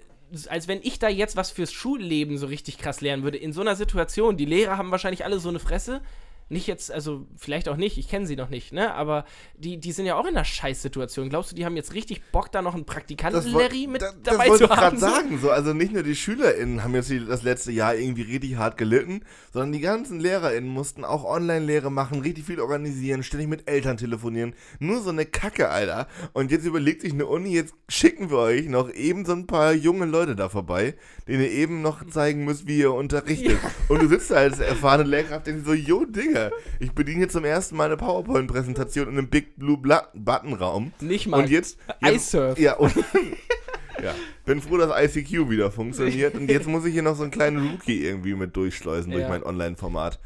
[0.50, 3.38] als wenn ich da jetzt was fürs Schulleben so richtig krass lernen würde.
[3.38, 6.02] In so einer Situation, die Lehrer haben wahrscheinlich alle so eine Fresse.
[6.50, 8.94] Nicht jetzt, also vielleicht auch nicht, ich kenne sie noch nicht, ne?
[8.94, 9.26] Aber
[9.58, 11.30] die, die sind ja auch in einer Scheißsituation.
[11.30, 14.46] Glaubst du, die haben jetzt richtig Bock, da noch einen Praktikanten Larry mit da, dabei
[14.46, 14.98] das wollte zu ich haben?
[14.98, 15.40] gerade sagen.
[15.42, 19.22] So, also nicht nur die SchülerInnen haben jetzt das letzte Jahr irgendwie richtig hart gelitten,
[19.52, 24.54] sondern die ganzen LehrerInnen mussten auch Online-Lehre machen, richtig viel organisieren, ständig mit Eltern telefonieren.
[24.80, 26.08] Nur so eine Kacke, Alter.
[26.34, 29.74] Und jetzt überlegt sich eine Uni, jetzt schicken wir euch noch eben so ein paar
[29.74, 30.96] junge Leute da vorbei,
[31.28, 33.58] denen ihr eben noch zeigen müsst, wie ihr unterrichtet.
[33.90, 36.37] Und du sitzt da als erfahrene Lehrkraft denkst so, jo, Digga,
[36.80, 40.94] ich bediene hier zum ersten Mal eine PowerPoint-Präsentation in einem Big Blue Button-Raum.
[41.02, 41.42] Nicht mal.
[41.44, 41.78] Und jetzt.
[42.02, 42.60] jetzt iSurf.
[42.60, 42.96] Ja, und.
[44.04, 44.14] ja.
[44.46, 46.36] Bin froh, dass ICQ wieder funktioniert.
[46.36, 49.30] Und jetzt muss ich hier noch so einen kleinen Rookie irgendwie mit durchschleusen durch Ja.
[49.30, 50.20] mein Online-Format.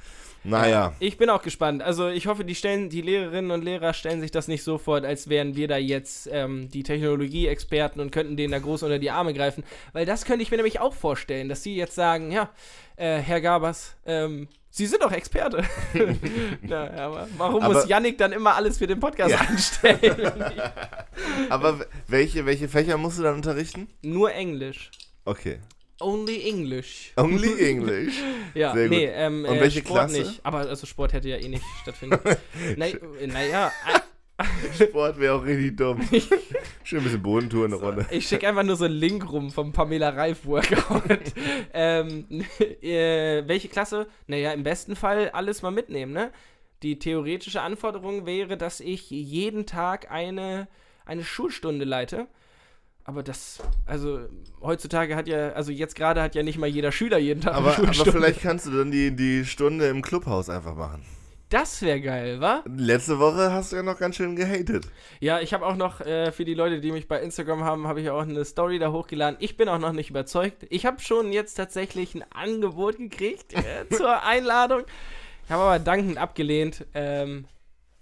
[0.44, 0.94] Naja.
[1.00, 1.84] Ich bin auch gespannt.
[1.84, 5.04] Also ich hoffe, die stellen, die Lehrerinnen und Lehrer stellen sich das nicht so vor,
[5.04, 9.12] als wären wir da jetzt ähm, die Technologie-Experten und könnten denen da groß unter die
[9.12, 9.64] Arme greifen.
[9.94, 12.50] Weil das könnte ich mir nämlich auch vorstellen, dass sie jetzt sagen, ja,
[12.96, 15.66] äh, Herr Gabers, ähm, Sie sind doch Experte.
[16.62, 19.40] Na, aber warum Aber- muss Yannick dann immer alles für den Podcast Ja.
[19.42, 20.00] anstellen?
[21.50, 23.90] Aber welche, welche Fächer musst du dann unterrichten?
[24.02, 24.90] Nur Englisch.
[25.26, 25.60] Okay.
[26.02, 27.14] Only English.
[27.18, 28.16] Only English.
[28.54, 28.98] Ja, Sehr gut.
[28.98, 30.20] nee, ähm, Und äh, welche Sport Klasse?
[30.20, 30.46] nicht.
[30.46, 32.20] Aber also Sport hätte ja eh nicht stattfinden.
[32.78, 32.96] Naja,
[33.28, 33.72] naja,
[34.76, 36.02] Sport wäre auch richtig dumm.
[36.84, 38.06] Schön ein bisschen Bodentour eine Runde.
[38.10, 41.04] Ich schicke einfach nur so einen Link rum vom Pamela Reif Workout.
[41.74, 42.26] ähm,
[42.82, 44.08] äh, welche Klasse?
[44.28, 46.32] Naja, im besten Fall alles mal mitnehmen, ne?
[46.82, 50.68] Die theoretische Anforderung wäre, dass ich jeden Tag eine,
[51.06, 52.28] eine Schulstunde leite.
[53.04, 54.20] Aber das, also
[54.62, 57.70] heutzutage hat ja, also jetzt gerade hat ja nicht mal jeder Schüler jeden Tag Aber,
[57.70, 58.12] eine aber Schulstunde.
[58.12, 61.04] vielleicht kannst du dann die, die Stunde im Clubhaus einfach machen.
[61.50, 62.64] das wäre geil, wa?
[62.66, 64.86] Letzte Woche hast du ja noch ganz schön gehatet.
[65.20, 68.00] Ja, ich habe auch noch, äh, für die Leute, die mich bei Instagram haben, habe
[68.02, 69.36] ich auch eine Story da hochgeladen.
[69.42, 70.66] Ich bin auch noch nicht überzeugt.
[70.70, 74.84] Ich habe schon jetzt tatsächlich ein Angebot gekriegt äh, zur Einladung.
[75.46, 76.86] Ich habe aber dankend abgelehnt.
[76.94, 77.46] Ähm,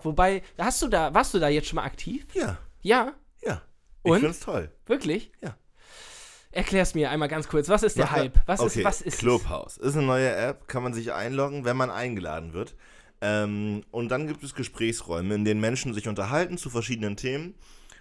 [0.04, 2.28] wobei, hast du da, warst du da jetzt schon mal aktiv?
[2.36, 3.14] Ja, Ja,
[4.04, 4.10] ja.
[4.10, 4.20] Ich Und?
[4.22, 4.72] find's toll.
[4.86, 5.32] wirklich?
[5.41, 5.56] Ja.
[6.52, 7.70] Erklär's mir einmal ganz kurz.
[7.70, 8.39] Was ist der Hype?
[8.47, 9.20] Was okay, ist, was ist es?
[9.20, 9.78] Clubhouse.
[9.78, 12.76] Ist eine neue App, kann man sich einloggen, wenn man eingeladen wird.
[13.22, 17.54] Ähm, und dann gibt es Gesprächsräume, in denen Menschen sich unterhalten zu verschiedenen Themen.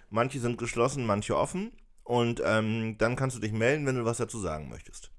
[0.09, 1.71] Manche sind geschlossen, manche offen.
[2.03, 5.11] Und ähm, dann kannst du dich melden, wenn du was dazu sagen möchtest.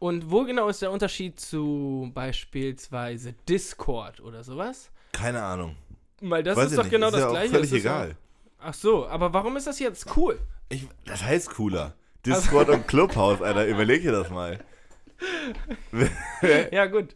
[0.00, 4.90] Und wo genau ist der Unterschied zu beispielsweise Discord oder sowas?
[5.12, 5.76] Keine Ahnung.
[6.20, 6.90] Weil das Weiß ist doch nicht.
[6.90, 7.54] genau ist das ja gleiche.
[7.54, 8.16] Völlig ja- egal.
[8.68, 10.40] Ach so, aber warum ist das jetzt cool?
[10.70, 11.94] Ich, das heißt cooler.
[12.24, 13.64] Discord und Clubhouse, Alter.
[13.64, 14.58] Überleg dir das mal.
[16.72, 17.14] Ja, gut.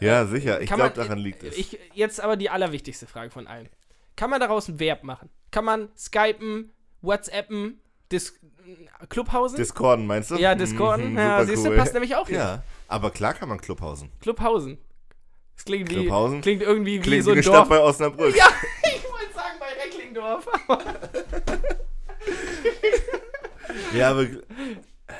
[0.00, 0.60] Ja, sicher.
[0.60, 1.56] Ich glaube, daran liegt es.
[1.56, 3.68] Ich, jetzt aber die allerwichtigste Frage von allen.
[4.16, 5.30] Kann man daraus ein Verb machen?
[5.52, 7.80] Kann man Skypen, WhatsAppen,
[8.10, 8.34] Dis
[9.08, 9.56] Clubhausen?
[9.56, 10.36] Discorden meinst du?
[10.36, 11.12] ja, Discorden.
[11.12, 11.76] Mhm, ja, siehst du, cool.
[11.76, 12.38] passt nämlich auch hier.
[12.38, 14.10] Ja, aber klar kann man Clubhausen.
[14.20, 14.78] Clubhausen.
[15.54, 16.06] Das klingt wie,
[16.40, 17.56] klingt irgendwie wie Klingt so wie ein eine Dorf.
[17.56, 18.36] Stadt bei Osnabrück.
[18.36, 18.46] ja,
[20.18, 20.46] Recklingendorf.
[23.94, 24.26] Ja, aber.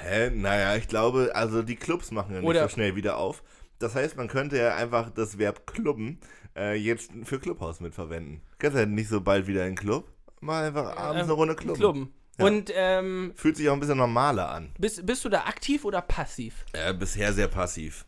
[0.02, 0.30] Hä?
[0.30, 3.42] Naja, ich glaube, also die Clubs machen ja nicht Oder- so schnell wieder auf.
[3.78, 6.18] Das heißt, man könnte ja einfach das Verb klubben
[6.56, 8.42] äh, jetzt für Clubhaus mitverwenden.
[8.58, 10.08] Kannst ja nicht so bald wieder in den Club.
[10.40, 11.78] Mal einfach abends eine Runde klubben.
[11.78, 12.14] Klubben.
[12.38, 12.44] Ja.
[12.46, 14.70] Und ähm, Fühlt sich auch ein bisschen normaler an.
[14.78, 16.64] bist, bist du da aktiv oder passiv?
[16.72, 18.04] Äh, bisher sehr passiv.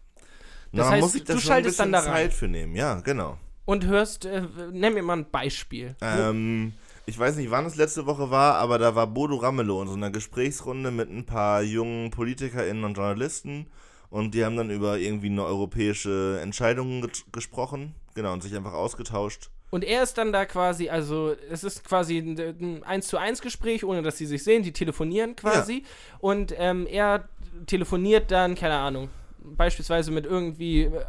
[0.72, 2.24] Das man heißt, muss sich da du schaltest ein dann da rein.
[2.30, 2.74] Zeit für nehmen.
[2.76, 3.38] Ja, genau.
[3.64, 5.94] Und hörst, äh, nenn mir mal ein Beispiel.
[6.00, 6.72] Ähm,
[7.06, 9.94] ich weiß nicht, wann es letzte Woche war, aber da war Bodo Ramelow in so
[9.94, 13.66] einer Gesprächsrunde mit ein paar jungen PolitikerInnen und Journalisten
[14.10, 18.72] und die haben dann über irgendwie eine europäische Entscheidung ge gesprochen, genau, und sich einfach
[18.72, 19.50] ausgetauscht.
[19.70, 23.40] Und er ist dann da quasi, also es ist quasi ein, ein 1 zu 1
[23.40, 25.84] Gespräch, ohne dass sie sich sehen, die telefonieren quasi.
[26.18, 27.28] Und ähm, er
[27.66, 31.04] telefoniert dann, keine Ahnung, beispielsweise mit irgendwie, äh,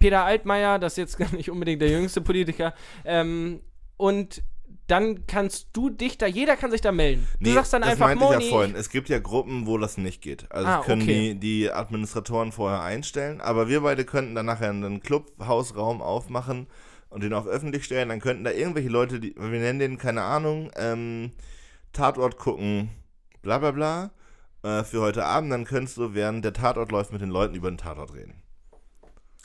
[0.00, 2.74] Peter Altmaier, das ist jetzt gar nicht unbedingt der jüngste Politiker.
[3.04, 3.60] Ähm,
[3.96, 4.42] und
[4.86, 7.26] dann kannst du dich da, jeder kann sich da melden.
[7.40, 8.74] Du sagst dann das einfach, meinte ich Moni, ja vorhin.
[8.76, 10.50] Es gibt ja Gruppen, wo das nicht geht.
[10.52, 11.34] Also Ah, können okay.
[11.34, 16.66] die, die Administratoren vorher einstellen, aber wir beide könnten dann nachher einen Clubhausraum aufmachen
[17.08, 18.10] und den auf öffentlich stellen.
[18.10, 21.32] Dann könnten da irgendwelche Leute, die, wir nennen den, keine Ahnung, ähm,
[21.92, 22.90] Tatort gucken,
[23.40, 24.10] bla bla bla,
[24.62, 25.50] äh, für heute Abend.
[25.52, 28.42] Dann könntest du, während der Tatort läuft, mit den Leuten über den Tatort reden.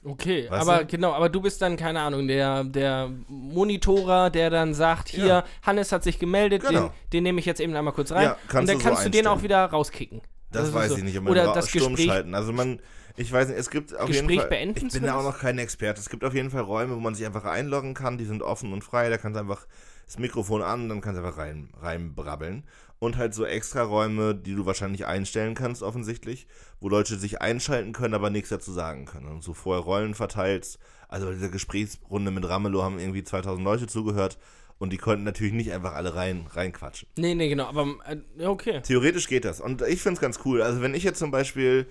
[0.04, 0.86] Okay, Weißt aber du?
[0.86, 5.44] genau, aber du bist dann, keine Ahnung, der, der Monitorer, der dann sagt, hier, Ja.
[5.64, 6.84] Hannes hat sich gemeldet, Genau.
[6.84, 8.24] den, den nehme ich jetzt eben einmal kurz rein.
[8.24, 10.22] Ja, kannst und dann du so kannst du den auch wieder rauskicken.
[10.52, 10.98] Das, ist weiß so.
[10.98, 12.34] ich nicht, ob man Oder das stumm Gespräch, schalten.
[12.34, 12.80] Also man,
[13.18, 14.50] ich weiß nicht, es gibt auf jeden Gespräch Fall.
[14.50, 16.00] beenden ich bin da auch noch kein Experte.
[16.00, 18.18] Es gibt auf jeden Fall Räume, wo man sich einfach einloggen kann.
[18.18, 19.10] Die sind offen und frei.
[19.10, 19.68] Da kannst du einfach
[20.06, 22.64] das Mikrofon an, dann kannst du einfach rein, reinbrabbeln.
[23.00, 26.48] Und halt so extra Räume, die du wahrscheinlich einstellen kannst, offensichtlich,
[26.82, 29.28] wo Leute sich einschalten können, aber nichts dazu sagen können.
[29.28, 30.80] Und so vorher Rollen verteilst.
[31.08, 34.38] Also bei dieser Gesprächsrunde mit Ramelow haben irgendwie 2000 Leute zugehört
[34.80, 37.10] und die konnten natürlich nicht einfach alle rein, reinquatschen.
[37.18, 38.82] Nee, nee, genau, aber äh, okay.
[38.82, 39.62] Theoretisch geht das.
[39.62, 40.62] Und ich finde es ganz cool.
[40.62, 41.88] Also, wenn ich jetzt zum Beispiel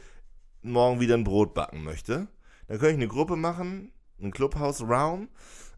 [0.62, 2.28] morgen wieder ein Brot backen möchte,
[2.66, 5.28] dann könnte ich eine Gruppe machen, einen Clubhouse-Raum,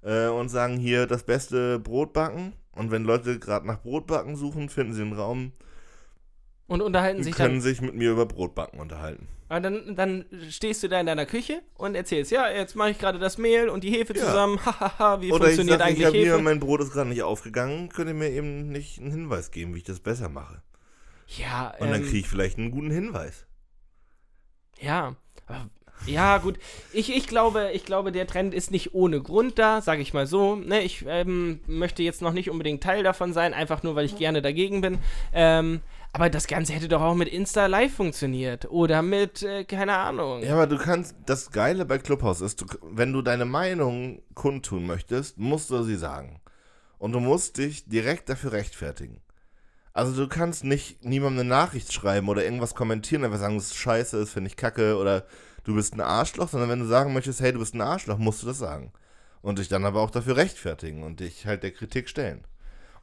[0.03, 2.55] äh, und sagen, hier das beste Brot backen.
[2.81, 5.53] Und wenn Leute gerade nach Brotbacken suchen, finden sie einen Raum
[6.67, 9.29] Und unterhalten und sich können dann, sich mit mir über Brotbacken unterhalten.
[9.49, 12.99] aber dann, dann stehst du da in deiner Küche und erzählst, ja, jetzt mache ich
[12.99, 14.25] gerade das Mehl und die Hefe Ja.
[14.25, 16.43] zusammen, hahaha, wie Oder ich funktioniert sage, ich eigentlich habe hier, Hefe?
[16.43, 19.79] mein Brot ist gerade nicht aufgegangen, könnt ihr mir eben nicht einen Hinweis geben, wie
[19.79, 20.63] ich das besser mache.
[21.27, 23.47] Ja, Und dann ähm, kriege ich vielleicht einen guten Hinweis.
[24.81, 25.17] Ja,
[25.47, 25.69] aber-
[26.07, 26.59] ja, gut.
[26.93, 30.27] Ich, ich, glaube, ich glaube, der Trend ist nicht ohne Grund da, sage ich mal
[30.27, 30.57] so.
[30.57, 34.17] Ne, ich ähm, möchte jetzt noch nicht unbedingt Teil davon sein, einfach nur, weil ich
[34.17, 34.99] gerne dagegen bin.
[35.33, 35.81] Ähm,
[36.13, 38.71] aber das Ganze hätte doch auch mit Insta Live funktioniert.
[38.71, 40.43] Oder mit, äh, keine Ahnung.
[40.43, 44.87] Ja, aber du kannst, das Geile bei Clubhouse ist, du, wenn du deine Meinung kundtun
[44.87, 46.41] möchtest, musst du sie sagen.
[46.99, 49.21] Und du musst dich direkt dafür rechtfertigen.
[49.93, 53.77] Also du kannst nicht niemandem eine Nachricht schreiben oder irgendwas kommentieren, einfach sagen, das ist
[53.77, 55.25] scheiße, das finde ich kacke oder
[55.65, 58.43] du bist ein Arschloch, sondern wenn du sagen möchtest, hey, du bist ein Arschloch, musst
[58.43, 58.93] du das sagen.
[59.43, 62.45] Und dich dann aber auch dafür rechtfertigen und dich halt der Kritik stellen.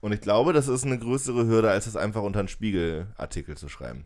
[0.01, 3.69] Und ich glaube, das ist eine größere Hürde, als das einfach unter einen Spiegelartikel zu
[3.69, 4.05] schreiben.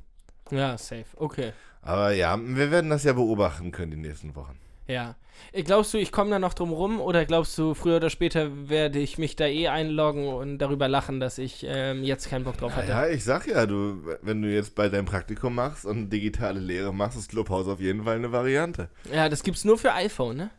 [0.50, 1.06] Ja, safe.
[1.18, 1.52] Okay.
[1.82, 4.58] Aber ja, wir werden das ja beobachten können die nächsten Wochen.
[4.92, 5.16] Ja.
[5.54, 9.00] Glaubst du, ich komme da noch drum rum oder glaubst du, früher oder später werde
[9.00, 12.76] ich mich da eh einloggen und darüber lachen, dass ich ähm, jetzt keinen Bock drauf
[12.76, 12.90] hatte?
[12.90, 16.94] Ja, ich sag ja, du, wenn du jetzt bei deinem Praktikum machst und digitale Lehre
[16.94, 18.90] machst, ist Clubhouse auf jeden Fall eine Variante.
[19.12, 20.52] Ja, das gibt's nur für iPhone, ne?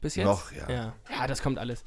[0.00, 0.26] Bis jetzt?
[0.26, 0.70] Noch, ja.
[0.70, 1.84] Ja, ja das kommt alles.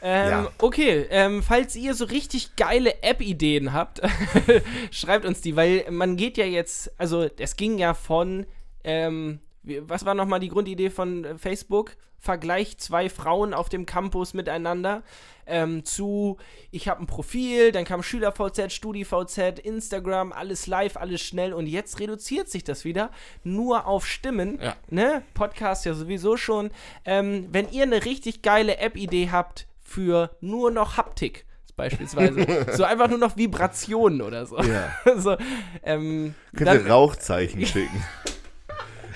[0.00, 0.50] Ähm, Ja.
[0.58, 4.00] Okay, ähm, falls ihr so richtig geile App-Ideen habt,
[4.92, 8.46] schreibt uns die, weil man geht ja jetzt, also es ging ja von,
[8.84, 9.40] ähm,
[9.82, 11.96] was war nochmal die Grundidee von äh, Facebook?
[12.20, 15.04] Vergleich zwei Frauen auf dem Campus miteinander
[15.48, 16.36] ähm, zu,
[16.70, 21.98] ich habe ein Profil, dann kam SchülerVZ, StudiVZ, Instagram, alles live, alles schnell und jetzt
[22.00, 23.10] reduziert sich das wieder
[23.42, 24.58] nur auf Stimmen.
[24.62, 24.76] Ja.
[24.90, 25.22] Ne?
[25.34, 26.70] Podcast ja sowieso schon.
[27.04, 31.46] Ähm, wenn ihr eine richtig geile App-Idee habt für nur noch Haptik,
[31.76, 34.58] beispielsweise, so einfach nur noch Vibrationen oder so.
[34.58, 34.90] Ja.
[35.16, 35.36] so
[35.82, 38.04] ähm, Könnt ihr Rauchzeichen schicken.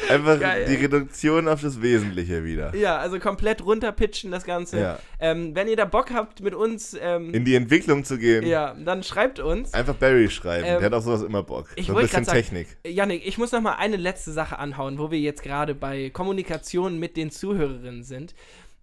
[0.09, 0.67] Einfach Geil.
[0.69, 2.75] die Reduktion auf das Wesentliche wieder.
[2.75, 4.81] ja, also komplett runterpitchen das Ganze.
[4.81, 4.99] Ja.
[5.21, 8.47] Ähm, wenn ihr da Bock habt, mit uns, ähm, In die Entwicklung zu gehen.
[8.47, 9.73] ja, dann schreibt uns.
[9.75, 10.65] Einfach Barry schreiben.
[10.67, 11.69] Ähm, Der hat auf sowas immer Bock.
[11.77, 12.67] ich so ein bisschen sagen- Technik.
[12.87, 16.99] Janik, ich muss noch mal eine letzte Sache anhauen, wo wir jetzt gerade bei Kommunikation
[16.99, 18.35] mit den Zuhörerinnen sind.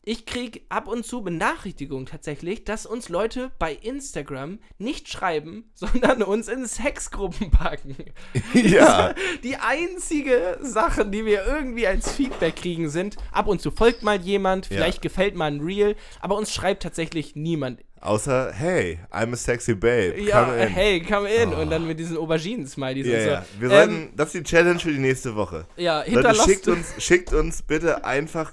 [0.04, 6.24] Ich krieg ab und zu Benachrichtigungen tatsächlich, dass uns Leute bei Instagram nicht schreiben, sondern
[6.24, 7.96] uns in Sexgruppen packen.
[8.54, 9.14] ja.
[9.44, 14.22] Die einzige Sache, die wir irgendwie als Feedback kriegen, sind, ab und zu folgt mal
[14.22, 17.82] jemand, vielleicht gefällt mal ein Reel, aber uns schreibt tatsächlich niemand.
[18.02, 20.22] Außer, hey, I'm a sexy babe.
[20.22, 20.70] Ja, Come in.
[20.70, 21.54] hey, come in.
[21.54, 23.30] Und dann mit diesen Auberginen-Smileys Ja, und so.
[23.30, 23.46] ja.
[23.60, 25.66] Wir Ähm, sollten, das ist die Challenge für die nächste Woche.
[25.76, 28.52] ja, Leute, hinterlasst schickt uns, schickt uns bitte einfach,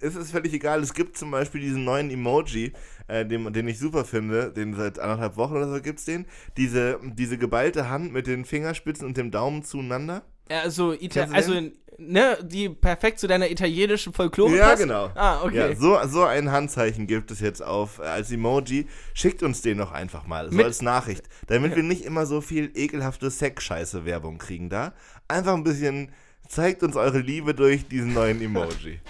[0.00, 2.72] es ist völlig egal, es gibt zum Beispiel diesen neuen Emoji,
[3.06, 6.26] äh, den, den ich super finde, den seit anderthalb Wochen oder so gibt's den,
[6.56, 10.22] diese, diese geballte Hand mit den Fingerspitzen und dem Daumen zueinander.
[10.48, 11.54] Also, Ita also
[11.98, 14.82] ne, die perfekt zu deiner italienischen Folklore Ja, passt?
[14.82, 15.10] genau.
[15.14, 15.70] Ah, okay.
[15.70, 18.86] Ja, so, so ein Handzeichen gibt es jetzt auf äh, als Emoji.
[19.14, 22.40] Schickt uns den doch einfach mal, so Mit- als Nachricht, damit wir nicht immer so
[22.40, 24.92] viel ekelhafte Sex-Scheiße-Werbung kriegen da.
[25.26, 26.12] Einfach ein bisschen,
[26.48, 29.00] zeigt uns eure Liebe durch diesen neuen Emoji.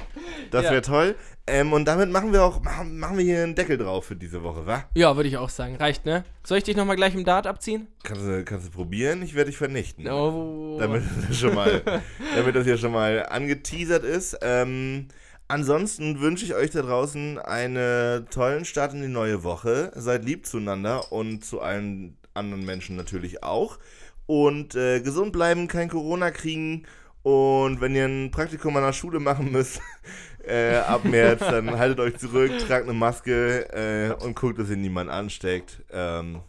[0.50, 0.72] Das Ja.
[0.72, 1.14] wäre toll.
[1.46, 4.42] Ähm, und damit machen wir auch, machen, machen wir hier einen Deckel drauf für diese
[4.42, 4.84] Woche, wa?
[4.94, 5.76] Ja, würde ich auch sagen.
[5.76, 6.24] Reicht, ne?
[6.44, 7.88] Soll ich dich nochmal gleich im Dart abziehen?
[8.02, 9.22] Kannst du, kannst du probieren?
[9.22, 10.06] Ich werde dich vernichten.
[10.08, 10.76] Oh.
[10.78, 11.82] Damit das schon mal,
[12.36, 14.36] damit das hier schon mal angeteasert ist.
[14.42, 15.08] Ähm,
[15.50, 19.90] Ansonsten wünsche ich euch da draußen einen tollen Start in die neue Woche.
[19.94, 23.78] Seid lieb zueinander und zu allen anderen Menschen natürlich auch.
[24.26, 26.82] Und äh, gesund bleiben, kein Corona kriegen.
[27.28, 29.82] Und wenn ihr ein Praktikum an der Schule machen müsst,
[30.46, 34.78] äh, ab März, dann haltet euch zurück, tragt eine Maske äh, und guckt, dass ihr
[34.78, 35.82] niemanden ansteckt.
[35.92, 36.40] Ähm,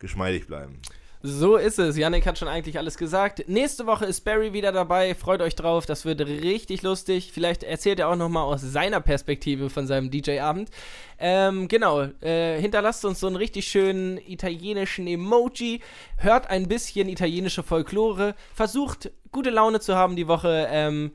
[0.00, 0.80] geschmeidig bleiben.
[1.28, 1.96] So ist es.
[1.96, 3.48] Yannick hat schon eigentlich alles gesagt.
[3.48, 5.12] Nächste Woche ist Barry wieder dabei.
[5.16, 5.84] Freut euch drauf.
[5.84, 7.32] Das wird richtig lustig.
[7.32, 10.70] Vielleicht erzählt er auch nochmal aus seiner Perspektive von seinem DJ-Abend.
[11.18, 12.02] Ähm, genau.
[12.20, 15.80] Äh, hinterlasst uns so einen richtig schönen italienischen Emoji.
[16.16, 18.36] Hört ein bisschen italienische Folklore.
[18.54, 20.68] Versucht gute Laune zu haben die Woche.
[20.70, 21.10] Ähm,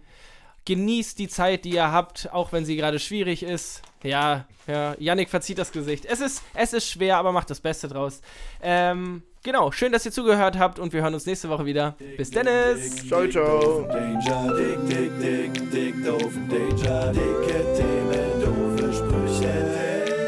[0.66, 3.82] genießt die Zeit, die ihr habt, auch wenn sie gerade schwierig ist.
[4.04, 6.04] Ja, ja, Yannick verzieht das Gesicht.
[6.04, 8.22] Es ist, es ist schwer, aber macht das Beste draus.
[8.62, 11.96] Ähm, genau, schön, dass ihr zugehört habt und wir hören uns nächste Woche wieder.
[12.18, 13.08] Bis Dennis!
[13.08, 13.88] Ciao, ciao.
[13.88, 19.54] Danger, dick, dick, dick, dick, doofen Danger, dicke Themen, doofe Sprüche,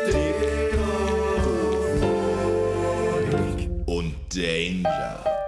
[0.07, 2.03] dick, doof
[3.27, 3.69] und dick.
[3.85, 5.42] Und Danger.